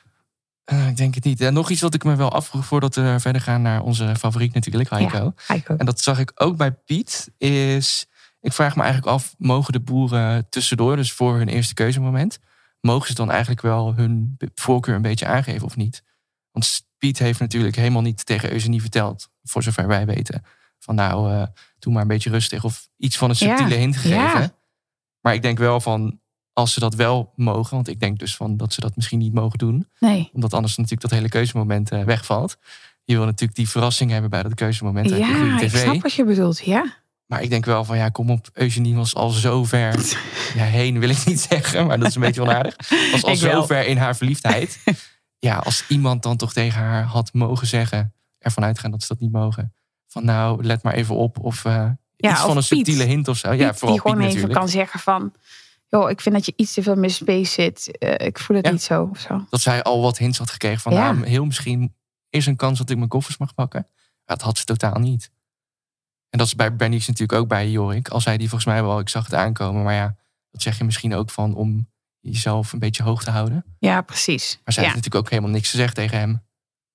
Eh, 0.65 0.89
ik 0.89 0.97
denk 0.97 1.15
het 1.15 1.25
niet. 1.25 1.41
En 1.41 1.55
nog 1.55 1.71
iets 1.71 1.81
wat 1.81 1.95
ik 1.95 2.05
me 2.05 2.17
wel 2.17 2.33
afvroeg 2.33 2.65
voordat 2.65 2.95
we 2.95 3.17
verder 3.21 3.41
gaan 3.43 3.63
naar 3.63 3.83
onze 3.83 4.17
favoriet 4.17 4.55
natuurlijk, 4.55 4.91
Heiko. 4.91 5.33
Heiko. 5.47 5.77
En 5.77 5.87
dat 5.87 6.01
zag 6.01 6.19
ik 6.19 6.33
ook 6.35 6.57
bij 6.57 6.73
Piet. 6.73 7.31
Is, 7.39 8.07
ik 8.41 8.53
vraag 8.53 8.77
me 8.77 8.83
eigenlijk 8.83 9.13
af, 9.13 9.35
mogen 9.39 9.73
de 9.73 9.81
boeren 9.81 10.49
tussendoor, 10.49 10.97
dus 10.97 11.13
voor 11.13 11.37
hun 11.37 11.49
eerste 11.49 11.75
keuzemoment, 11.75 12.39
mogen 12.81 13.09
ze 13.09 13.15
dan 13.15 13.31
eigenlijk 13.31 13.61
wel 13.61 13.95
hun 13.95 14.37
voorkeur 14.55 14.95
een 14.95 15.03
beetje 15.03 15.27
aangeven 15.27 15.67
of 15.67 15.77
niet? 15.77 16.03
Want 16.51 16.87
Piet 16.99 17.19
heeft 17.19 17.41
natuurlijk 17.41 17.77
helemaal 17.77 18.03
niet 18.03 18.27
tegen 18.27 18.53
Eugenie 18.53 18.81
verteld, 18.81 19.29
voor 19.43 19.63
zover 19.63 19.87
wij 19.87 20.07
weten. 20.07 20.43
Van 20.79 20.95
nou, 20.95 21.33
eh, 21.33 21.43
doe 21.79 21.93
maar 21.93 22.03
een 22.03 22.09
beetje 22.09 22.31
rustig 22.31 22.65
of 22.65 22.89
iets 22.97 23.17
van 23.19 23.29
een 23.31 23.37
subtiele 23.37 23.75
Ja, 23.75 23.79
hint 23.81 23.97
gegeven. 23.97 24.41
ja. 24.41 24.57
Maar 25.21 25.35
ik 25.35 25.43
denk 25.43 25.59
wel 25.59 25.81
van, 25.81 26.21
als 26.53 26.73
ze 26.73 26.81
dat 26.81 26.95
wel 26.95 27.33
mogen, 27.37 27.75
want 27.75 27.89
ik 27.89 28.01
denk 28.01 28.19
dus 28.19 28.37
van 28.37 28.57
dat 28.57 28.73
ze 28.73 28.81
dat 28.81 28.97
misschien 28.97 29.19
niet 29.19 29.35
mogen 29.35 29.59
doen, 29.59 29.89
Nee. 29.99 30.31
omdat 30.33 30.55
anders 30.55 30.77
natuurlijk 30.77 31.03
dat 31.03 31.11
hele 31.19 31.29
keuzemoment 31.29 31.91
eh, 31.91 32.05
wegvalt. 32.05 32.57
Je 33.05 33.15
wil 33.17 33.25
natuurlijk 33.25 33.59
die 33.59 33.69
verrassing 33.69 34.11
hebben 34.11 34.31
bij 34.31 34.43
dat 34.43 34.55
keuzemoment 34.55 35.13
uit 35.13 35.21
de 35.21 35.27
goede 35.27 35.45
Ja, 35.47 35.61
ik 35.61 35.71
snap 35.71 36.03
wat 36.03 36.13
je 36.13 36.25
bedoelt. 36.25 36.59
Ja. 36.65 36.95
Maar 37.29 37.43
ik 37.43 37.51
denk 37.51 37.65
wel 37.65 37.85
van 37.85 37.97
ja, 37.97 38.09
kom 38.09 38.31
op, 38.31 38.49
Eugenie 38.53 38.95
was 38.95 39.15
al 39.15 39.31
zo 39.31 39.65
ver. 39.65 39.95
Ja, 40.55 40.65
heen 40.65 40.99
wil 40.99 41.09
ik 41.09 41.25
niet 41.25 41.41
zeggen, 41.41 41.87
maar 41.87 41.99
dat 41.99 42.09
is 42.09 42.15
een 42.15 42.21
beetje 42.21 42.43
onaardig. 42.43 42.77
Was 43.13 43.25
al 43.25 43.31
Ik 43.31 43.37
zo 43.39 43.47
wel. 43.47 43.67
ver 43.67 43.87
in 43.87 43.97
haar 43.97 44.17
verliefdheid. 44.17 44.79
Ja, 45.41 45.57
als 45.57 45.85
iemand 45.89 46.23
dan 46.23 46.37
toch 46.37 46.53
tegen 46.53 46.81
haar 46.81 47.03
had 47.05 47.33
mogen 47.33 47.67
zeggen, 47.67 48.15
ervan 48.39 48.65
uitgaan 48.65 48.91
dat 48.91 49.01
ze 49.03 49.09
dat 49.09 49.21
niet 49.21 49.33
mogen. 49.33 49.75
Van 50.07 50.25
nou, 50.25 50.65
let 50.65 50.83
maar 50.83 50.95
even 50.95 51.15
op. 51.15 51.39
Of 51.39 51.65
eh, 51.65 51.73
Ja, 52.17 52.31
iets 52.31 52.41
of 52.41 52.47
van 52.47 52.49
een 52.49 52.55
Piet. 52.57 52.65
subtiele 52.65 53.05
hint 53.05 53.29
of 53.29 53.37
zo. 53.37 53.53
Ja, 53.53 53.75
vooral 53.75 53.93
die 53.93 54.01
gewoon 54.01 54.27
Piet 54.27 54.37
even 54.37 54.51
kan 54.51 54.69
zeggen 54.69 55.01
van, 55.01 55.33
joh, 55.89 56.11
ik 56.11 56.21
vind 56.21 56.35
dat 56.35 56.47
je 56.47 56.53
iets 56.57 56.73
te 56.73 56.83
veel 56.83 57.09
space 57.09 57.53
zit. 57.53 57.99
Eh, 57.99 58.27
ik 58.27 58.39
voel 58.39 58.57
het 58.57 58.67
Ja. 58.67 58.73
niet 58.73 58.83
zo 58.83 59.09
of 59.11 59.19
zo. 59.19 59.47
Dat 59.51 59.61
zij 59.61 59.83
al 59.83 60.01
wat 60.03 60.19
hints 60.19 60.39
had 60.39 60.51
gekregen 60.51 60.81
van, 60.81 60.93
Ja. 60.93 61.13
nou, 61.13 61.27
heel 61.27 61.45
misschien 61.45 61.95
is 62.31 62.47
een 62.47 62.57
kans 62.57 62.79
dat 62.79 62.91
ik 62.91 62.97
mijn 62.97 63.09
koffers 63.09 63.37
mag 63.39 63.55
pakken. 63.55 63.87
Maar 64.25 64.37
dat 64.37 64.43
had 64.43 64.59
ze 64.59 64.65
totaal 64.65 64.99
niet. 64.99 65.31
En 66.31 66.39
dat 66.39 66.47
is 66.47 66.55
bij 66.55 66.77
Bernice 66.77 67.11
natuurlijk 67.11 67.39
ook 67.39 67.49
bij 67.49 67.71
Jorik. 67.71 68.09
Al 68.09 68.21
zei 68.21 68.37
die 68.37 68.49
volgens 68.49 68.71
mij 68.71 68.83
wel, 68.83 68.99
ik 68.99 69.09
zag 69.09 69.25
het 69.25 69.35
aankomen. 69.35 69.83
Maar 69.83 69.95
ja, 69.95 70.17
dat 70.51 70.63
zeg 70.63 70.79
je 70.79 70.85
misschien 70.85 71.15
ook 71.15 71.31
van 71.31 71.55
om 71.55 71.89
jezelf 72.21 72.73
een 72.73 72.79
beetje 72.79 73.03
hoog 73.03 73.25
te 73.25 73.31
houden. 73.31 73.65
Ja, 73.79 74.01
precies. 74.01 74.61
Maar 74.65 74.75
zij 74.75 74.83
ja. 74.83 74.89
heeft 74.89 74.95
natuurlijk 75.03 75.25
ook 75.25 75.31
helemaal 75.31 75.51
niks 75.51 75.71
gezegd 75.71 75.95
tegen 75.95 76.19
hem. 76.19 76.47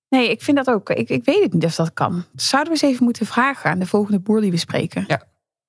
Nee, 0.09 0.29
ik 0.29 0.41
vind 0.41 0.57
dat 0.57 0.67
ook. 0.67 0.89
Ik, 0.89 1.09
ik 1.09 1.25
weet 1.25 1.43
het 1.43 1.53
niet 1.53 1.65
of 1.65 1.75
dat 1.75 1.93
kan. 1.93 2.25
Zouden 2.35 2.73
we 2.73 2.79
eens 2.81 2.91
even 2.93 3.03
moeten 3.03 3.25
vragen 3.25 3.69
aan 3.69 3.79
de 3.79 3.85
volgende 3.85 4.19
boer 4.19 4.41
die 4.41 4.51
we 4.51 4.57
spreken. 4.57 5.05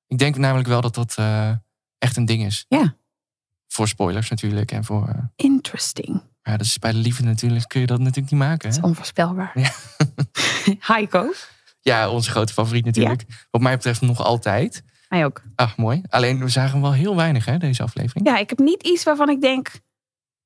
Ik 0.07 0.19
denk 0.19 0.37
namelijk 0.37 0.69
wel 0.69 0.81
dat 0.81 0.95
dat 0.95 1.15
eh, 1.19 1.51
echt 1.99 2.17
een 2.17 2.25
ding 2.25 2.45
is. 2.45 2.65
Ja. 2.69 2.97
Voor 3.69 3.89
spoilers 3.89 4.31
natuurlijk. 4.31 4.71
En 4.73 4.85
voor, 4.85 5.09
eh, 5.09 5.23
Interesting. 5.37 6.23
ja, 6.43 6.57
dat 6.57 6.67
is 6.67 6.79
bij 6.79 6.93
de 6.93 6.99
liefde 6.99 7.25
natuurlijk, 7.25 7.69
kun 7.69 7.81
je 7.81 7.87
dat 7.87 7.99
natuurlijk 7.99 8.31
niet 8.31 8.41
maken. 8.41 8.69
Dat 8.69 8.77
Hè? 8.77 8.83
is 8.83 8.89
onvoorspelbaar. 8.89 9.53
Ja. 9.55 9.73
Heiko. 10.93 11.33
Ja, 11.85 12.11
onze 12.11 12.31
grote 12.31 12.53
favoriet 12.53 12.85
natuurlijk. 12.85 13.25
Wat 13.51 13.61
mij 13.61 13.75
betreft 13.77 14.01
nog 14.01 14.21
altijd. 14.25 14.83
Mij 15.09 15.25
ook. 15.25 15.43
Ach, 15.55 15.77
mooi. 15.77 16.03
Alleen 16.09 16.39
we 16.39 16.49
zagen 16.49 16.71
hem 16.73 16.81
wel 16.81 16.93
heel 16.93 17.17
weinig, 17.17 17.45
hè, 17.45 17.59
deze 17.59 17.83
aflevering. 17.83 18.27
Ja, 18.27 18.39
ik 18.39 18.49
heb 18.49 18.59
niet 18.59 18.83
iets 18.83 19.05
waarvan 19.05 19.29
ik 19.29 19.41
denk... 19.41 19.71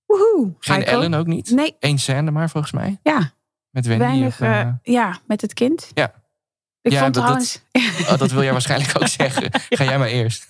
Woehoe. 0.06 0.54
Geen. 0.58 0.84
Ellen 0.84 1.14
ook 1.14 1.26
niet. 1.26 1.50
Nee, 1.50 1.76
Eén 1.80 1.98
scène 1.98 2.30
maar, 2.30 2.50
volgens 2.50 2.72
mij. 2.72 2.98
ja. 3.02 3.32
Met 3.70 3.86
Wendy. 3.86 4.04
Weinig, 4.04 4.26
of, 4.26 4.40
eh, 4.40 4.60
eh, 4.60 4.72
ja, 4.82 5.18
met 5.26 5.40
het 5.40 5.54
kind. 5.54 5.90
Ja. 5.94 6.12
Ik 6.82 6.92
Ja, 6.92 7.00
vond 7.00 7.14
dat- 7.14 7.22
trouwens... 7.22 7.60
oh, 8.10 8.18
dat 8.18 8.30
wil 8.30 8.42
jij 8.42 8.52
waarschijnlijk 8.52 9.02
ook 9.02 9.08
zeggen. 9.20 9.50
Ga 9.68 9.84
jij 9.84 9.98
maar 9.98 10.08
eerst. 10.08 10.46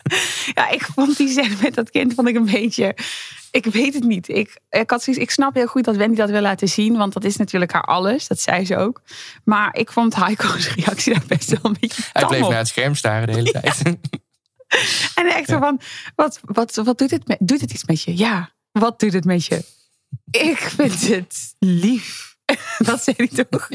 Ja, 0.54 0.68
ik 0.70 0.82
vond 0.94 1.16
die 1.16 1.28
scène 1.28 1.54
met 1.62 1.74
dat 1.74 1.90
kind 1.90 2.14
vond 2.14 2.28
ik 2.28 2.34
een 2.36 2.44
beetje... 2.50 2.96
Ik 3.50 3.64
weet 3.66 3.94
het 3.94 4.02
niet. 4.04 4.28
Ik, 4.28 4.58
ik, 4.70 4.90
had 4.90 5.02
zoiets, 5.02 5.22
ik 5.22 5.30
snap 5.30 5.54
heel 5.54 5.66
goed 5.66 5.84
dat 5.84 5.96
Wendy 5.96 6.16
dat 6.16 6.30
wil 6.30 6.40
laten 6.40 6.68
zien. 6.68 6.96
Want 6.96 7.12
dat 7.12 7.24
is 7.24 7.36
natuurlijk 7.36 7.72
haar 7.72 7.82
alles. 7.84 8.26
Dat 8.26 8.40
zei 8.40 8.64
ze 8.64 8.76
ook. 8.76 9.00
Maar 9.44 9.74
ik 9.76 9.92
vond 9.92 10.14
Heiko's 10.16 10.68
reactie 10.74 11.12
daar 11.14 11.22
best 11.26 11.48
wel 11.48 11.58
een 11.62 11.76
beetje 11.80 12.02
Hij 12.12 12.26
bleef 12.26 12.42
op. 12.42 12.48
naar 12.48 12.58
het 12.58 12.68
scherm 12.68 12.94
staren 12.94 13.26
de 13.26 13.32
hele 13.34 13.50
tijd. 13.50 13.82
En 15.14 15.26
echt 15.26 15.48
zo 15.48 15.58
van, 15.58 15.80
wat, 16.14 16.40
wat, 16.42 16.74
wat 16.74 16.98
doet, 16.98 17.10
het 17.10 17.26
met, 17.28 17.38
doet 17.40 17.60
het 17.60 17.72
iets 17.72 17.84
met 17.84 18.02
je? 18.02 18.16
Ja, 18.16 18.52
wat 18.72 19.00
doet 19.00 19.12
het 19.12 19.24
met 19.24 19.46
je? 19.46 19.64
Ik 20.30 20.56
vind 20.58 21.08
het 21.08 21.54
lief. 21.58 22.36
Dat 22.78 23.02
zei 23.02 23.16
hij 23.30 23.44
toch? 23.44 23.68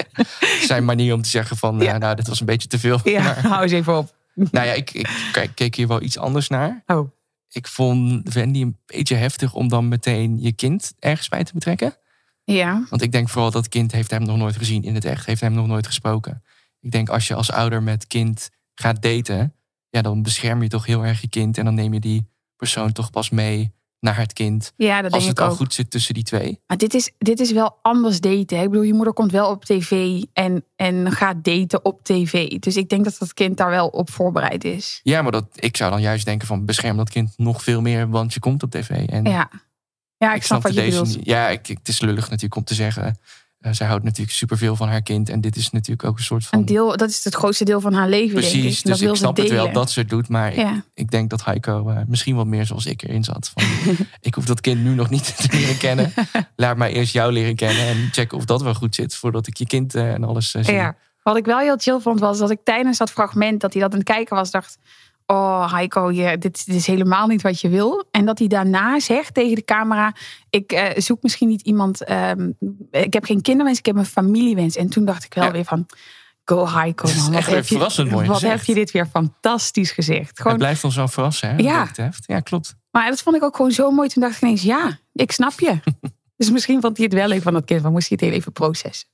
Zijn 0.62 0.86
manier 0.86 1.14
om 1.14 1.22
te 1.22 1.30
zeggen 1.30 1.58
van, 1.58 1.80
Ja. 1.80 1.94
eh, 1.94 2.00
nou, 2.00 2.16
dit 2.16 2.28
was 2.28 2.40
een 2.40 2.46
beetje 2.46 2.68
te 2.68 2.80
veel. 2.80 3.00
Ja, 3.04 3.24
Maar, 3.24 3.48
hou 3.48 3.62
eens 3.64 3.72
even 3.72 3.98
op. 3.98 4.16
nou 4.52 4.66
ja, 4.68 4.74
ik, 4.74 4.92
ik 4.92 5.30
kijk, 5.32 5.52
keek 5.56 5.76
hier 5.76 5.88
wel 5.88 6.02
iets 6.02 6.18
anders 6.18 6.48
naar. 6.48 6.84
Oh, 6.86 7.12
Ik 7.50 7.68
vond 7.68 8.34
Wendy 8.34 8.62
een 8.62 8.78
beetje 8.86 9.16
heftig 9.16 9.54
om 9.54 9.68
dan 9.68 9.88
meteen 9.88 10.42
je 10.42 10.52
kind 10.52 10.94
ergens 11.00 11.30
bij 11.30 11.44
te 11.44 11.54
betrekken. 11.54 11.98
ja. 12.44 12.86
Want 12.90 13.02
ik 13.02 13.12
denk 13.12 13.30
vooral 13.30 13.52
dat 13.52 13.70
kind 13.70 13.92
heeft 13.92 14.12
hem 14.12 14.24
nog 14.24 14.38
nooit 14.38 14.58
gezien 14.58 14.84
in 14.84 14.96
het 14.96 15.06
echt. 15.06 15.26
Heeft 15.26 15.42
hem 15.42 15.54
nog 15.54 15.68
nooit 15.68 15.88
gesproken. 15.88 16.44
Ik 16.80 16.92
denk 16.92 17.10
als 17.10 17.28
je 17.28 17.34
als 17.36 17.52
ouder 17.52 17.84
met 17.84 18.08
kind 18.08 18.50
gaat 18.76 19.02
daten. 19.02 19.56
Ja, 19.90 20.02
dan 20.02 20.22
bescherm 20.24 20.62
je 20.62 20.70
toch 20.70 20.86
heel 20.86 21.06
erg 21.06 21.22
je 21.22 21.30
kind. 21.30 21.58
En 21.58 21.66
dan 21.66 21.74
neem 21.74 21.94
je 21.94 22.00
die 22.00 22.30
persoon 22.56 22.92
toch 22.92 23.10
pas 23.12 23.30
mee 23.30 23.74
naar 24.04 24.18
het 24.18 24.34
kind. 24.34 24.74
Ja, 24.76 25.02
dat 25.02 25.12
als 25.12 25.26
het 25.28 25.39
al 25.39 25.50
ook. 25.50 25.56
goed 25.56 25.74
zit 25.74 25.92
tussen 25.92 26.13
die 26.13 26.24
twee. 26.24 26.60
Maar 26.68 26.78
dit 26.78 26.94
is, 26.94 27.12
dit 27.18 27.39
is 27.39 27.52
wel 27.52 27.78
anders 27.82 28.20
daten. 28.20 28.58
hè. 28.58 28.63
Ik 28.63 28.70
bedoel, 28.70 28.86
je 28.86 28.94
moeder 28.94 29.13
komt 29.13 29.32
wel 29.32 29.50
op 29.50 29.66
tv 29.66 30.22
en, 30.34 30.66
en 30.76 31.12
gaat 31.12 31.44
daten 31.44 31.86
op 31.86 32.04
tv. 32.04 32.48
Dus 32.48 32.78
ik 32.78 32.89
denk 32.89 33.04
dat 33.04 33.16
dat 33.20 33.34
kind 33.34 33.58
daar 33.58 33.70
wel 33.70 33.88
op 33.88 34.10
voorbereid 34.12 34.63
is. 34.63 35.00
Ja, 35.04 35.22
maar 35.22 35.32
dat, 35.32 35.46
ik 35.56 35.78
zou 35.78 35.92
dan 35.92 36.02
juist 36.02 36.26
denken 36.26 36.48
van 36.48 36.66
bescherm 36.66 36.98
dat 36.98 37.10
kind 37.10 37.34
nog 37.38 37.63
veel 37.63 37.82
meer. 37.82 38.10
Want 38.10 38.34
je 38.34 38.39
komt 38.39 38.63
op 38.63 38.72
tv. 38.72 38.89
En 38.89 39.24
Ja, 39.26 39.50
ja 40.18 40.34
ik, 40.34 40.44
snap 40.44 40.62
wat 40.63 40.74
je 40.74 40.82
deze, 40.82 41.02
bedoelt. 41.02 41.26
Ja, 41.26 41.48
ik, 41.50 41.68
ik- 41.68 41.78
het 41.78 41.88
is 41.88 42.02
lullig 42.02 42.24
natuurlijk 42.30 42.56
om 42.56 42.63
te 42.63 42.74
zeggen. 42.74 43.18
Eh, 43.63 43.71
zij 43.71 43.88
houdt 43.88 44.04
natuurlijk 44.04 44.32
superveel 44.32 44.76
van 44.76 44.88
haar 44.88 45.02
kind. 45.02 45.30
En 45.30 45.41
dit 45.41 45.56
is 45.56 45.69
natuurlijk 45.69 46.08
ook 46.08 46.17
een 46.17 46.23
soort 46.23 46.45
van... 46.45 46.60
Een 46.60 46.65
deel, 46.65 46.97
dat 46.97 47.10
is 47.10 47.23
het 47.23 47.36
grootste 47.36 47.63
deel 47.65 47.82
van 47.82 47.93
haar 47.93 48.10
leven, 48.10 48.41
denk 48.41 48.54
ik. 48.54 48.62
Precies, 48.62 48.84
En 48.84 48.89
dat 48.89 48.91
dus 48.91 48.99
wil 49.02 49.12
ik 49.12 49.17
snap 49.17 49.38
het 49.38 49.49
wel 49.49 49.71
dat 49.71 49.91
ze 49.91 49.99
het 49.99 50.10
doet. 50.10 50.28
Maar 50.28 50.52
ik, 50.52 50.56
Ja. 50.58 50.84
ik 50.93 51.12
denk 51.12 51.30
dat 51.30 51.45
Heiko 51.45 51.89
eh, 51.89 51.97
misschien 52.08 52.36
wat 52.36 52.45
meer 52.45 52.65
zoals 52.65 52.86
ik 52.86 53.02
erin 53.04 53.23
zat. 53.23 53.52
Van, 53.54 53.95
ik 54.21 54.34
hoef 54.34 54.45
dat 54.45 54.62
kind 54.62 54.84
nu 54.84 54.93
nog 54.93 55.10
niet 55.10 55.38
te 55.49 55.58
leren 55.58 55.78
kennen. 55.78 56.13
Laat 56.56 56.78
mij 56.78 56.93
eerst 56.93 57.13
jou 57.13 57.32
leren 57.32 57.56
kennen. 57.56 57.86
En 57.88 58.10
checken 58.12 58.38
of 58.38 58.45
dat 58.45 58.62
wel 58.62 58.73
goed 58.73 58.95
zit. 58.95 59.15
Voordat 59.15 59.47
ik 59.47 59.58
je 59.58 59.65
kind 59.65 59.95
eh, 59.95 60.13
en 60.13 60.23
alles 60.23 60.52
zie. 60.52 60.71
Ja. 60.71 60.95
Wat 61.23 61.38
ik 61.38 61.45
wel 61.45 61.60
heel 61.60 61.78
chill 61.78 61.99
vond, 61.99 62.19
was 62.19 62.38
dat 62.38 62.52
ik 62.52 62.60
tijdens 62.63 62.97
dat 62.97 63.12
fragment 63.12 63.62
dat 63.62 63.73
hij 63.73 63.82
dat 63.82 63.91
aan 63.91 63.97
het 63.97 64.08
kijken 64.08 64.36
was, 64.36 64.52
dacht: 64.52 64.78
Oh, 65.34 65.72
Heiko, 65.74 66.12
je, 66.12 66.38
dit, 66.38 66.65
dit 66.65 66.76
is 66.76 66.88
helemaal 66.88 67.28
niet 67.28 67.41
wat 67.41 67.62
je 67.62 67.69
wil. 67.69 68.08
En 68.12 68.26
dat 68.26 68.39
hij 68.39 68.48
daarna 68.48 69.00
zegt 69.00 69.34
tegen 69.34 69.56
de 69.56 69.63
camera: 69.65 70.13
Ik 70.50 70.72
eh, 70.72 71.02
zoek 71.02 71.22
misschien 71.22 71.48
niet 71.48 71.62
iemand. 71.62 72.04
ehm, 72.04 72.52
ik 72.91 73.13
heb 73.13 73.26
geen 73.26 73.41
kinderwens, 73.41 73.78
ik 73.78 73.86
heb 73.86 73.96
een 73.96 74.06
familiewens. 74.06 74.76
En 74.76 74.89
toen 74.89 75.06
dacht 75.06 75.24
ik 75.24 75.34
wel 75.34 75.43
Ja. 75.43 75.52
weer 75.52 75.65
van. 75.65 75.86
Go 76.46 76.67
Heiko, 76.67 77.08
man. 77.08 77.26
Wat, 77.26 77.34
echt 77.34 77.50
heb 77.50 77.65
je, 77.67 77.78
mooi 77.78 78.28
wat 78.28 78.36
gezegd. 78.36 78.54
heb 78.58 78.63
je 78.63 78.74
dit 78.74 78.91
weer 78.91 79.06
fantastisch 79.08 79.91
gezegd. 79.91 80.30
Het 80.30 80.39
Gewoon, 80.41 80.58
blijft 80.58 80.84
ons 80.84 80.96
wel 80.96 81.08
verrassen, 81.08 81.50
hè? 81.50 81.56
Ja. 81.56 81.88
Ja, 82.26 82.39
klopt. 82.39 82.76
maar 82.91 83.10
dat 83.10 83.22
vond 83.22 83.36
ik 83.36 83.43
ook 83.43 83.56
gewoon 83.56 83.72
zo 83.72 83.91
mooi. 83.91 84.10
Toen 84.10 84.22
dacht 84.22 84.36
ik 84.36 84.41
ineens: 84.41 84.62
Ja, 84.62 85.00
ik 85.13 85.32
snap 85.32 85.60
je. 85.60 85.80
dus 86.38 86.52
misschien 86.52 86.82
vond 86.82 86.98
hij 86.98 87.06
het 87.06 87.15
wel 87.15 87.28
leuk 87.28 87.41
van 87.41 87.54
dat 87.54 87.65
kind, 87.65 87.82
maar 87.82 87.91
moest 87.91 88.08
hij 88.10 88.17
het 88.22 88.30
heel 88.30 88.38
even 88.39 88.52
processen. 88.52 89.08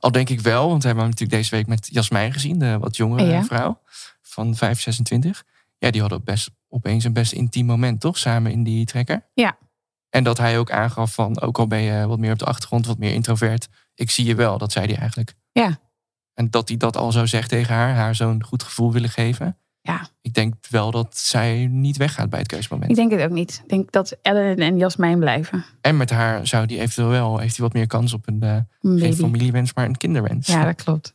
Al 0.00 0.12
denk 0.12 0.28
ik 0.28 0.40
wel, 0.40 0.68
want 0.68 0.80
we 0.82 0.86
hebben 0.88 1.04
hem 1.04 1.12
natuurlijk 1.12 1.42
deze 1.42 1.54
week 1.56 1.66
met 1.66 1.88
Jasmijn 1.92 2.32
gezien. 2.32 2.58
De 2.58 2.78
wat 2.78 2.96
jongere 2.96 3.24
Ja. 3.26 3.42
vrouw 3.44 3.80
van 4.22 4.54
5, 4.54 4.80
26. 4.80 5.44
Ja, 5.78 5.90
die 5.90 6.00
hadden 6.00 6.24
best, 6.24 6.50
opeens 6.68 7.04
een 7.04 7.12
best 7.12 7.32
intiem 7.32 7.66
moment, 7.66 8.00
toch? 8.00 8.18
Samen 8.18 8.52
in 8.52 8.62
die 8.62 8.84
trekker. 8.84 9.28
Ja. 9.34 9.58
En 10.10 10.24
dat 10.24 10.38
hij 10.38 10.58
ook 10.58 10.70
aangaf 10.70 11.14
van, 11.14 11.40
ook 11.40 11.58
al 11.58 11.66
ben 11.66 11.80
je 11.80 12.06
wat 12.06 12.18
meer 12.18 12.32
op 12.32 12.38
de 12.38 12.44
achtergrond, 12.44 12.86
wat 12.86 12.98
meer 12.98 13.12
introvert. 13.12 13.68
Ik 13.94 14.10
zie 14.10 14.24
je 14.24 14.34
wel, 14.34 14.58
dat 14.58 14.72
zei 14.72 14.86
hij 14.86 14.96
eigenlijk. 14.96 15.34
Ja. 15.52 15.78
En 16.34 16.50
dat 16.50 16.68
hij 16.68 16.76
dat 16.76 16.96
al 16.96 17.12
zo 17.12 17.26
zegt 17.26 17.48
tegen 17.48 17.74
haar, 17.74 17.94
haar 17.94 18.14
zo'n 18.14 18.44
goed 18.44 18.62
gevoel 18.62 18.92
willen 18.92 19.10
geven. 19.10 19.58
Ja. 19.80 20.08
Ik 20.20 20.34
denk 20.34 20.54
wel 20.70 20.90
dat 20.90 21.16
zij 21.16 21.66
niet 21.66 21.96
weggaat 21.96 22.30
bij 22.30 22.38
het 22.38 22.48
keusmoment. 22.48 22.90
Ik 22.90 22.96
denk 22.96 23.10
het 23.10 23.20
ook 23.20 23.30
niet. 23.30 23.60
Ik 23.62 23.68
denk 23.68 23.92
dat 23.92 24.18
Ellen 24.22 24.56
en 24.56 24.78
Jasmijn 24.78 25.18
blijven. 25.18 25.64
En 25.80 25.96
met 25.96 26.10
haar 26.10 26.46
zou 26.46 26.66
die 26.66 26.78
eventueel 26.78 27.08
wel, 27.08 27.38
heeft 27.38 27.56
hij 27.56 27.64
wat 27.64 27.74
meer 27.74 27.86
kans 27.86 28.12
op 28.12 28.28
een, 28.28 28.42
eh, 28.42 28.58
Een 28.80 28.98
geen 28.98 29.14
familiewens, 29.14 29.74
maar 29.74 29.84
een 29.84 29.96
kinderwens. 29.96 30.46
Ja, 30.46 30.64
dat 30.64 30.82
klopt. 30.82 31.14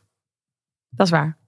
Dat 0.90 1.06
is 1.06 1.12
waar. 1.12 1.38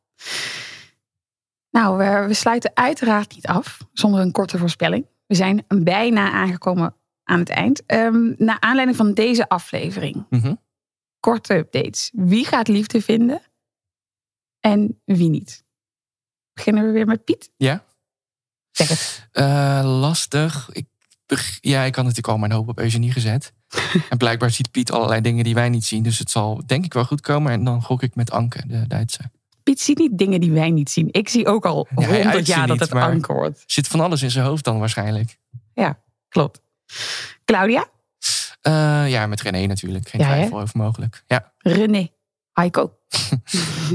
Nou, 1.74 1.96
we, 1.98 2.26
we 2.26 2.34
sluiten 2.34 2.70
uiteraard 2.74 3.34
niet 3.34 3.46
af 3.46 3.78
zonder 3.92 4.20
een 4.20 4.32
korte 4.32 4.58
voorspelling. 4.58 5.06
We 5.26 5.34
zijn 5.34 5.64
bijna 5.68 6.30
aangekomen 6.32 6.94
aan 7.24 7.38
het 7.38 7.48
eind. 7.48 7.86
Ehm 7.86 8.32
naar 8.36 8.60
aanleiding 8.60 8.96
van 8.96 9.14
deze 9.14 9.48
aflevering, 9.48 10.26
Mhm. 10.30 10.54
korte 11.20 11.54
updates. 11.54 12.10
Wie 12.14 12.44
gaat 12.46 12.68
liefde 12.68 13.00
vinden 13.02 13.42
en 14.60 15.00
wie 15.04 15.28
niet? 15.28 15.64
Beginnen 16.52 16.84
we 16.86 16.90
weer 16.90 17.06
met 17.06 17.24
Piet? 17.24 17.50
Ja? 17.56 17.84
Zeg 18.70 18.88
het. 18.88 19.28
Eh, 19.32 19.80
lastig. 20.00 20.68
Ik, 20.72 20.86
ja, 21.60 21.82
ik 21.82 21.94
had 21.94 22.04
natuurlijk 22.04 22.32
al 22.32 22.38
mijn 22.38 22.52
hoop 22.52 22.68
op 22.68 22.78
Eugenie 22.78 23.12
gezet. 23.12 23.52
en 24.10 24.18
blijkbaar 24.18 24.50
ziet 24.50 24.70
Piet 24.70 24.92
allerlei 24.92 25.20
dingen 25.20 25.44
die 25.44 25.54
wij 25.54 25.68
niet 25.68 25.84
zien. 25.84 26.02
Dus 26.02 26.18
het 26.18 26.30
zal 26.30 26.62
denk 26.66 26.84
ik 26.84 26.92
wel 26.92 27.04
goed 27.04 27.20
komen. 27.20 27.52
En 27.52 27.64
dan 27.64 27.82
gok 27.82 28.02
ik 28.02 28.14
met 28.14 28.30
Anke, 28.30 28.66
de 28.66 28.86
Duitse. 28.86 29.30
Piet 29.64 29.80
ziet 29.80 29.98
niet 29.98 30.18
dingen 30.18 30.40
die 30.40 30.52
wij 30.52 30.70
niet 30.70 30.90
zien. 30.90 31.08
Ik 31.10 31.28
zie 31.28 31.46
ook 31.46 31.66
al 31.66 31.88
Ja, 31.96 32.06
honderd 32.06 32.46
ze 32.46 32.52
jaar 32.52 32.66
dat 32.66 32.80
niet, 32.80 32.90
het 32.90 33.00
anker 33.00 33.34
wordt. 33.34 33.62
Zit 33.66 33.88
van 33.88 34.00
alles 34.00 34.22
in 34.22 34.30
zijn 34.30 34.44
hoofd 34.44 34.64
dan 34.64 34.78
waarschijnlijk. 34.78 35.38
Klopt. 36.28 36.60
Claudia? 37.44 37.86
Eh, 38.60 39.10
ja, 39.10 39.26
met 39.26 39.40
René 39.40 39.66
natuurlijk. 39.66 40.08
Geen 40.08 40.20
Ja, 40.20 40.26
twijfel 40.26 40.60
over 40.60 40.78
mogelijk. 40.78 41.24
Ja. 41.26 41.52
René? 41.58 42.10
Heiko? 42.52 42.92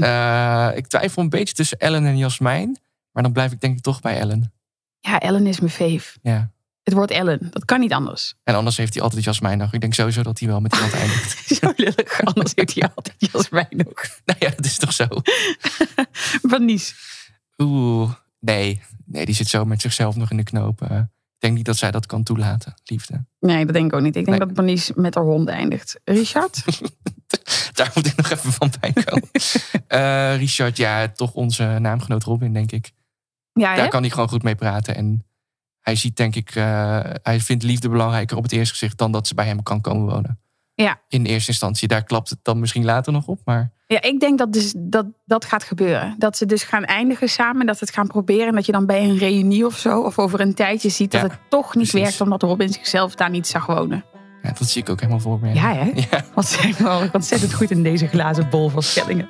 Eh, 0.00 0.70
ik 0.74 0.86
twijfel 0.86 1.22
een 1.22 1.28
beetje 1.28 1.54
tussen 1.54 1.78
Ellen 1.78 2.06
en 2.06 2.16
Jasmijn. 2.18 2.78
Maar 3.12 3.22
dan 3.22 3.32
blijf 3.32 3.52
ik 3.52 3.60
denk 3.60 3.76
ik 3.76 3.82
toch 3.82 4.00
bij 4.00 4.18
Ellen. 4.18 4.52
Ja, 5.00 5.18
Ellen 5.20 5.46
is 5.46 5.60
mijn 5.60 5.72
fave. 5.72 6.18
Ja. 6.22 6.50
Het 6.90 6.98
wordt 6.98 7.12
Ellen. 7.14 7.38
Dat 7.50 7.64
kan 7.64 7.80
niet 7.80 7.92
anders. 7.92 8.34
En 8.44 8.54
anders 8.54 8.76
heeft 8.76 8.94
hij 8.94 9.02
altijd 9.02 9.24
Jasmijn 9.24 9.58
nog. 9.58 9.72
Ik 9.72 9.80
denk 9.80 9.94
sowieso 9.94 10.22
dat 10.22 10.38
hij 10.38 10.48
wel 10.48 10.60
met 10.60 10.74
iemand 10.74 10.92
eindigt. 10.92 11.46
Zo 11.60 11.72
lullig. 11.76 12.22
Anders 12.24 12.52
heeft 12.54 12.74
hij 12.74 12.90
altijd 12.94 13.30
Jasmijn 13.32 13.66
nog. 13.70 13.94
nou 14.24 14.38
ja, 14.38 14.50
dat 14.50 14.64
is 14.64 14.78
toch 14.78 14.92
zo. 14.92 15.06
Van 16.50 16.64
Nies. 16.64 16.94
Oeh, 17.58 18.12
nee. 18.40 18.82
Nee, 19.04 19.24
die 19.24 19.34
zit 19.34 19.48
zo 19.48 19.64
met 19.64 19.80
zichzelf 19.80 20.16
nog 20.16 20.30
in 20.30 20.36
de 20.36 20.42
knoop. 20.42 20.82
Eh, 20.82 20.96
ik 20.98 21.38
denk 21.38 21.54
niet 21.54 21.64
dat 21.64 21.76
zij 21.76 21.90
dat 21.90 22.06
kan 22.06 22.22
toelaten, 22.22 22.74
liefde. 22.84 23.24
Nee, 23.40 23.64
dat 23.64 23.74
denk 23.74 23.86
ik 23.86 23.92
ook 23.94 24.02
niet. 24.02 24.16
Ik 24.16 24.24
denk 24.24 24.38
Nee. 24.38 24.46
dat 24.46 24.56
Banies 24.56 24.92
met 24.94 25.14
haar 25.14 25.24
hond 25.24 25.48
eindigt. 25.48 26.00
Richard? 26.04 26.64
Daar 27.72 27.90
moet 27.94 28.06
ik 28.06 28.16
nog 28.16 28.30
even 28.30 28.52
van 28.52 28.72
bij 28.80 28.92
komen. 29.04 29.28
Eh, 29.86 30.36
Richard, 30.36 30.76
ja, 30.76 31.08
toch 31.08 31.32
onze 31.32 31.64
naamgenoot 31.80 32.24
Robin, 32.24 32.52
denk 32.52 32.72
ik. 32.72 32.90
Ja? 33.52 33.74
Daar 33.76 33.88
kan 33.88 34.00
hij 34.00 34.10
gewoon 34.10 34.28
goed 34.28 34.42
mee 34.42 34.54
praten. 34.54 34.94
En 34.94 35.24
hij 35.90 35.98
ziet, 35.98 36.16
denk 36.16 36.34
ik, 36.36 36.54
eh, 36.54 37.00
hij 37.22 37.40
vindt 37.40 37.62
liefde 37.62 37.88
belangrijker 37.88 38.36
op 38.36 38.42
het 38.42 38.52
eerste 38.52 38.72
gezicht 38.74 38.98
dan 38.98 39.12
dat 39.12 39.26
ze 39.26 39.34
bij 39.34 39.46
hem 39.46 39.62
kan 39.62 39.80
komen 39.80 40.06
wonen. 40.14 40.38
Ja. 40.74 41.00
in 41.08 41.24
eerste 41.24 41.50
instantie. 41.50 41.88
Daar 41.88 42.04
klapt 42.04 42.30
het 42.30 42.38
dan 42.42 42.60
misschien 42.60 42.84
later 42.84 43.12
nog 43.12 43.26
op. 43.26 43.40
Maar 43.44 43.72
Ja, 43.86 44.02
ik 44.02 44.20
denk 44.20 44.38
dat 44.38 44.52
dus 44.52 44.74
dat, 44.76 45.06
dat 45.24 45.44
gaat 45.44 45.64
gebeuren. 45.64 46.14
Dat 46.18 46.36
ze 46.36 46.46
dus 46.46 46.62
gaan 46.62 46.84
eindigen 46.84 47.28
samen, 47.28 47.66
dat 47.66 47.78
ze 47.78 47.84
het 47.84 47.94
gaan 47.94 48.06
proberen. 48.06 48.46
En 48.48 48.54
dat 48.54 48.66
je 48.66 48.72
dan 48.72 48.86
bij 48.86 49.04
een 49.04 49.16
reunie 49.18 49.66
of 49.66 49.78
zo, 49.78 50.00
of 50.00 50.18
over 50.18 50.40
een 50.40 50.54
tijdje 50.54 50.88
ziet 50.88 51.10
dat 51.12 51.20
Ja, 51.20 51.26
het 51.26 51.38
toch 51.48 51.74
niet 51.74 51.88
precies. 51.88 52.00
werkt, 52.08 52.20
omdat 52.20 52.42
Robin 52.42 52.72
zichzelf 52.72 53.14
daar 53.14 53.30
niet 53.30 53.46
zag 53.46 53.66
wonen. 53.66 54.04
Ja, 54.42 54.52
dat 54.58 54.68
zie 54.68 54.82
ik 54.82 54.88
ook 54.88 55.00
helemaal 55.00 55.20
voor 55.20 55.38
me. 55.40 55.54
Ja, 55.54 55.74
hè? 55.74 55.90
Ja. 56.10 56.24
Wat 56.34 56.46
zijn 56.46 56.74
ontzettend 57.12 57.54
goed 57.54 57.70
in 57.70 57.82
deze 57.82 58.06
glazen 58.06 58.48
bol 58.50 58.68
van 58.68 58.82
stellingen. 58.82 59.28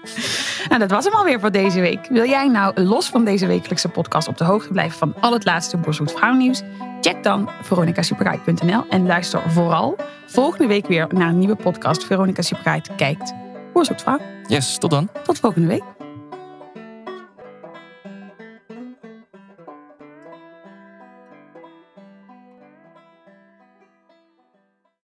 Nou, 0.68 0.80
dat 0.80 0.90
was 0.90 1.04
hem 1.04 1.14
alweer 1.14 1.40
voor 1.40 1.50
deze 1.50 1.80
week. 1.80 2.06
Wil 2.08 2.28
jij 2.28 2.48
nou 2.48 2.80
los 2.80 3.08
van 3.08 3.24
deze 3.24 3.46
wekelijkse 3.46 3.88
podcast 3.88 4.28
op 4.28 4.36
de 4.36 4.44
hoogte 4.44 4.72
blijven 4.72 4.98
van 4.98 5.14
al 5.20 5.32
het 5.32 5.44
laatste 5.44 5.76
Borshoed 5.76 6.12
Vrouwnieuws? 6.12 6.62
Check 7.00 7.22
dan 7.22 7.50
veronicasuperguide.nl 7.62 8.84
en 8.88 9.06
luister 9.06 9.50
vooral 9.50 9.96
volgende 10.26 10.66
week 10.66 10.86
weer 10.86 11.06
naar 11.14 11.28
een 11.28 11.38
nieuwe 11.38 11.56
podcast 11.56 12.04
Veronica 12.04 12.42
Superguide 12.42 12.94
kijkt 12.96 13.34
Borshoed 13.72 14.02
Vrouw. 14.02 14.18
Yes, 14.46 14.78
tot 14.78 14.90
dan. 14.90 15.08
Tot 15.24 15.38
volgende 15.38 15.66
week. 15.66 15.99